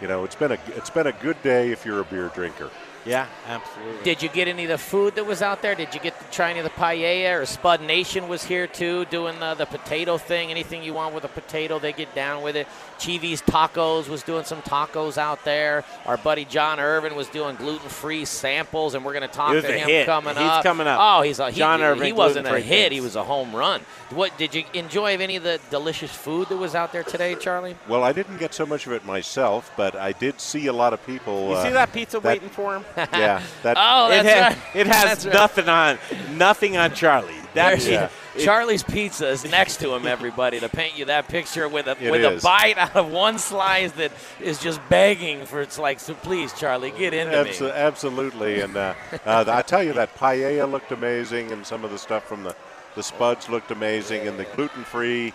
you 0.00 0.08
know, 0.08 0.24
it's 0.24 0.34
been 0.34 0.52
a 0.52 0.58
it's 0.68 0.90
been 0.90 1.06
a 1.06 1.12
good 1.12 1.40
day 1.42 1.70
if 1.70 1.84
you're 1.84 2.00
a 2.00 2.04
beer 2.04 2.30
drinker. 2.34 2.70
Yeah, 3.04 3.26
absolutely. 3.46 4.04
Did 4.04 4.22
you 4.22 4.28
get 4.28 4.46
any 4.48 4.64
of 4.64 4.68
the 4.70 4.78
food 4.78 5.16
that 5.16 5.26
was 5.26 5.42
out 5.42 5.60
there? 5.62 5.74
Did 5.74 5.92
you 5.94 6.00
get 6.00 6.18
to 6.20 6.24
try 6.30 6.50
any 6.50 6.60
of 6.60 6.64
the 6.64 6.70
paella? 6.70 7.40
Or 7.40 7.46
Spud 7.46 7.80
Nation 7.82 8.28
was 8.28 8.44
here 8.44 8.66
too, 8.66 9.04
doing 9.06 9.38
the, 9.40 9.54
the 9.54 9.66
potato 9.66 10.18
thing. 10.18 10.50
Anything 10.50 10.82
you 10.84 10.94
want 10.94 11.14
with 11.14 11.24
a 11.24 11.28
potato, 11.28 11.78
they 11.78 11.92
get 11.92 12.14
down 12.14 12.42
with 12.42 12.54
it. 12.56 12.68
Chivi's 12.98 13.42
Tacos 13.42 14.08
was 14.08 14.22
doing 14.22 14.44
some 14.44 14.62
tacos 14.62 15.18
out 15.18 15.44
there. 15.44 15.84
Our 16.06 16.16
buddy 16.16 16.44
John 16.44 16.78
Irvin 16.78 17.16
was 17.16 17.26
doing 17.28 17.56
gluten-free 17.56 18.24
samples, 18.26 18.94
and 18.94 19.04
we're 19.04 19.12
going 19.12 19.28
to 19.28 19.34
talk 19.34 19.52
to 19.52 19.60
him 19.60 19.88
hit. 19.88 20.06
coming 20.06 20.36
He's 20.36 20.44
up. 20.44 20.62
coming 20.62 20.86
up. 20.86 20.98
Oh, 21.02 21.22
he's 21.22 21.40
a 21.40 21.50
he, 21.50 21.58
John 21.58 21.82
Irvin, 21.82 22.06
He 22.06 22.12
wasn't 22.12 22.46
a 22.46 22.60
hit. 22.60 22.90
things. 22.90 22.94
He 22.94 23.00
was 23.00 23.16
a 23.16 23.24
home 23.24 23.54
run. 23.54 23.80
What 24.10 24.36
did 24.38 24.54
you 24.54 24.62
enjoy 24.74 25.14
of 25.14 25.20
any 25.20 25.34
of 25.36 25.42
the 25.42 25.58
delicious 25.70 26.14
food 26.14 26.48
that 26.50 26.56
was 26.56 26.76
out 26.76 26.92
there 26.92 27.02
today, 27.02 27.34
Charlie? 27.34 27.74
Well, 27.88 28.04
I 28.04 28.12
didn't 28.12 28.36
get 28.36 28.54
so 28.54 28.64
much 28.66 28.86
of 28.86 28.92
it 28.92 29.04
myself, 29.04 29.72
but 29.76 29.96
I 29.96 30.12
did 30.12 30.40
see 30.40 30.66
a 30.68 30.72
lot 30.72 30.92
of 30.92 31.04
people. 31.04 31.48
You 31.48 31.54
uh, 31.54 31.62
see 31.64 31.70
that 31.70 31.92
pizza 31.92 32.20
waiting 32.20 32.50
for 32.50 32.76
him? 32.76 32.84
Yeah, 32.96 33.42
that. 33.62 33.76
Oh, 33.80 34.10
it, 34.10 34.22
that's 34.22 34.28
ha- 34.28 34.48
right. 34.72 34.76
it 34.76 34.86
has 34.86 35.04
That's 35.04 35.26
right. 35.26 35.34
nothing 35.34 35.68
on 35.68 35.98
nothing 36.36 36.76
on 36.76 36.92
Charlie. 36.94 37.34
That 37.54 37.84
Yeah. 37.84 38.08
Charlie's 38.38 38.82
Pizza 38.82 39.28
is 39.28 39.44
next 39.50 39.76
to 39.80 39.92
him, 39.94 40.06
everybody, 40.06 40.58
to 40.60 40.68
paint 40.70 40.96
you 40.96 41.04
that 41.04 41.28
picture 41.28 41.68
with 41.68 41.86
a 41.86 41.96
It 42.02 42.10
with 42.10 42.24
a 42.24 42.40
bite 42.42 42.78
out 42.78 42.96
of 42.96 43.10
one 43.12 43.38
slice 43.38 43.92
that 43.92 44.10
is 44.40 44.58
just 44.58 44.80
begging 44.88 45.44
for 45.44 45.60
it's 45.60 45.78
like, 45.78 46.00
so 46.00 46.14
please, 46.14 46.50
Charlie, 46.54 46.92
get 46.92 47.12
into 47.12 47.36
Abso- 47.36 47.66
me. 47.66 47.70
absolutely, 47.72 48.60
and 48.62 48.74
uh, 48.74 48.94
uh, 49.26 49.44
I 49.46 49.60
tell 49.60 49.82
you 49.82 49.92
that 49.92 50.16
paella 50.16 50.70
looked 50.70 50.92
amazing, 50.92 51.52
and 51.52 51.66
some 51.66 51.84
of 51.84 51.90
the 51.90 51.98
stuff 51.98 52.26
from 52.26 52.42
the 52.44 52.56
the 52.94 53.02
spuds 53.02 53.48
looked 53.50 53.70
amazing, 53.70 54.26
and 54.28 54.38
the 54.38 54.44
gluten-free 54.44 55.32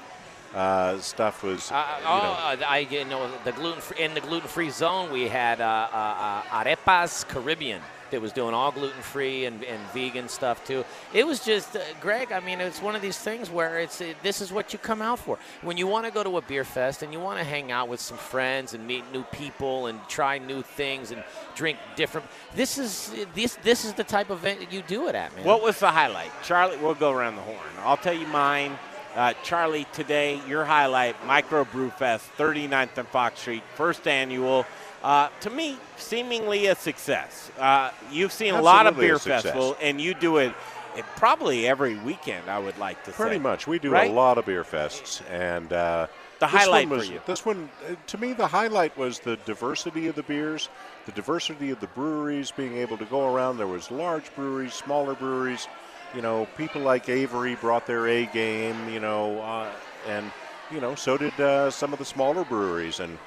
uh, 0.57 0.99
stuff 0.99 1.43
was. 1.43 1.71
Uh, 1.71 1.85
you 1.99 2.07
oh, 2.07 2.17
know, 2.17 2.63
uh, 2.63 2.67
I 2.67 2.79
you 2.79 3.05
know 3.05 3.29
the 3.43 3.51
gluten 3.51 3.79
free, 3.79 4.03
in 4.03 4.13
the 4.13 4.21
gluten 4.21 4.47
free 4.47 4.71
zone 4.71 5.11
we 5.11 5.27
had 5.27 5.61
uh, 5.61 5.87
uh, 5.93 6.41
uh, 6.51 6.63
Arepas 6.63 7.27
Caribbean 7.27 7.81
that 8.09 8.21
was 8.21 8.31
doing 8.31 8.53
all 8.53 8.71
gluten 8.71 9.01
free 9.01 9.45
and, 9.45 9.63
and 9.65 9.81
vegan 9.91 10.29
stuff 10.29 10.65
too. 10.65 10.85
It 11.13 11.27
was 11.27 11.43
just 11.43 11.75
uh, 11.75 11.81
Greg. 12.01 12.31
I 12.31 12.39
mean, 12.39 12.59
it's 12.61 12.81
one 12.81 12.95
of 12.95 13.01
these 13.01 13.17
things 13.17 13.51
where 13.51 13.79
it's 13.79 14.01
uh, 14.01 14.13
this 14.23 14.41
is 14.41 14.51
what 14.51 14.73
you 14.73 14.79
come 14.79 15.01
out 15.01 15.19
for 15.19 15.37
when 15.61 15.77
you 15.77 15.85
want 15.85 16.05
to 16.05 16.11
go 16.11 16.23
to 16.23 16.37
a 16.37 16.41
beer 16.41 16.63
fest 16.63 17.03
and 17.03 17.13
you 17.13 17.19
want 17.19 17.37
to 17.37 17.45
hang 17.45 17.71
out 17.71 17.87
with 17.87 17.99
some 17.99 18.17
friends 18.17 18.73
and 18.73 18.87
meet 18.87 19.03
new 19.13 19.23
people 19.25 19.87
and 19.87 19.99
try 20.07 20.39
new 20.39 20.63
things 20.63 21.11
and 21.11 21.23
drink 21.53 21.77
different. 21.95 22.25
This 22.55 22.79
is 22.79 23.13
this 23.35 23.57
this 23.61 23.85
is 23.85 23.93
the 23.93 24.03
type 24.03 24.31
of 24.31 24.39
event 24.39 24.61
that 24.61 24.73
you 24.73 24.81
do 24.87 25.07
it 25.07 25.13
at, 25.13 25.35
man. 25.35 25.45
What 25.45 25.61
was 25.61 25.79
the 25.79 25.91
highlight? 25.91 26.31
Charlie, 26.43 26.77
we'll 26.77 26.95
go 26.95 27.11
around 27.11 27.35
the 27.35 27.43
horn. 27.43 27.59
I'll 27.83 27.97
tell 27.97 28.13
you 28.15 28.27
mine. 28.27 28.77
Uh, 29.17 29.33
Charlie, 29.41 29.87
today, 29.93 30.39
your 30.47 30.63
highlight, 30.63 31.15
Micro 31.25 31.65
Brew 31.65 31.89
Fest, 31.89 32.29
39th 32.37 32.99
and 32.99 33.07
Fox 33.07 33.39
Street, 33.39 33.63
first 33.73 34.07
annual. 34.07 34.63
Uh, 35.01 35.29
to 35.41 35.49
me, 35.49 35.75
seemingly 35.97 36.67
a 36.67 36.75
success. 36.75 37.49
Uh, 37.57 37.89
you've 38.11 38.31
seen 38.31 38.53
a 38.53 38.61
lot 38.61 38.85
of 38.85 38.95
beer 38.95 39.17
festivals, 39.17 39.75
and 39.81 39.99
you 39.99 40.13
do 40.13 40.37
it, 40.37 40.53
it 40.95 41.03
probably 41.15 41.67
every 41.67 41.95
weekend, 41.95 42.47
I 42.47 42.59
would 42.59 42.77
like 42.77 43.03
to 43.05 43.11
say. 43.11 43.17
Pretty 43.17 43.39
much, 43.39 43.65
we 43.65 43.79
do 43.79 43.89
Right? 43.89 44.11
a 44.11 44.13
lot 44.13 44.37
of 44.37 44.45
beer 44.45 44.63
fests, 44.63 45.23
and 45.31 45.73
uh, 45.73 46.05
The 46.37 46.45
highlight 46.45 46.87
for 46.87 47.03
you. 47.03 47.19
This 47.25 47.43
one, 47.43 47.71
uh, 47.89 47.95
to 48.05 48.17
me, 48.19 48.33
the 48.33 48.45
highlight 48.45 48.95
was 48.99 49.17
the 49.17 49.37
diversity 49.45 50.05
of 50.07 50.13
the 50.13 50.23
beers, 50.23 50.69
the 51.07 51.11
diversity 51.13 51.71
of 51.71 51.79
the 51.79 51.87
breweries, 51.87 52.51
being 52.51 52.77
able 52.77 52.97
to 52.99 53.05
go 53.05 53.33
around. 53.33 53.57
There 53.57 53.65
was 53.65 53.89
large 53.89 54.31
breweries, 54.35 54.75
smaller 54.75 55.15
breweries. 55.15 55.67
You 56.15 56.21
know, 56.21 56.47
people 56.57 56.81
like 56.81 57.09
Avery 57.09 57.55
brought 57.55 57.85
their 57.85 58.07
A 58.07 58.25
game. 58.27 58.89
You 58.89 58.99
know, 58.99 59.39
uh, 59.41 59.71
and 60.07 60.31
you 60.71 60.79
know, 60.79 60.95
so 60.95 61.17
did 61.17 61.39
uh, 61.39 61.69
some 61.71 61.93
of 61.93 61.99
the 61.99 62.05
smaller 62.05 62.43
breweries, 62.43 62.99
and 62.99 63.17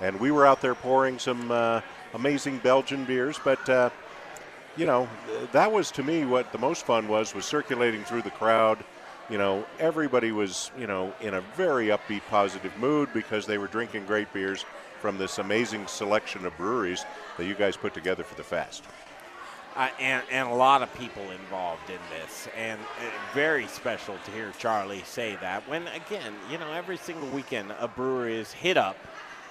and 0.00 0.18
we 0.18 0.30
were 0.30 0.46
out 0.46 0.60
there 0.60 0.74
pouring 0.74 1.18
some 1.18 1.50
uh, 1.50 1.80
amazing 2.14 2.58
Belgian 2.58 3.04
beers, 3.04 3.38
but. 3.44 3.68
Uh, 3.68 3.90
you 4.76 4.86
know, 4.86 5.08
that 5.52 5.70
was 5.70 5.90
to 5.92 6.02
me 6.02 6.24
what 6.24 6.50
the 6.52 6.58
most 6.58 6.84
fun 6.84 7.06
was 7.08 7.34
was 7.34 7.44
circulating 7.44 8.02
through 8.02 8.22
the 8.22 8.30
crowd. 8.30 8.78
You 9.30 9.38
know, 9.38 9.64
everybody 9.78 10.32
was, 10.32 10.70
you 10.78 10.86
know, 10.86 11.12
in 11.20 11.34
a 11.34 11.40
very 11.56 11.86
upbeat, 11.86 12.22
positive 12.28 12.76
mood 12.78 13.08
because 13.14 13.46
they 13.46 13.56
were 13.56 13.68
drinking 13.68 14.04
great 14.06 14.32
beers 14.32 14.64
from 15.00 15.16
this 15.16 15.38
amazing 15.38 15.86
selection 15.86 16.44
of 16.44 16.56
breweries 16.56 17.04
that 17.36 17.46
you 17.46 17.54
guys 17.54 17.76
put 17.76 17.94
together 17.94 18.24
for 18.24 18.34
the 18.34 18.42
fest. 18.42 18.84
Uh, 19.76 19.88
and, 19.98 20.22
and 20.30 20.48
a 20.48 20.54
lot 20.54 20.82
of 20.82 20.94
people 20.94 21.22
involved 21.30 21.90
in 21.90 21.98
this. 22.16 22.48
And 22.56 22.80
uh, 22.80 23.10
very 23.32 23.66
special 23.66 24.16
to 24.24 24.30
hear 24.30 24.52
Charlie 24.58 25.02
say 25.04 25.36
that. 25.40 25.68
When, 25.68 25.88
again, 25.88 26.32
you 26.50 26.58
know, 26.58 26.70
every 26.72 26.96
single 26.96 27.28
weekend 27.30 27.72
a 27.80 27.88
brewery 27.88 28.36
is 28.36 28.52
hit 28.52 28.76
up 28.76 28.96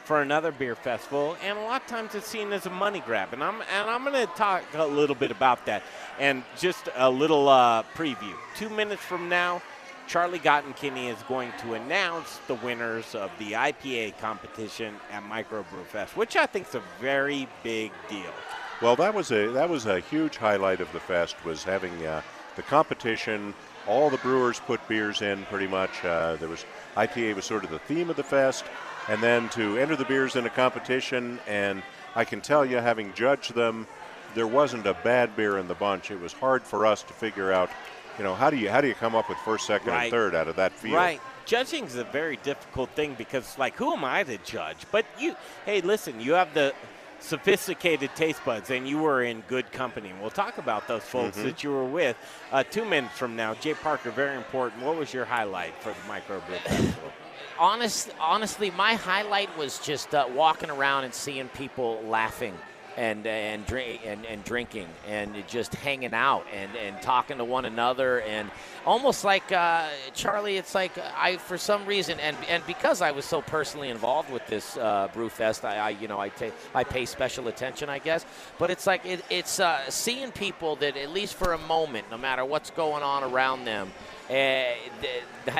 for 0.05 0.21
another 0.21 0.51
beer 0.51 0.75
festival, 0.75 1.37
and 1.43 1.57
a 1.57 1.61
lot 1.61 1.81
of 1.81 1.87
times 1.87 2.15
it's 2.15 2.27
seen 2.27 2.51
as 2.53 2.65
a 2.65 2.69
money 2.69 3.01
grab. 3.05 3.33
And 3.33 3.43
I'm 3.43 3.61
and 3.61 3.89
I'm 3.89 4.03
going 4.03 4.27
to 4.27 4.33
talk 4.33 4.63
a 4.73 4.85
little 4.85 5.15
bit 5.15 5.31
about 5.31 5.65
that, 5.65 5.83
and 6.19 6.43
just 6.57 6.89
a 6.95 7.09
little 7.09 7.47
uh, 7.47 7.83
preview. 7.95 8.33
Two 8.55 8.69
minutes 8.69 9.01
from 9.01 9.29
now, 9.29 9.61
Charlie 10.07 10.39
Gottenkieny 10.39 11.09
is 11.09 11.21
going 11.23 11.51
to 11.61 11.73
announce 11.73 12.39
the 12.47 12.55
winners 12.55 13.15
of 13.15 13.31
the 13.39 13.53
IPA 13.53 14.17
competition 14.19 14.95
at 15.11 15.23
Microbrew 15.23 15.85
Fest, 15.85 16.17
which 16.17 16.35
I 16.35 16.45
think 16.45 16.67
is 16.67 16.75
a 16.75 16.83
very 16.99 17.47
big 17.63 17.91
deal. 18.09 18.33
Well, 18.81 18.95
that 18.97 19.13
was 19.13 19.31
a 19.31 19.47
that 19.51 19.69
was 19.69 19.85
a 19.85 19.99
huge 19.99 20.37
highlight 20.37 20.81
of 20.81 20.91
the 20.91 20.99
fest 20.99 21.35
was 21.45 21.63
having 21.63 22.05
uh, 22.05 22.21
the 22.55 22.63
competition. 22.63 23.53
All 23.87 24.09
the 24.09 24.17
brewers 24.17 24.59
put 24.59 24.85
beers 24.87 25.21
in 25.21 25.43
pretty 25.45 25.67
much. 25.67 26.03
Uh, 26.03 26.35
there 26.37 26.49
was 26.49 26.65
IPA 26.95 27.35
was 27.35 27.45
sort 27.45 27.63
of 27.63 27.69
the 27.69 27.79
theme 27.79 28.09
of 28.09 28.15
the 28.15 28.23
fest, 28.23 28.65
and 29.09 29.21
then 29.21 29.49
to 29.49 29.77
enter 29.77 29.95
the 29.95 30.05
beers 30.05 30.35
in 30.35 30.45
a 30.45 30.49
competition. 30.49 31.39
And 31.47 31.81
I 32.15 32.25
can 32.25 32.41
tell 32.41 32.65
you, 32.65 32.77
having 32.77 33.13
judged 33.13 33.55
them, 33.55 33.87
there 34.35 34.47
wasn't 34.47 34.85
a 34.85 34.93
bad 34.95 35.35
beer 35.35 35.57
in 35.57 35.67
the 35.67 35.75
bunch. 35.75 36.11
It 36.11 36.19
was 36.19 36.33
hard 36.33 36.63
for 36.63 36.85
us 36.85 37.03
to 37.03 37.13
figure 37.13 37.51
out, 37.51 37.69
you 38.17 38.23
know, 38.23 38.35
how 38.35 38.49
do 38.49 38.57
you 38.57 38.69
how 38.69 38.81
do 38.81 38.87
you 38.87 38.95
come 38.95 39.15
up 39.15 39.29
with 39.29 39.37
first, 39.39 39.65
second, 39.67 39.89
Right. 39.89 40.03
and 40.03 40.11
third 40.11 40.35
out 40.35 40.47
of 40.47 40.55
that 40.57 40.73
field? 40.73 40.95
Right. 40.95 41.21
Judging 41.45 41.83
is 41.83 41.95
a 41.95 42.05
very 42.05 42.37
difficult 42.37 42.89
thing 42.91 43.15
because, 43.17 43.57
like, 43.57 43.75
who 43.75 43.91
am 43.93 44.05
I 44.05 44.23
to 44.23 44.37
judge? 44.39 44.77
But 44.91 45.05
you, 45.19 45.35
hey, 45.65 45.81
listen, 45.81 46.21
you 46.21 46.33
have 46.33 46.53
the 46.53 46.73
sophisticated 47.23 48.13
taste 48.15 48.43
buds, 48.45 48.69
and 48.69 48.87
you 48.87 48.97
were 48.99 49.23
in 49.23 49.41
good 49.47 49.71
company. 49.71 50.09
And 50.09 50.19
we'll 50.21 50.29
talk 50.29 50.57
about 50.57 50.87
those 50.87 51.03
folks 51.03 51.37
Mhm. 51.37 51.43
that 51.43 51.63
you 51.63 51.71
were 51.71 51.85
with. 51.85 52.17
Uh, 52.51 52.63
two 52.63 52.85
minutes 52.85 53.17
from 53.17 53.35
now, 53.35 53.53
Jay 53.55 53.73
Parker, 53.73 54.11
very 54.11 54.35
important. 54.35 54.83
What 54.83 54.95
was 54.97 55.13
your 55.13 55.25
highlight 55.25 55.73
for 55.81 55.89
the 55.89 55.99
microbrew 56.13 56.59
festival? 56.59 57.11
honest, 57.59 58.09
honestly, 58.19 58.71
my 58.71 58.95
highlight 58.95 59.55
was 59.57 59.77
just 59.79 60.13
uh, 60.15 60.25
walking 60.33 60.69
around 60.69 61.03
and 61.05 61.13
seeing 61.13 61.47
people 61.49 62.01
laughing 62.07 62.57
and 62.97 63.25
and 63.25 63.65
drink 63.65 64.01
and, 64.05 64.25
and 64.25 64.43
drinking 64.43 64.87
and 65.07 65.31
just 65.47 65.73
hanging 65.75 66.13
out 66.13 66.45
and, 66.53 66.71
and 66.75 67.01
talking 67.01 67.37
to 67.37 67.45
one 67.45 67.65
another 67.65 68.21
and 68.21 68.49
almost 68.85 69.23
like 69.23 69.51
uh, 69.51 69.87
Charlie. 70.13 70.57
It's 70.57 70.75
like 70.75 70.91
I 71.17 71.37
for 71.37 71.57
some 71.57 71.85
reason 71.85 72.19
and 72.19 72.37
and 72.49 72.65
because 72.67 73.01
I 73.01 73.11
was 73.11 73.25
so 73.25 73.41
personally 73.41 73.89
involved 73.89 74.31
with 74.31 74.45
this 74.47 74.77
uh, 74.77 75.09
brew 75.13 75.29
fest, 75.29 75.65
I, 75.65 75.77
I 75.77 75.89
you 75.89 76.07
know 76.07 76.19
I 76.19 76.29
take 76.29 76.53
I 76.73 76.83
pay 76.83 77.05
special 77.05 77.47
attention, 77.47 77.89
I 77.89 77.99
guess. 77.99 78.25
But 78.59 78.69
it's 78.71 78.87
like 78.87 79.05
it, 79.05 79.23
it's 79.29 79.59
uh, 79.59 79.89
seeing 79.89 80.31
people 80.31 80.75
that 80.77 80.97
at 80.97 81.11
least 81.11 81.35
for 81.35 81.53
a 81.53 81.57
moment, 81.57 82.07
no 82.11 82.17
matter 82.17 82.45
what's 82.45 82.71
going 82.71 83.03
on 83.03 83.23
around 83.23 83.65
them, 83.65 83.91
uh, 84.29 84.63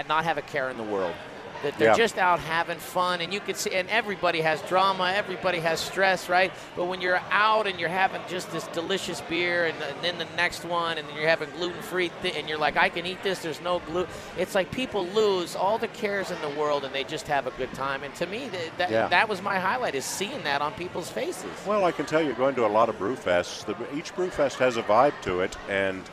not 0.08 0.24
have 0.24 0.38
a 0.38 0.42
care 0.42 0.70
in 0.70 0.78
the 0.78 0.84
world 0.84 1.16
that 1.64 1.78
they're 1.78 1.90
Yeah. 1.90 1.98
just 1.98 2.18
out 2.18 2.40
having 2.40 2.78
fun 2.78 3.22
and 3.22 3.34
you 3.34 3.40
can 3.40 3.56
see 3.56 3.72
and 3.72 3.90
everybody 3.90 4.42
has 4.42 4.62
drama 4.64 5.12
everybody 5.16 5.60
has 5.60 5.80
stress 5.80 6.30
right 6.30 6.52
but 6.76 6.86
when 6.86 7.02
you're 7.02 7.22
out 7.32 7.66
and 7.68 7.80
you're 7.80 7.90
having 7.90 8.22
just 8.28 8.52
this 8.52 8.68
delicious 8.68 9.22
beer 9.22 9.66
and, 9.66 9.76
and 9.82 9.96
then 10.04 10.18
the 10.18 10.28
next 10.36 10.66
one 10.66 10.98
and 10.98 11.08
then 11.08 11.16
you're 11.16 11.28
having 11.28 11.50
gluten-free 11.52 12.12
th- 12.22 12.36
and 12.38 12.48
you're 12.48 12.58
like 12.58 12.78
i 12.78 12.90
can 12.90 13.06
eat 13.06 13.22
this 13.24 13.40
there's 13.40 13.62
no 13.62 13.80
gluten 13.88 14.14
it's 14.38 14.54
like 14.56 14.70
people 14.72 15.06
lose 15.08 15.56
all 15.56 15.78
the 15.78 15.88
cares 15.90 16.30
in 16.32 16.40
the 16.42 16.50
world 16.60 16.84
and 16.84 16.94
they 16.94 17.04
just 17.04 17.28
have 17.28 17.48
a 17.48 17.52
good 17.52 17.74
time 17.74 18.04
and 18.04 18.14
to 18.16 18.26
me 18.28 18.48
that, 18.50 18.78
that, 18.78 18.92
Yeah. 18.92 19.08
that 19.08 19.28
was 19.30 19.42
my 19.42 19.58
highlight 19.58 19.96
is 19.96 20.06
seeing 20.06 20.44
that 20.44 20.62
on 20.62 20.74
people's 20.74 21.10
faces 21.10 21.46
Well, 21.66 21.86
I 21.86 21.92
can 21.92 22.06
tell 22.06 22.22
you, 22.22 22.34
going 22.34 22.56
to 22.56 22.66
a 22.66 22.68
lot 22.68 22.90
of 22.90 22.98
brew 22.98 23.16
fests, 23.16 23.66
the, 23.66 23.76
each 23.98 24.14
brew 24.16 24.30
fest 24.30 24.58
has 24.60 24.76
a 24.78 24.84
vibe 24.84 25.14
to 25.24 25.42
it, 25.42 25.56
and 25.70 26.04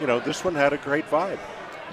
you 0.00 0.06
know 0.06 0.20
this 0.20 0.44
one 0.44 0.54
had 0.54 0.72
a 0.72 0.76
great 0.78 1.04
vibe. 1.10 1.38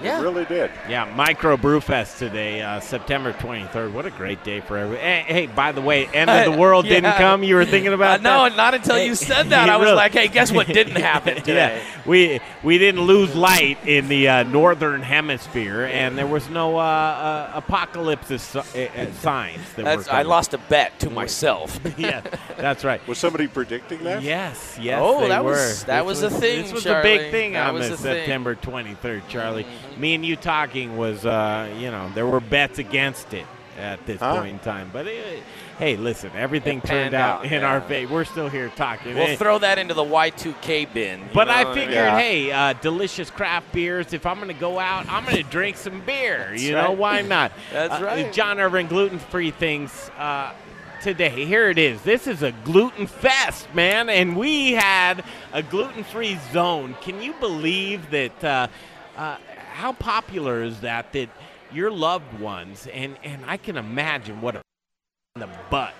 Yeah. 0.02 0.18
It 0.18 0.22
really 0.22 0.44
did. 0.44 0.70
Yeah, 0.88 1.04
Micro 1.14 1.56
Brew 1.56 1.80
Fest 1.80 2.18
today, 2.18 2.60
uh, 2.62 2.80
September 2.80 3.32
23rd. 3.32 3.92
What 3.92 4.06
a 4.06 4.10
great 4.10 4.42
day 4.42 4.60
for 4.60 4.76
everyone. 4.76 5.00
Hey, 5.04 5.24
hey, 5.26 5.46
by 5.46 5.72
the 5.72 5.80
way, 5.80 6.06
end 6.08 6.28
of 6.28 6.52
the 6.52 6.58
world 6.60 6.84
didn't 6.86 7.12
come. 7.12 7.42
You 7.44 7.54
were 7.54 7.64
thinking 7.64 7.92
about 7.92 8.20
Uh, 8.20 8.22
no, 8.22 8.48
that? 8.48 8.56
not 8.56 8.74
until 8.74 8.98
you 8.98 9.14
said 9.14 9.50
that. 9.50 9.68
I 9.70 9.76
was 9.76 9.92
like, 9.92 10.12
hey, 10.12 10.28
guess 10.28 10.50
what 10.50 10.66
didn't 10.66 10.96
happen 11.00 11.36
today? 11.36 11.80
yeah, 11.84 12.00
we 12.06 12.40
we 12.62 12.76
didn't 12.78 13.02
lose 13.02 13.34
light 13.36 13.78
in 13.86 14.08
the 14.08 14.28
uh, 14.28 14.42
northern 14.42 15.00
hemisphere, 15.02 15.84
and 15.84 16.18
there 16.18 16.26
was 16.26 16.50
no 16.50 16.76
uh, 16.78 16.82
uh, 16.82 17.52
apocalypse 17.54 18.56
uh, 18.56 18.58
uh, 18.74 19.12
signs. 19.20 19.60
That 19.74 19.84
That's, 19.84 20.06
were 20.08 20.12
I 20.14 20.22
lost 20.22 20.54
a 20.54 20.58
bet 20.58 20.98
to 21.00 21.10
myself. 21.10 21.78
yeah, 21.96 22.22
that's 22.56 22.84
right. 22.84 23.06
Was 23.06 23.18
somebody 23.18 23.46
predicting 23.46 24.02
that? 24.04 24.22
Yes, 24.22 24.76
yes. 24.80 24.98
Oh, 25.02 25.20
they 25.20 25.28
that 25.28 25.44
were. 25.44 25.52
was- 25.52 25.84
that 25.84 26.02
This 26.06 26.20
was 26.20 26.22
a 26.24 26.30
thing, 26.30 26.62
This 26.62 26.72
was 26.72 26.86
a 26.86 27.00
big 27.02 27.30
thing 27.30 27.52
That 27.52 27.68
on 27.68 27.74
was 27.74 27.88
this 27.90 28.00
a 28.00 28.02
thing. 28.02 28.14
September 28.24 28.54
23rd, 28.56 29.22
Charlie. 29.28 29.66
Me 29.98 30.14
and 30.14 30.24
you 30.24 30.36
talking 30.36 30.96
was, 30.96 31.24
uh, 31.26 31.72
you 31.78 31.90
know, 31.90 32.10
there 32.14 32.26
were 32.26 32.40
bets 32.40 32.78
against 32.78 33.32
it 33.34 33.46
at 33.78 34.04
this 34.06 34.20
Huh? 34.20 34.36
point 34.36 34.50
in 34.52 34.58
time. 34.60 34.90
But 34.92 35.06
it, 35.08 35.42
hey, 35.78 35.96
listen, 35.96 36.30
everything 36.36 36.78
It 36.78 36.84
turned 36.84 37.14
out, 37.14 37.40
out, 37.40 37.44
in 37.46 37.60
yeah. 37.62 37.66
our 37.68 37.80
favor. 37.80 38.14
We're 38.14 38.24
still 38.24 38.48
here 38.48 38.68
talking. 38.76 39.14
We'll 39.14 39.28
Eh, 39.28 39.36
throw 39.36 39.58
that 39.58 39.78
into 39.78 39.94
the 39.94 40.04
Y2K 40.04 40.92
bin. 40.92 41.20
but 41.32 41.48
I 41.48 41.64
what 41.64 41.74
figured, 41.74 41.94
mean? 41.96 42.14
hey, 42.14 42.52
uh, 42.52 42.72
delicious 42.74 43.30
craft 43.30 43.72
beers. 43.72 44.12
If 44.12 44.26
I'm 44.26 44.36
going 44.36 44.48
to 44.48 44.54
go 44.54 44.78
out, 44.78 45.06
I'm 45.08 45.24
going 45.24 45.36
to 45.36 45.42
drink 45.42 45.76
some 45.76 46.00
beer. 46.02 46.46
That's 46.50 46.62
you 46.62 46.72
know, 46.72 46.92
why 46.92 47.22
not? 47.22 47.52
That's 47.72 48.00
Uh, 48.00 48.04
right. 48.04 48.32
John 48.32 48.60
Irvin, 48.60 48.86
gluten 48.86 49.18
free 49.18 49.50
things. 49.50 50.10
Uh, 50.18 50.52
today, 51.02 51.44
here 51.44 51.68
it 51.68 51.76
is. 51.78 52.00
This 52.02 52.26
is 52.28 52.42
a 52.44 52.52
gluten 52.64 53.06
fest, 53.08 53.66
man, 53.74 54.08
and 54.08 54.36
we 54.36 54.72
had 54.72 55.24
a 55.52 55.62
gluten 55.62 56.04
free 56.04 56.38
zone. 56.52 56.94
Can 57.00 57.20
you 57.20 57.32
believe 57.40 58.08
that? 58.10 58.44
Uh, 58.44 58.68
uh, 59.16 59.36
how 59.74 59.92
popular 59.92 60.62
is 60.62 60.80
that? 60.80 61.12
That 61.12 61.28
your 61.72 61.90
loved 61.90 62.40
ones, 62.40 62.86
and 62.92 63.16
and 63.24 63.44
I 63.46 63.56
can 63.56 63.76
imagine 63.76 64.40
what 64.40 64.56
a 64.56 64.62
the 65.36 65.48
butt 65.68 65.94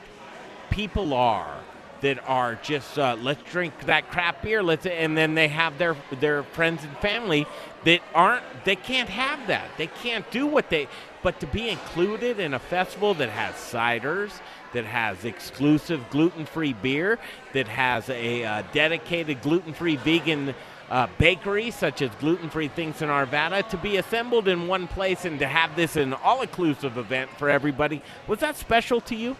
people 0.70 1.12
are 1.12 1.56
that 2.00 2.18
are 2.28 2.54
just 2.56 2.98
uh, 2.98 3.16
let's 3.20 3.42
drink 3.50 3.72
that 3.86 4.08
crap 4.10 4.42
beer 4.42 4.62
let's 4.62 4.86
and 4.86 5.18
then 5.18 5.34
they 5.34 5.48
have 5.48 5.76
their 5.78 5.96
their 6.20 6.42
friends 6.42 6.84
and 6.84 6.96
family 6.98 7.46
that 7.84 8.00
aren't 8.14 8.44
they 8.64 8.76
can't 8.76 9.08
have 9.08 9.44
that 9.48 9.66
they 9.76 9.86
can't 9.86 10.30
do 10.30 10.46
what 10.46 10.70
they 10.70 10.86
but 11.22 11.40
to 11.40 11.46
be 11.46 11.68
included 11.68 12.38
in 12.38 12.54
a 12.54 12.58
festival 12.58 13.14
that 13.14 13.30
has 13.30 13.54
ciders 13.54 14.30
that 14.72 14.84
has 14.84 15.24
exclusive 15.24 16.00
gluten-free 16.10 16.74
beer 16.74 17.18
that 17.54 17.66
has 17.66 18.08
a 18.10 18.44
uh, 18.44 18.62
dedicated 18.72 19.40
gluten-free 19.42 19.96
vegan 19.96 20.54
uh, 20.90 21.06
bakery 21.18 21.70
such 21.70 22.02
as 22.02 22.10
gluten-free 22.16 22.68
things 22.68 23.02
in 23.02 23.08
Arvada 23.08 23.66
to 23.70 23.76
be 23.76 23.96
assembled 23.96 24.48
in 24.48 24.66
one 24.66 24.86
place 24.86 25.24
and 25.24 25.38
to 25.38 25.46
have 25.46 25.74
this 25.76 25.96
an 25.96 26.12
all-inclusive 26.12 26.98
event 26.98 27.30
for 27.38 27.48
everybody 27.48 28.02
was 28.26 28.40
that 28.40 28.56
special 28.56 29.00
to 29.00 29.14
you 29.14 29.36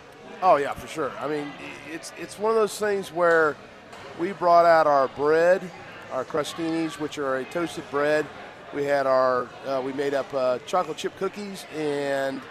Oh 0.46 0.56
yeah, 0.56 0.74
for 0.74 0.86
sure. 0.86 1.10
I 1.20 1.26
mean, 1.26 1.50
it's 1.90 2.12
it's 2.18 2.38
one 2.38 2.50
of 2.50 2.56
those 2.56 2.78
things 2.78 3.10
where 3.10 3.56
we 4.18 4.32
brought 4.32 4.66
out 4.66 4.86
our 4.86 5.08
bread, 5.08 5.62
our 6.12 6.22
crostinis, 6.22 6.98
which 6.98 7.16
are 7.16 7.36
a 7.36 7.44
toasted 7.44 7.90
bread. 7.90 8.26
We 8.74 8.84
had 8.84 9.06
our 9.06 9.48
uh, 9.66 9.80
we 9.82 9.94
made 9.94 10.12
up 10.12 10.32
uh, 10.34 10.58
chocolate 10.66 10.98
chip 10.98 11.16
cookies 11.16 11.64
and 11.74 12.42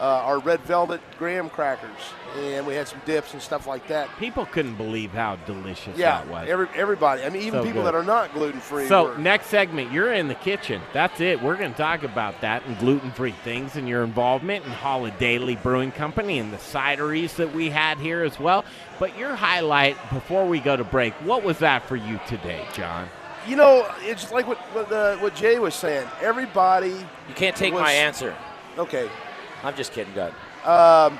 uh, 0.00 0.04
our 0.04 0.38
red 0.38 0.60
velvet 0.62 1.00
graham 1.18 1.50
crackers, 1.50 1.90
and 2.38 2.66
we 2.66 2.74
had 2.74 2.88
some 2.88 3.00
dips 3.04 3.34
and 3.34 3.42
stuff 3.42 3.66
like 3.66 3.86
that. 3.88 4.08
People 4.18 4.46
couldn't 4.46 4.76
believe 4.76 5.10
how 5.10 5.36
delicious 5.46 5.98
Yeah, 5.98 6.22
that 6.22 6.28
was. 6.28 6.48
every, 6.48 6.68
everybody. 6.74 7.22
I 7.22 7.28
mean, 7.28 7.42
even 7.42 7.60
So 7.60 7.64
people 7.66 7.82
good. 7.82 7.88
that 7.92 7.94
are 7.94 8.02
not 8.04 8.32
gluten 8.32 8.60
free. 8.60 8.88
So 8.88 9.14
next 9.18 9.46
segment, 9.48 9.92
you're 9.92 10.12
in 10.12 10.28
the 10.28 10.34
kitchen. 10.34 10.80
That's 10.94 11.20
it. 11.20 11.42
We're 11.42 11.56
going 11.56 11.72
to 11.72 11.76
talk 11.76 12.02
about 12.02 12.40
that 12.40 12.64
and 12.64 12.78
gluten-free 12.78 13.34
things 13.44 13.76
and 13.76 13.86
your 13.86 14.02
involvement 14.02 14.64
in 14.64 14.70
Holidaily 14.72 15.62
Brewing 15.62 15.92
Company 15.92 16.38
and 16.38 16.50
the 16.52 16.56
cideries 16.56 17.34
that 17.36 17.52
we 17.54 17.68
had 17.68 17.98
here 17.98 18.22
as 18.24 18.40
well. 18.40 18.64
But 18.98 19.18
your 19.18 19.34
highlight 19.34 19.96
before 20.12 20.46
we 20.46 20.60
go 20.60 20.76
to 20.76 20.84
break, 20.84 21.12
what 21.26 21.42
was 21.42 21.58
that 21.58 21.84
for 21.86 21.96
you 21.96 22.18
today, 22.26 22.64
John? 22.72 23.08
you 23.46 23.56
know, 23.56 23.90
it's 24.02 24.30
like 24.32 24.46
what 24.46 24.58
what, 24.74 24.92
uh, 24.92 25.16
what 25.16 25.34
Jay 25.34 25.58
was 25.58 25.74
saying. 25.74 26.06
Everybody. 26.20 26.90
You 26.90 27.34
can't 27.34 27.56
take 27.56 27.72
was- 27.72 27.80
my 27.82 27.92
answer. 27.92 28.34
Okay. 28.78 29.08
I'm 29.62 29.76
just 29.76 29.92
kidding, 29.92 30.14
God. 30.14 30.32
Um, 30.64 31.18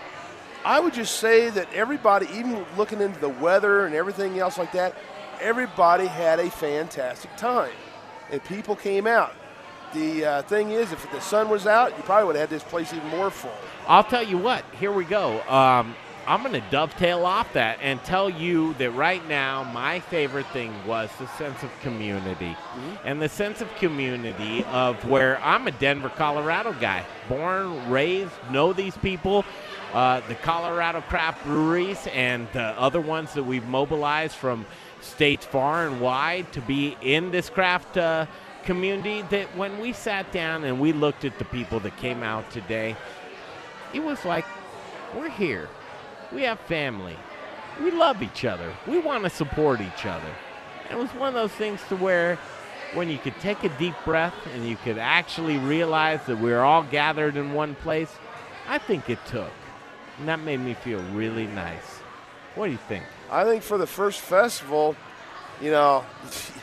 I 0.64 0.80
would 0.80 0.94
just 0.94 1.20
say 1.20 1.50
that 1.50 1.72
everybody, 1.72 2.26
even 2.34 2.64
looking 2.76 3.00
into 3.00 3.18
the 3.20 3.28
weather 3.28 3.86
and 3.86 3.94
everything 3.94 4.38
else 4.38 4.58
like 4.58 4.72
that, 4.72 4.94
everybody 5.40 6.06
had 6.06 6.38
a 6.38 6.50
fantastic 6.50 7.34
time, 7.36 7.72
and 8.30 8.42
people 8.44 8.76
came 8.76 9.06
out. 9.06 9.34
The 9.94 10.24
uh, 10.24 10.42
thing 10.42 10.70
is, 10.70 10.92
if 10.92 11.10
the 11.10 11.20
sun 11.20 11.48
was 11.48 11.66
out, 11.66 11.96
you 11.96 12.02
probably 12.04 12.26
would 12.26 12.36
have 12.36 12.48
had 12.48 12.56
this 12.56 12.68
place 12.68 12.92
even 12.92 13.08
more 13.08 13.30
full. 13.30 13.50
I'll 13.88 14.04
tell 14.04 14.22
you 14.22 14.38
what. 14.38 14.64
Here 14.78 14.92
we 14.92 15.04
go. 15.04 15.40
Um, 15.48 15.96
I'm 16.30 16.44
going 16.44 16.52
to 16.52 16.70
dovetail 16.70 17.26
off 17.26 17.52
that 17.54 17.80
and 17.82 18.00
tell 18.04 18.30
you 18.30 18.74
that 18.74 18.92
right 18.92 19.26
now, 19.26 19.64
my 19.64 19.98
favorite 19.98 20.46
thing 20.52 20.72
was 20.86 21.10
the 21.18 21.26
sense 21.26 21.60
of 21.64 21.70
community. 21.80 22.56
And 23.04 23.20
the 23.20 23.28
sense 23.28 23.60
of 23.60 23.74
community 23.74 24.62
of 24.66 25.04
where 25.06 25.42
I'm 25.42 25.66
a 25.66 25.72
Denver, 25.72 26.08
Colorado 26.08 26.72
guy. 26.74 27.04
Born, 27.28 27.90
raised, 27.90 28.30
know 28.48 28.72
these 28.72 28.96
people. 28.98 29.44
Uh, 29.92 30.20
the 30.28 30.36
Colorado 30.36 31.00
craft 31.00 31.44
breweries 31.44 32.06
and 32.12 32.46
the 32.52 32.78
other 32.78 33.00
ones 33.00 33.34
that 33.34 33.42
we've 33.42 33.66
mobilized 33.66 34.36
from 34.36 34.66
states 35.00 35.44
far 35.44 35.88
and 35.88 36.00
wide 36.00 36.52
to 36.52 36.60
be 36.60 36.96
in 37.02 37.32
this 37.32 37.50
craft 37.50 37.96
uh, 37.96 38.26
community. 38.62 39.22
That 39.30 39.56
when 39.56 39.80
we 39.80 39.92
sat 39.92 40.30
down 40.30 40.62
and 40.62 40.78
we 40.78 40.92
looked 40.92 41.24
at 41.24 41.40
the 41.40 41.44
people 41.46 41.80
that 41.80 41.96
came 41.96 42.22
out 42.22 42.48
today, 42.52 42.94
it 43.92 44.04
was 44.04 44.24
like 44.24 44.44
we're 45.16 45.28
here 45.28 45.68
We 46.32 46.42
have 46.42 46.60
family. 46.60 47.16
We 47.82 47.90
love 47.90 48.22
each 48.22 48.44
other. 48.44 48.72
We 48.86 48.98
want 48.98 49.24
to 49.24 49.30
support 49.30 49.80
each 49.80 50.06
other. 50.06 50.32
And 50.88 50.98
it 50.98 51.02
was 51.02 51.10
one 51.10 51.28
of 51.28 51.34
those 51.34 51.52
things 51.52 51.80
to 51.88 51.96
where 51.96 52.38
when 52.94 53.08
you 53.08 53.18
could 53.18 53.38
take 53.40 53.62
a 53.64 53.68
deep 53.78 53.94
breath 54.04 54.34
and 54.54 54.68
you 54.68 54.76
could 54.76 54.98
actually 54.98 55.58
realize 55.58 56.20
that 56.26 56.38
we 56.38 56.52
are 56.52 56.64
all 56.64 56.82
gathered 56.82 57.36
in 57.36 57.52
one 57.52 57.74
place, 57.76 58.12
I 58.68 58.78
think 58.78 59.08
it 59.08 59.18
took. 59.26 59.50
And 60.18 60.28
that 60.28 60.40
made 60.40 60.60
me 60.60 60.74
feel 60.74 61.00
really 61.12 61.46
nice. 61.46 62.00
What 62.54 62.66
do 62.66 62.72
you 62.72 62.78
think? 62.88 63.04
I 63.30 63.44
think 63.44 63.62
for 63.62 63.78
the 63.78 63.86
first 63.86 64.20
festival, 64.20 64.96
you 65.60 65.70
know, 65.70 66.04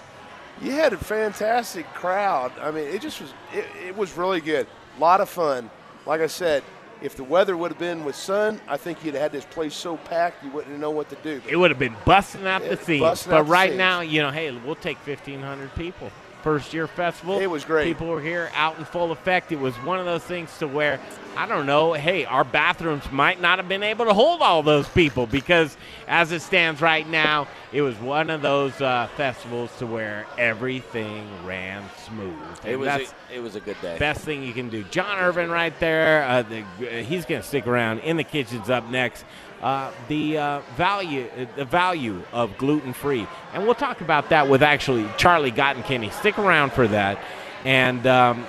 you 0.61 0.71
had 0.71 0.93
a 0.93 0.97
fantastic 0.97 1.91
crowd. 1.93 2.51
I 2.59 2.71
mean, 2.71 2.87
it 2.87 3.01
just 3.01 3.21
was 3.21 3.33
it, 3.53 3.65
it 3.87 3.97
was 3.97 4.15
really 4.17 4.41
good. 4.41 4.67
A 4.97 4.99
lot 4.99 5.21
of 5.21 5.29
fun. 5.29 5.69
Like 6.05 6.21
I 6.21 6.27
said, 6.27 6.63
if 7.01 7.15
the 7.15 7.23
weather 7.23 7.55
would 7.55 7.71
have 7.71 7.79
been 7.79 8.03
with 8.03 8.15
sun, 8.15 8.59
I 8.67 8.77
think 8.77 9.03
you'd 9.03 9.13
have 9.13 9.23
had 9.23 9.31
this 9.31 9.45
place 9.45 9.73
so 9.73 9.97
packed 9.97 10.43
you 10.43 10.51
wouldn't 10.51 10.77
know 10.79 10.91
what 10.91 11.09
to 11.09 11.15
do. 11.17 11.41
It 11.47 11.55
would 11.55 11.71
have 11.71 11.79
been 11.79 11.95
busting 12.05 12.45
out 12.47 12.61
the 12.63 12.77
seats. 12.77 13.25
But 13.27 13.47
right 13.47 13.69
seams. 13.71 13.77
now, 13.77 14.01
you 14.01 14.21
know, 14.21 14.31
hey, 14.31 14.51
we'll 14.51 14.75
take 14.75 14.97
1,500 15.05 15.73
people. 15.75 16.11
First 16.47 16.73
year 16.73 16.87
festival. 16.87 17.39
It 17.39 17.47
was 17.47 17.65
great. 17.65 17.83
People 17.83 18.07
were 18.07 18.21
here 18.21 18.49
out 18.55 18.79
in 18.79 18.85
full 18.85 19.11
effect. 19.11 19.51
It 19.51 19.59
was 19.59 19.75
one 19.83 19.99
of 19.99 20.05
those 20.05 20.23
things 20.23 20.57
to 20.59 20.67
where, 20.67 20.97
I 21.35 21.45
don't 21.45 21.65
know, 21.65 21.91
hey, 21.91 22.23
our 22.23 22.45
bathrooms 22.45 23.11
might 23.11 23.41
not 23.41 23.59
have 23.59 23.67
been 23.67 23.83
able 23.83 24.05
to 24.05 24.13
hold 24.13 24.41
all 24.41 24.63
those 24.63 24.87
people 24.87 25.27
because 25.27 25.75
as 26.07 26.31
it 26.31 26.41
stands 26.41 26.79
right 26.79 27.05
now, 27.05 27.49
it 27.73 27.81
was 27.81 27.97
one 27.97 28.29
of 28.29 28.41
those 28.41 28.79
uh, 28.79 29.09
festivals 29.17 29.75
to 29.79 29.85
where 29.85 30.25
everything 30.37 31.27
ran 31.45 31.83
smooth. 32.05 32.33
It 32.65 32.77
was 32.77 32.87
a, 32.87 33.35
it 33.35 33.39
was 33.39 33.55
a 33.55 33.59
good 33.59 33.75
day. 33.81 33.97
best 33.97 34.21
thing 34.21 34.41
you 34.41 34.53
can 34.53 34.69
do. 34.69 34.83
John 34.85 35.19
Irvin 35.19 35.49
right 35.49 35.77
there. 35.81 36.23
Uh, 36.23 36.43
the, 36.43 36.61
uh, 36.61 37.03
he's 37.03 37.25
going 37.25 37.41
to 37.41 37.47
stick 37.47 37.67
around. 37.67 37.99
In 37.99 38.15
the 38.15 38.23
kitchen's 38.23 38.69
up 38.69 38.89
next. 38.89 39.25
Uh, 39.61 39.91
the 40.07 40.37
uh, 40.37 40.61
value, 40.75 41.27
uh, 41.35 41.45
the 41.55 41.65
value 41.65 42.21
of 42.31 42.55
gluten 42.59 42.93
free, 42.93 43.27
and 43.53 43.63
we'll 43.63 43.73
talk 43.73 44.01
about 44.01 44.29
that 44.29 44.47
with 44.47 44.61
actually 44.61 45.03
Charlie 45.17 45.51
Gottenkieny. 45.51 46.11
Stick 46.11 46.37
around 46.37 46.73
for 46.73 46.87
that, 46.87 47.19
and 47.65 48.05
um, 48.05 48.45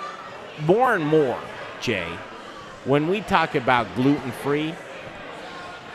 more 0.67 0.95
and 0.95 1.07
more, 1.07 1.39
Jay. 1.81 2.07
When 2.85 3.09
we 3.09 3.23
talk 3.23 3.55
about 3.55 3.87
gluten 3.95 4.33
free, 4.33 4.75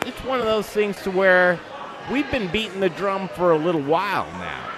it's 0.04 0.18
one 0.24 0.40
of 0.40 0.46
those 0.46 0.66
things 0.66 1.00
to 1.02 1.12
where 1.12 1.60
we've 2.10 2.30
been 2.32 2.48
beating 2.48 2.80
the 2.80 2.90
drum 2.90 3.28
for 3.28 3.52
a 3.52 3.56
little 3.56 3.82
while 3.82 4.26
now. 4.32 4.70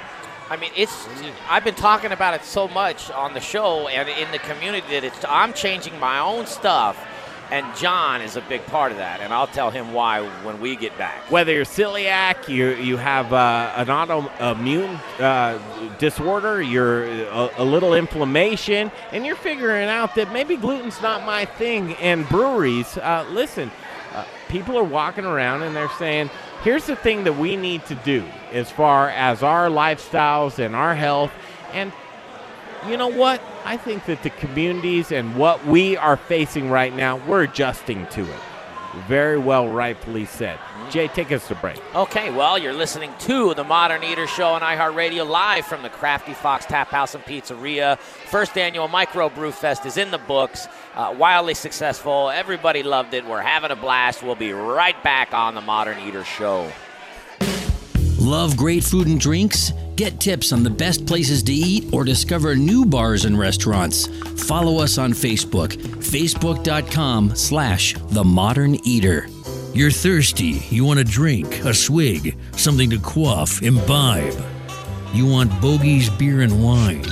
I 0.49 0.57
mean, 0.57 0.71
it's. 0.77 1.09
I've 1.49 1.65
been 1.65 1.75
talking 1.75 2.13
about 2.13 2.35
it 2.35 2.45
so 2.45 2.69
much 2.69 3.11
on 3.11 3.35
the 3.35 3.41
show 3.41 3.89
and 3.89 4.09
in 4.09 4.31
the 4.31 4.39
community 4.39 4.87
that 4.91 5.03
it's. 5.03 5.25
I'm 5.29 5.53
changing 5.53 5.99
my 5.99 6.21
own 6.21 6.47
stuff, 6.47 6.97
and 7.51 7.77
John 7.77 8.21
is 8.23 8.37
a 8.37 8.41
big 8.43 8.65
part 8.67 8.93
of 8.93 8.99
that, 8.99 9.21
and 9.21 9.33
I'll 9.33 9.47
tell 9.47 9.71
him 9.71 9.93
why 9.93 10.23
when 10.45 10.61
we 10.61 10.77
get 10.77 10.97
back. 10.99 11.31
whether 11.31 11.53
you're 11.53 11.65
celiac, 11.65 12.49
you 12.49 12.71
you 12.71 12.97
have 12.97 13.33
uh, 13.33 13.73
an 13.77 13.87
autoimmune 13.87 15.01
uh, 15.21 15.59
disorder, 15.99 16.61
you're 16.61 17.05
a, 17.05 17.51
a 17.59 17.65
little 17.65 17.95
inflammation, 17.95 18.91
and 19.13 19.25
you're 19.25 19.37
figuring 19.37 19.89
out 19.89 20.15
that 20.17 20.33
maybe 20.33 20.57
gluten's 20.57 21.01
not 21.01 21.25
my 21.25 21.45
thing. 21.45 21.95
And 21.97 22.29
breweries, 22.29 22.99
uh, 22.99 23.25
listen, 23.31 23.71
uh, 24.15 24.25
people 24.49 24.77
are 24.77 24.85
walking 24.85 25.25
around 25.25 25.63
and 25.63 25.75
they're 25.75 25.89
saying, 25.99 26.31
"Here's 26.63 26.87
the 26.87 26.97
thing 26.97 27.25
that 27.25 27.37
we 27.37 27.57
need 27.57 27.85
to 27.87 27.95
do 27.97 28.25
as 28.53 28.71
far 28.71 29.11
as 29.11 29.43
our 29.43 29.69
lifestyles 29.69 30.59
and 30.59 30.75
our 30.75 30.95
health." 30.95 31.31
And 31.73 31.93
you 32.89 32.97
know 32.97 33.09
what? 33.09 33.41
I 33.67 33.77
think 33.77 34.07
that 34.07 34.23
the 34.23 34.31
communities 34.31 35.11
and 35.11 35.35
what 35.35 35.67
we 35.67 35.97
are 35.97 36.17
facing 36.17 36.71
right 36.71 36.95
now, 36.95 37.17
we're 37.27 37.43
adjusting 37.43 38.07
to 38.09 38.23
it. 38.23 38.41
Very 39.09 39.39
well, 39.39 39.69
rightfully 39.69 40.25
said. 40.25 40.61
Jay, 40.89 41.09
take 41.09 41.33
us 41.33 41.49
to 41.49 41.57
break. 41.57 41.83
Okay, 41.93 42.31
well, 42.31 42.57
you're 42.57 42.73
listening 42.73 43.13
to 43.19 43.55
the 43.55 43.65
Modern 43.65 44.05
Eater 44.05 44.29
Show 44.29 44.51
on 44.51 44.61
iHeartRadio 44.63 45.29
live 45.29 45.67
from 45.67 45.83
the 45.83 45.89
Crafty 45.89 46.33
Fox 46.33 46.65
Tap 46.65 46.89
House 46.89 47.17
and 47.17 47.25
Pizzeria. 47.25 47.99
First 47.99 48.57
annual 48.57 48.87
Micro 48.87 49.29
Brew 49.29 49.51
Fest 49.51 49.85
is 49.85 49.97
in 49.97 50.13
the 50.13 50.19
books. 50.19 50.69
Uh, 50.95 51.13
wildly 51.19 51.55
successful. 51.55 52.31
Everybody 52.31 52.85
loved 52.85 53.15
it. 53.15 53.27
We're 53.27 53.43
having 53.43 53.73
a 53.73 53.77
blast. 53.77 54.23
We'll 54.23 54.37
be 54.37 54.53
right 54.53 55.01
back 55.03 55.35
on 55.35 55.57
the 55.57 55.61
Modern 55.61 55.99
Eater 55.99 56.23
Show. 56.23 56.71
Love 58.17 58.57
great 58.57 58.85
food 58.85 59.09
and 59.09 59.21
drinks? 59.21 59.73
Get 59.97 60.21
tips 60.21 60.53
on 60.53 60.63
the 60.63 60.69
best 60.69 61.07
places 61.07 61.43
to 61.45 61.55
eat 61.55 61.87
or 61.91 62.05
discover 62.05 62.55
new 62.55 62.85
bars 62.85 63.25
and 63.25 63.39
restaurants. 63.39 64.07
Follow 64.47 64.83
us 64.83 64.99
on 64.99 65.13
Facebook, 65.13 65.73
facebook.com 65.73 67.35
slash 67.35 67.95
the 68.11 68.23
modern 68.23 68.75
eater. 68.87 69.27
You're 69.73 69.91
thirsty. 69.91 70.63
You 70.69 70.85
want 70.85 71.01
a 71.01 71.05
drink, 71.05 71.65
a 71.65 71.73
swig, 71.73 72.37
something 72.53 72.91
to 72.91 72.99
quaff, 72.99 73.63
imbibe. 73.63 74.35
You 75.15 75.27
want 75.27 75.51
Bogey's 75.63 76.11
beer 76.11 76.43
and 76.43 76.63
wine. 76.63 77.05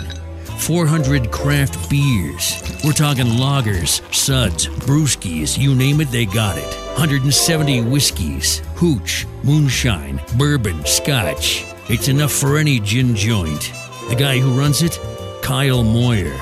400 0.59 1.30
craft 1.30 1.89
beers. 1.89 2.62
We're 2.85 2.93
talking 2.93 3.26
lagers, 3.26 4.03
suds, 4.14 4.66
brewskis, 4.66 5.59
you 5.59 5.74
name 5.74 6.03
it, 6.03 6.11
they 6.11 6.26
got 6.26 6.59
it. 6.59 6.76
170 6.99 7.80
whiskeys, 7.82 8.59
hooch, 8.76 9.26
moonshine, 9.43 10.20
bourbon, 10.37 10.85
scotch. 10.85 11.74
It's 11.87 12.09
enough 12.09 12.32
for 12.32 12.57
any 12.57 12.80
gin 12.80 13.14
joint. 13.14 13.70
The 14.09 14.16
guy 14.16 14.39
who 14.39 14.59
runs 14.59 14.82
it? 14.82 14.99
Kyle 15.43 15.85
Moyer. 15.85 16.35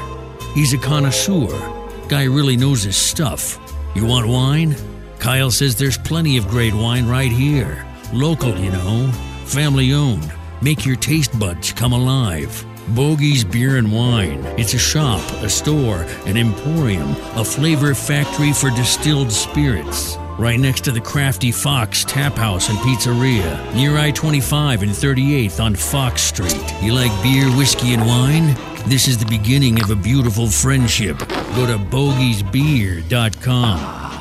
He's 0.55 0.73
a 0.73 0.79
connoisseur. 0.79 1.49
Guy 2.09 2.25
really 2.25 2.57
knows 2.57 2.85
his 2.85 2.97
stuff. 2.97 3.59
You 3.97 4.07
want 4.07 4.29
wine? 4.29 4.77
Kyle 5.19 5.51
says 5.51 5.75
there's 5.75 5.99
plenty 5.99 6.37
of 6.37 6.47
great 6.47 6.75
wine 6.75 7.09
right 7.09 7.33
here. 7.33 7.85
Local, 8.13 8.57
you 8.57 8.71
know. 8.71 9.11
Family 9.45 9.93
owned. 9.93 10.33
Make 10.61 10.87
your 10.87 10.95
taste 10.97 11.37
buds 11.37 11.73
come 11.73 11.93
alive. 11.93 12.65
Bogey's 12.95 13.43
Beer 13.43 13.79
and 13.79 13.93
Wine. 13.93 14.45
It's 14.59 14.75
a 14.75 14.79
shop, 14.79 15.29
a 15.43 15.49
store, 15.49 16.07
an 16.27 16.37
emporium, 16.37 17.17
a 17.35 17.45
flavor 17.45 17.95
factory 17.95 18.53
for 18.53 18.71
distilled 18.71 19.33
spirits. 19.33 20.17
Right 20.43 20.59
next 20.59 20.83
to 20.87 20.91
the 20.91 21.01
Crafty 21.01 21.53
Fox 21.53 22.05
Tap 22.05 22.35
House 22.35 22.69
and 22.69 22.77
Pizzeria, 22.79 23.73
near 23.77 23.97
I 23.97 24.11
25 24.11 24.83
and 24.83 24.91
38th 24.91 25.63
on 25.63 25.77
Fox 25.77 26.21
Street. 26.21 26.75
You 26.83 26.95
like 26.95 27.13
beer, 27.23 27.49
whiskey, 27.57 27.95
and 27.95 28.05
wine? 28.05 28.57
This 28.89 29.07
is 29.07 29.19
the 29.19 29.27
beginning 29.27 29.81
of 29.81 29.91
a 29.91 29.95
beautiful 29.95 30.49
friendship. 30.49 31.17
Go 31.21 31.69
to 31.69 31.79
bogiesbeer.com. 31.79 34.12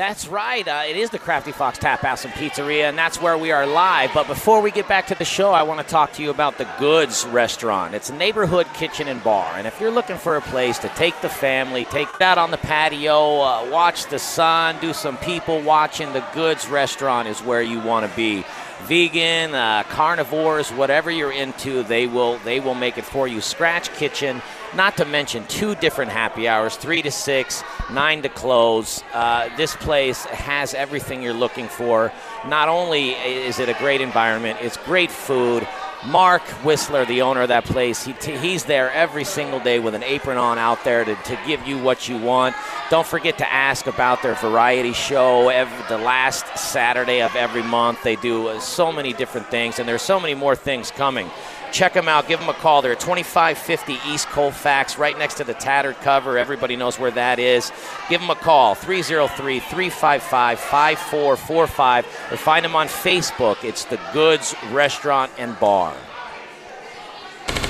That's 0.00 0.28
right. 0.28 0.66
Uh, 0.66 0.84
it 0.88 0.96
is 0.96 1.10
the 1.10 1.18
Crafty 1.18 1.52
Fox 1.52 1.76
Tap 1.76 2.00
House 2.00 2.24
and 2.24 2.32
Pizzeria, 2.32 2.84
and 2.84 2.96
that's 2.96 3.20
where 3.20 3.36
we 3.36 3.52
are 3.52 3.66
live. 3.66 4.10
But 4.14 4.28
before 4.28 4.62
we 4.62 4.70
get 4.70 4.88
back 4.88 5.06
to 5.08 5.14
the 5.14 5.26
show, 5.26 5.50
I 5.50 5.62
want 5.62 5.78
to 5.78 5.86
talk 5.86 6.14
to 6.14 6.22
you 6.22 6.30
about 6.30 6.56
the 6.56 6.66
Goods 6.78 7.26
Restaurant. 7.26 7.94
It's 7.94 8.08
a 8.08 8.14
neighborhood 8.14 8.66
kitchen 8.72 9.08
and 9.08 9.22
bar, 9.22 9.52
and 9.58 9.66
if 9.66 9.78
you're 9.78 9.90
looking 9.90 10.16
for 10.16 10.36
a 10.36 10.40
place 10.40 10.78
to 10.78 10.88
take 10.96 11.20
the 11.20 11.28
family, 11.28 11.84
take 11.84 12.08
that 12.16 12.38
on 12.38 12.50
the 12.50 12.56
patio, 12.56 13.42
uh, 13.42 13.68
watch 13.70 14.06
the 14.06 14.18
sun, 14.18 14.78
do 14.80 14.94
some 14.94 15.18
people 15.18 15.60
watching, 15.60 16.10
the 16.14 16.24
Goods 16.32 16.66
Restaurant 16.66 17.28
is 17.28 17.40
where 17.40 17.60
you 17.60 17.78
want 17.78 18.08
to 18.08 18.16
be. 18.16 18.42
Vegan, 18.84 19.54
uh, 19.54 19.82
carnivores, 19.90 20.70
whatever 20.70 21.10
you're 21.10 21.30
into, 21.30 21.82
they 21.82 22.06
will 22.06 22.38
they 22.38 22.58
will 22.58 22.74
make 22.74 22.96
it 22.96 23.04
for 23.04 23.28
you. 23.28 23.42
Scratch 23.42 23.92
Kitchen 23.92 24.40
not 24.74 24.96
to 24.98 25.04
mention 25.04 25.46
two 25.46 25.74
different 25.74 26.10
happy 26.10 26.46
hours 26.48 26.76
3 26.76 27.02
to 27.02 27.10
6, 27.10 27.64
9 27.90 28.22
to 28.22 28.28
close. 28.28 29.02
Uh, 29.12 29.48
this 29.56 29.74
place 29.76 30.24
has 30.26 30.74
everything 30.74 31.22
you're 31.22 31.34
looking 31.34 31.68
for. 31.68 32.12
Not 32.46 32.68
only 32.68 33.10
is 33.10 33.58
it 33.58 33.68
a 33.68 33.74
great 33.74 34.00
environment, 34.00 34.58
it's 34.62 34.76
great 34.78 35.10
food. 35.10 35.66
Mark 36.06 36.40
Whistler, 36.64 37.04
the 37.04 37.20
owner 37.20 37.42
of 37.42 37.48
that 37.48 37.66
place, 37.66 38.02
he 38.02 38.14
t- 38.14 38.38
he's 38.38 38.64
there 38.64 38.90
every 38.92 39.24
single 39.24 39.60
day 39.60 39.78
with 39.78 39.94
an 39.94 40.02
apron 40.02 40.38
on 40.38 40.56
out 40.56 40.82
there 40.82 41.04
to, 41.04 41.14
to 41.14 41.38
give 41.46 41.66
you 41.66 41.78
what 41.78 42.08
you 42.08 42.16
want. 42.16 42.56
Don't 42.88 43.06
forget 43.06 43.36
to 43.38 43.52
ask 43.52 43.86
about 43.86 44.22
their 44.22 44.34
variety 44.36 44.94
show 44.94 45.50
every, 45.50 45.88
the 45.88 46.02
last 46.02 46.56
Saturday 46.56 47.20
of 47.20 47.36
every 47.36 47.62
month. 47.62 48.02
They 48.02 48.16
do 48.16 48.48
uh, 48.48 48.60
so 48.60 48.90
many 48.90 49.12
different 49.12 49.48
things, 49.48 49.78
and 49.78 49.86
there's 49.86 50.00
so 50.00 50.18
many 50.18 50.34
more 50.34 50.56
things 50.56 50.90
coming. 50.90 51.28
Check 51.72 51.92
them 51.94 52.08
out. 52.08 52.28
Give 52.28 52.40
them 52.40 52.48
a 52.48 52.54
call. 52.54 52.82
They're 52.82 52.92
at 52.92 53.00
2550 53.00 53.98
East 54.08 54.28
Colfax, 54.28 54.98
right 54.98 55.16
next 55.18 55.34
to 55.34 55.44
the 55.44 55.54
tattered 55.54 55.96
cover. 55.96 56.38
Everybody 56.38 56.76
knows 56.76 56.98
where 56.98 57.10
that 57.12 57.38
is. 57.38 57.72
Give 58.08 58.20
them 58.20 58.30
a 58.30 58.34
call, 58.34 58.74
303 58.74 59.60
355 59.60 60.58
5445, 60.58 62.04
or 62.32 62.36
find 62.36 62.64
them 62.64 62.76
on 62.76 62.88
Facebook. 62.88 63.62
It's 63.64 63.84
The 63.84 64.00
Goods 64.12 64.54
Restaurant 64.70 65.30
and 65.38 65.58
Bar. 65.60 65.94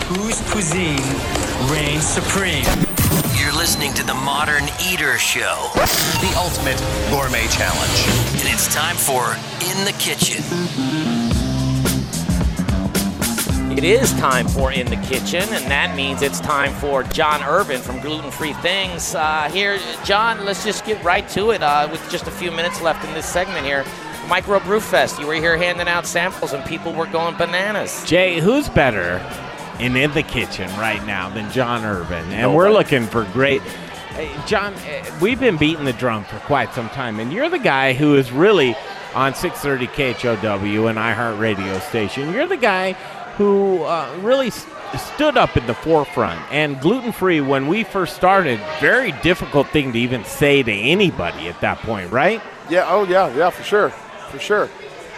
Whose 0.08 0.40
cuisine 0.50 0.98
reigns 1.70 2.04
supreme? 2.04 2.64
You're 3.38 3.52
listening 3.56 3.94
to 3.94 4.04
the 4.04 4.14
Modern 4.14 4.64
Eater 4.90 5.18
Show, 5.18 5.70
the 5.74 6.32
ultimate 6.36 6.78
gourmet 7.10 7.46
challenge. 7.48 8.40
And 8.40 8.48
it's 8.52 8.72
time 8.74 8.96
for 8.96 9.34
In 9.64 9.84
the 9.84 9.94
Kitchen. 9.98 10.42
It 13.80 14.02
is 14.02 14.12
time 14.20 14.46
for 14.46 14.70
In 14.70 14.88
the 14.88 14.96
Kitchen, 14.96 15.40
and 15.40 15.64
that 15.70 15.96
means 15.96 16.20
it's 16.20 16.38
time 16.38 16.74
for 16.74 17.02
John 17.02 17.42
Irvin 17.42 17.80
from 17.80 17.98
Gluten 18.00 18.30
Free 18.30 18.52
Things. 18.52 19.14
Uh, 19.14 19.48
here, 19.50 19.78
John, 20.04 20.44
let's 20.44 20.62
just 20.66 20.84
get 20.84 21.02
right 21.02 21.26
to 21.30 21.52
it 21.52 21.62
uh, 21.62 21.88
with 21.90 22.06
just 22.10 22.26
a 22.26 22.30
few 22.30 22.50
minutes 22.50 22.82
left 22.82 23.02
in 23.08 23.14
this 23.14 23.24
segment 23.24 23.64
here. 23.64 23.86
Micro 24.28 24.60
Brew 24.60 24.80
Fest, 24.80 25.18
you 25.18 25.26
were 25.26 25.32
here 25.32 25.56
handing 25.56 25.88
out 25.88 26.04
samples, 26.04 26.52
and 26.52 26.62
people 26.66 26.92
were 26.92 27.06
going 27.06 27.38
bananas. 27.38 28.04
Jay, 28.04 28.38
who's 28.38 28.68
better 28.68 29.16
in 29.78 29.96
In 29.96 30.12
the 30.12 30.24
Kitchen 30.24 30.68
right 30.72 31.02
now 31.06 31.30
than 31.30 31.50
John 31.50 31.82
Irvin? 31.82 32.30
And 32.32 32.54
we're 32.54 32.70
looking 32.70 33.06
for 33.06 33.24
great. 33.32 33.62
John, 34.46 34.74
eh, 34.88 35.10
we've 35.22 35.40
been 35.40 35.56
beating 35.56 35.86
the 35.86 35.94
drum 35.94 36.24
for 36.24 36.36
quite 36.40 36.74
some 36.74 36.90
time, 36.90 37.18
and 37.18 37.32
you're 37.32 37.48
the 37.48 37.58
guy 37.58 37.94
who 37.94 38.16
is 38.16 38.30
really 38.30 38.76
on 39.14 39.34
630 39.34 39.86
KHOW, 39.86 40.86
an 40.86 40.96
iHeart 40.96 41.40
radio 41.40 41.78
station. 41.78 42.32
You're 42.32 42.46
the 42.46 42.58
guy 42.58 42.94
who 43.44 43.82
uh, 43.84 44.06
really 44.20 44.48
s- 44.48 44.66
stood 45.14 45.38
up 45.38 45.56
in 45.56 45.66
the 45.66 45.72
forefront. 45.72 46.38
And 46.52 46.78
gluten 46.78 47.10
free, 47.10 47.40
when 47.40 47.68
we 47.68 47.84
first 47.84 48.14
started, 48.14 48.60
very 48.80 49.12
difficult 49.22 49.66
thing 49.68 49.94
to 49.94 49.98
even 49.98 50.24
say 50.26 50.62
to 50.62 50.70
anybody 50.70 51.48
at 51.48 51.58
that 51.62 51.78
point, 51.78 52.12
right? 52.12 52.42
Yeah. 52.68 52.84
Oh, 52.86 53.04
yeah. 53.04 53.34
Yeah, 53.34 53.48
for 53.48 53.62
sure. 53.62 53.88
For 54.30 54.38
sure. 54.38 54.68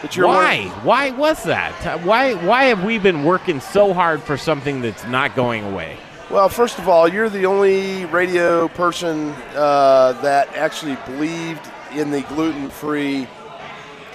But 0.00 0.14
you're 0.14 0.28
why? 0.28 0.68
Why 0.84 1.10
was 1.10 1.42
that? 1.44 1.72
Why? 2.04 2.34
Why 2.34 2.64
have 2.66 2.84
we 2.84 2.98
been 2.98 3.24
working 3.24 3.58
so 3.60 3.92
hard 3.92 4.22
for 4.22 4.36
something 4.36 4.80
that's 4.82 5.04
not 5.06 5.34
going 5.34 5.64
away? 5.64 5.96
Well, 6.30 6.48
first 6.48 6.78
of 6.78 6.88
all, 6.88 7.08
you're 7.08 7.28
the 7.28 7.46
only 7.46 8.04
radio 8.06 8.68
person 8.68 9.30
uh, 9.56 10.12
that 10.22 10.48
actually 10.56 10.96
believed 11.06 11.68
in 11.92 12.12
the 12.12 12.22
gluten-free 12.22 13.26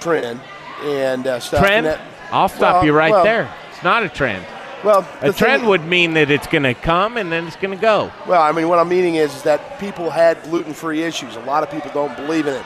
trend 0.00 0.40
and 0.82 1.26
uh, 1.26 1.40
stuff. 1.40 1.60
Trend? 1.60 1.86
And 1.86 1.96
that- 1.98 2.00
I'll 2.32 2.48
stop 2.48 2.76
Well, 2.76 2.84
you 2.86 2.92
right 2.92 3.10
well, 3.12 3.24
there. 3.24 3.50
It's 3.78 3.84
not 3.84 4.02
a 4.02 4.08
trend. 4.08 4.44
Well, 4.82 5.06
a 5.20 5.32
trend 5.32 5.60
thing- 5.60 5.68
would 5.68 5.84
mean 5.84 6.14
that 6.14 6.32
it's 6.32 6.48
going 6.48 6.64
to 6.64 6.74
come 6.74 7.16
and 7.16 7.30
then 7.30 7.46
it's 7.46 7.54
going 7.54 7.70
to 7.70 7.80
go. 7.80 8.10
Well, 8.26 8.42
I 8.42 8.50
mean, 8.50 8.68
what 8.68 8.80
I'm 8.80 8.88
meaning 8.88 9.14
is, 9.14 9.32
is 9.36 9.42
that 9.42 9.78
people 9.78 10.10
had 10.10 10.42
gluten-free 10.42 11.00
issues. 11.04 11.36
A 11.36 11.40
lot 11.42 11.62
of 11.62 11.70
people 11.70 11.92
don't 11.94 12.16
believe 12.16 12.48
in 12.48 12.54
it. 12.54 12.64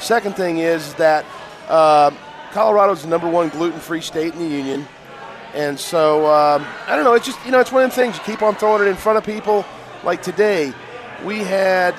Second 0.00 0.34
thing 0.34 0.56
is 0.56 0.94
that 0.94 1.26
uh, 1.68 2.10
Colorado's 2.52 3.02
the 3.02 3.08
number 3.08 3.28
one 3.28 3.50
gluten-free 3.50 4.00
state 4.00 4.32
in 4.32 4.38
the 4.38 4.46
union, 4.48 4.88
and 5.52 5.78
so 5.78 6.24
um, 6.24 6.64
I 6.86 6.96
don't 6.96 7.04
know. 7.04 7.12
It's 7.12 7.26
just 7.26 7.44
you 7.44 7.52
know, 7.52 7.60
it's 7.60 7.70
one 7.70 7.84
of 7.84 7.90
them 7.94 8.04
things. 8.04 8.16
You 8.16 8.24
keep 8.24 8.42
on 8.42 8.54
throwing 8.54 8.80
it 8.80 8.88
in 8.88 8.96
front 8.96 9.18
of 9.18 9.24
people. 9.24 9.66
Like 10.04 10.22
today, 10.22 10.72
we 11.22 11.40
had 11.40 11.94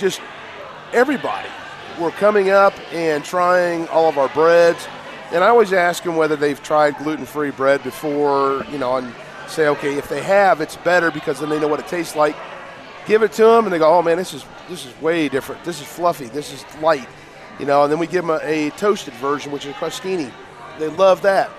just 0.00 0.20
everybody 0.92 1.48
were 2.00 2.10
coming 2.10 2.50
up 2.50 2.74
and 2.92 3.24
trying 3.24 3.86
all 3.90 4.08
of 4.08 4.18
our 4.18 4.28
breads. 4.30 4.88
And 5.32 5.42
I 5.42 5.48
always 5.48 5.72
ask 5.72 6.02
them 6.02 6.16
whether 6.16 6.36
they've 6.36 6.62
tried 6.62 6.96
gluten-free 6.98 7.50
bread 7.52 7.82
before, 7.82 8.64
you 8.70 8.78
know, 8.78 8.96
and 8.96 9.12
say, 9.48 9.68
okay, 9.68 9.96
if 9.96 10.08
they 10.08 10.22
have, 10.22 10.60
it's 10.60 10.76
better 10.76 11.10
because 11.10 11.40
then 11.40 11.48
they 11.48 11.58
know 11.58 11.68
what 11.68 11.80
it 11.80 11.88
tastes 11.88 12.14
like. 12.14 12.36
Give 13.06 13.22
it 13.22 13.32
to 13.32 13.44
them, 13.44 13.64
and 13.64 13.72
they 13.72 13.78
go, 13.78 13.92
oh 13.92 14.02
man, 14.02 14.16
this 14.16 14.34
is 14.34 14.44
this 14.68 14.84
is 14.84 15.00
way 15.00 15.28
different. 15.28 15.62
This 15.64 15.80
is 15.80 15.86
fluffy. 15.86 16.26
This 16.26 16.52
is 16.52 16.64
light, 16.80 17.08
you 17.60 17.66
know. 17.66 17.84
And 17.84 17.92
then 17.92 18.00
we 18.00 18.08
give 18.08 18.26
them 18.26 18.38
a, 18.42 18.68
a 18.68 18.70
toasted 18.70 19.14
version, 19.14 19.52
which 19.52 19.64
is 19.64 19.70
a 19.70 19.74
crostini. 19.74 20.32
They 20.78 20.88
love 20.88 21.22
that. 21.22 21.50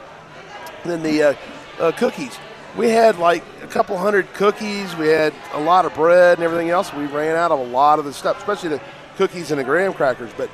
And 0.83 0.91
then 0.91 1.03
the 1.03 1.23
uh, 1.23 1.33
uh, 1.79 1.91
cookies. 1.93 2.37
We 2.75 2.89
had 2.89 3.17
like 3.17 3.43
a 3.63 3.67
couple 3.67 3.97
hundred 3.97 4.31
cookies. 4.33 4.95
We 4.97 5.07
had 5.07 5.33
a 5.53 5.59
lot 5.59 5.85
of 5.85 5.93
bread 5.93 6.37
and 6.37 6.43
everything 6.43 6.69
else. 6.69 6.93
We 6.93 7.05
ran 7.05 7.35
out 7.35 7.51
of 7.51 7.59
a 7.59 7.63
lot 7.63 7.97
of 7.97 8.05
the 8.05 8.13
stuff, 8.13 8.37
especially 8.37 8.69
the 8.69 8.81
cookies 9.15 9.51
and 9.51 9.59
the 9.59 9.63
graham 9.63 9.93
crackers. 9.93 10.31
But 10.35 10.49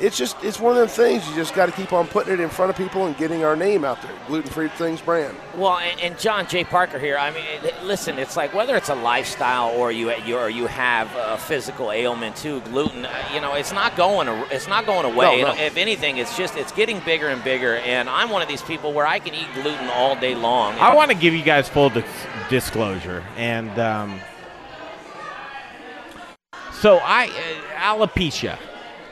it's 0.00 0.16
just 0.16 0.42
it's 0.42 0.60
one 0.60 0.72
of 0.72 0.78
those 0.78 0.94
things. 0.94 1.28
You 1.28 1.34
just 1.34 1.54
got 1.54 1.66
to 1.66 1.72
keep 1.72 1.92
on 1.92 2.06
putting 2.06 2.32
it 2.32 2.40
in 2.40 2.48
front 2.48 2.70
of 2.70 2.76
people 2.76 3.06
and 3.06 3.16
getting 3.16 3.44
our 3.44 3.56
name 3.56 3.84
out 3.84 4.00
there. 4.02 4.12
Gluten 4.26 4.50
Free 4.50 4.68
Things 4.68 5.00
brand. 5.00 5.36
Well, 5.56 5.78
and, 5.78 6.00
and 6.00 6.18
John 6.18 6.46
J. 6.46 6.64
Parker 6.64 6.98
here. 6.98 7.16
I 7.16 7.30
mean, 7.30 7.44
listen, 7.84 8.18
it's 8.18 8.36
like 8.36 8.54
whether 8.54 8.76
it's 8.76 8.88
a 8.88 8.94
lifestyle 8.94 9.70
or 9.70 9.90
you 9.92 10.12
you 10.24 10.36
or 10.36 10.48
you 10.48 10.66
have 10.66 11.14
a 11.16 11.38
physical 11.38 11.90
ailment 11.90 12.36
too. 12.36 12.60
Gluten, 12.62 13.06
uh, 13.06 13.28
you 13.34 13.40
know, 13.40 13.54
it's 13.54 13.72
not 13.72 13.96
going 13.96 14.28
it's 14.50 14.68
not 14.68 14.86
going 14.86 15.04
away. 15.04 15.42
No, 15.42 15.54
no. 15.54 15.60
If 15.60 15.76
anything, 15.76 16.18
it's 16.18 16.36
just 16.36 16.56
it's 16.56 16.72
getting 16.72 17.00
bigger 17.00 17.28
and 17.28 17.42
bigger. 17.42 17.76
And 17.76 18.08
I'm 18.08 18.30
one 18.30 18.42
of 18.42 18.48
these 18.48 18.62
people 18.62 18.92
where 18.92 19.06
I 19.06 19.18
can 19.18 19.34
eat 19.34 19.48
gluten 19.54 19.88
all 19.88 20.14
day 20.16 20.34
long. 20.34 20.74
I 20.74 20.94
want 20.94 21.10
to 21.10 21.16
give 21.16 21.34
you 21.34 21.42
guys 21.42 21.68
full 21.68 21.90
dis- 21.90 22.04
disclosure, 22.48 23.24
and 23.36 23.76
um, 23.78 24.20
so 26.72 26.98
I 27.02 27.26
uh, 27.26 27.96
alopecia 27.96 28.58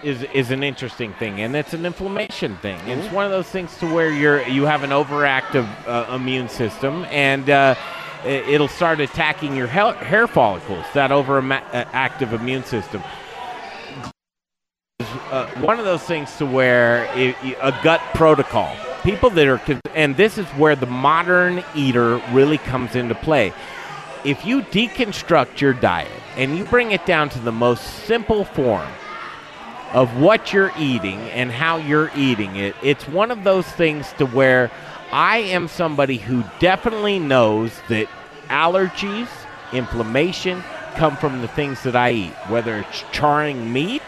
is 0.02 0.22
is 0.34 0.50
an 0.50 0.62
interesting 0.62 1.12
thing, 1.14 1.40
and 1.40 1.54
it's 1.56 1.74
an 1.74 1.86
inflammation 1.86 2.56
thing. 2.58 2.78
It's 2.86 3.12
one 3.12 3.24
of 3.24 3.30
those 3.30 3.48
things 3.48 3.76
to 3.78 3.92
where 3.92 4.10
you're 4.10 4.46
you 4.46 4.64
have 4.64 4.82
an 4.82 4.90
overactive 4.90 5.66
uh, 5.86 6.14
immune 6.14 6.48
system, 6.48 7.04
and 7.10 7.48
uh, 7.48 7.74
it'll 8.24 8.68
start 8.68 9.00
attacking 9.00 9.56
your 9.56 9.66
hel- 9.66 9.92
hair 9.92 10.26
follicles. 10.26 10.84
That 10.94 11.10
overactive 11.10 12.32
immune 12.32 12.64
system. 12.64 13.02
Uh, 15.30 15.46
one 15.60 15.78
of 15.78 15.84
those 15.84 16.02
things 16.02 16.36
to 16.36 16.46
where 16.46 17.04
a 17.14 17.78
gut 17.82 18.00
protocol. 18.14 18.74
People 19.02 19.30
that 19.30 19.46
are, 19.46 19.60
and 19.94 20.16
this 20.16 20.36
is 20.36 20.46
where 20.50 20.74
the 20.74 20.86
modern 20.86 21.62
eater 21.74 22.16
really 22.32 22.58
comes 22.58 22.96
into 22.96 23.14
play. 23.14 23.52
If 24.24 24.44
you 24.44 24.62
deconstruct 24.62 25.60
your 25.60 25.72
diet 25.72 26.10
and 26.36 26.58
you 26.58 26.64
bring 26.64 26.90
it 26.90 27.06
down 27.06 27.28
to 27.30 27.38
the 27.38 27.52
most 27.52 27.84
simple 28.06 28.44
form 28.44 28.88
of 29.92 30.18
what 30.18 30.52
you're 30.52 30.72
eating 30.78 31.18
and 31.30 31.50
how 31.50 31.76
you're 31.76 32.10
eating 32.16 32.56
it, 32.56 32.74
it's 32.82 33.06
one 33.08 33.30
of 33.30 33.44
those 33.44 33.66
things 33.66 34.12
to 34.18 34.26
where 34.26 34.70
I 35.12 35.38
am 35.38 35.68
somebody 35.68 36.16
who 36.16 36.44
definitely 36.58 37.18
knows 37.18 37.72
that 37.88 38.08
allergies, 38.48 39.28
inflammation 39.72 40.62
come 40.94 41.16
from 41.16 41.42
the 41.42 41.48
things 41.48 41.82
that 41.84 41.94
I 41.94 42.12
eat, 42.12 42.34
whether 42.48 42.78
it's 42.78 43.04
charring 43.12 43.72
meat 43.72 44.02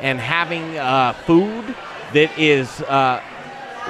and 0.00 0.18
having 0.18 0.78
uh, 0.78 1.12
food 1.26 1.74
that 2.12 2.38
is. 2.38 2.80
Uh, 2.82 3.22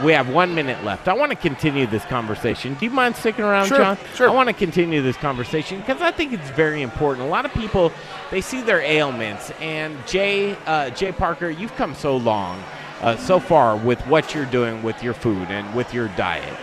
we 0.05 0.13
have 0.13 0.29
one 0.29 0.55
minute 0.55 0.83
left. 0.85 1.09
I 1.09 1.13
want 1.13 1.31
to 1.31 1.37
continue 1.37 1.87
this 1.87 2.05
conversation. 2.05 2.75
Do 2.75 2.85
you 2.85 2.91
mind 2.91 3.17
sticking 3.17 3.45
around, 3.45 3.67
Sure, 3.69 3.79
John? 3.79 3.99
sure. 4.15 4.29
I 4.29 4.33
want 4.33 4.49
to 4.49 4.53
continue 4.55 5.03
this 5.03 5.17
conversation 5.17 5.81
because 5.81 6.01
I 6.01 6.11
think 6.11 6.33
it's 6.33 6.51
very 6.51 6.83
important. 6.83 7.27
A 7.27 7.31
lot 7.31 7.45
of 7.45 7.53
people 7.53 7.93
they 8.31 8.41
see 8.41 8.63
their 8.63 8.81
ailments, 8.81 9.51
and 9.61 9.97
Jay 10.07 10.57
uh, 10.67 10.91
Jay 10.91 11.13
Parker, 11.13 11.51
you've 11.51 11.75
come 11.77 11.95
so 11.95 12.17
long, 12.17 12.63
uh, 13.03 13.17
so 13.17 13.41
far 13.41 13.77
with 13.77 14.01
what 14.07 14.35
you're 14.35 14.47
doing 14.47 14.83
with 14.83 15.03
your 15.03 15.15
food 15.15 15.51
and 15.51 15.75
with 15.75 15.93
your 15.93 16.09
diet. 16.17 16.57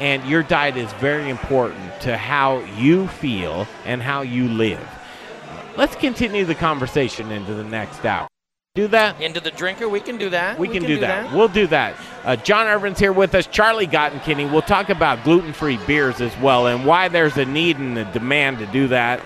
And 0.00 0.24
your 0.24 0.42
diet 0.42 0.76
is 0.76 0.92
very 0.94 1.28
important 1.30 2.00
to 2.00 2.16
how 2.16 2.58
you 2.76 3.06
feel 3.08 3.68
and 3.84 4.02
how 4.02 4.22
you 4.22 4.48
live. 4.48 4.84
Let's 5.76 5.94
continue 5.96 6.44
the 6.44 6.54
conversation 6.56 7.30
into 7.30 7.54
the 7.54 7.64
next 7.64 8.04
hour. 8.04 8.26
Do 8.74 8.88
that? 8.88 9.20
Into 9.20 9.38
the 9.38 9.50
drinker, 9.50 9.86
we 9.86 10.00
can 10.00 10.16
do 10.16 10.30
that. 10.30 10.58
We, 10.58 10.66
can, 10.66 10.82
do, 10.82 11.00
that. 11.00 11.30
We'll 11.34 11.48
do 11.48 11.66
that. 11.66 11.94
Uh, 12.24 12.36
John 12.36 12.66
Irvin's 12.66 12.98
here 12.98 13.12
with 13.12 13.34
us. 13.34 13.46
Charlie 13.46 13.86
Gottenkieny. 13.86 14.50
We'll 14.50 14.62
talk 14.62 14.88
about 14.88 15.24
gluten-free 15.24 15.76
beers 15.86 16.22
as 16.22 16.34
well 16.38 16.66
and 16.68 16.86
why 16.86 17.08
there's 17.08 17.36
a 17.36 17.44
need 17.44 17.76
and 17.76 17.98
a 17.98 18.10
demand 18.12 18.60
to 18.60 18.66
do 18.66 18.88
that. 18.88 19.20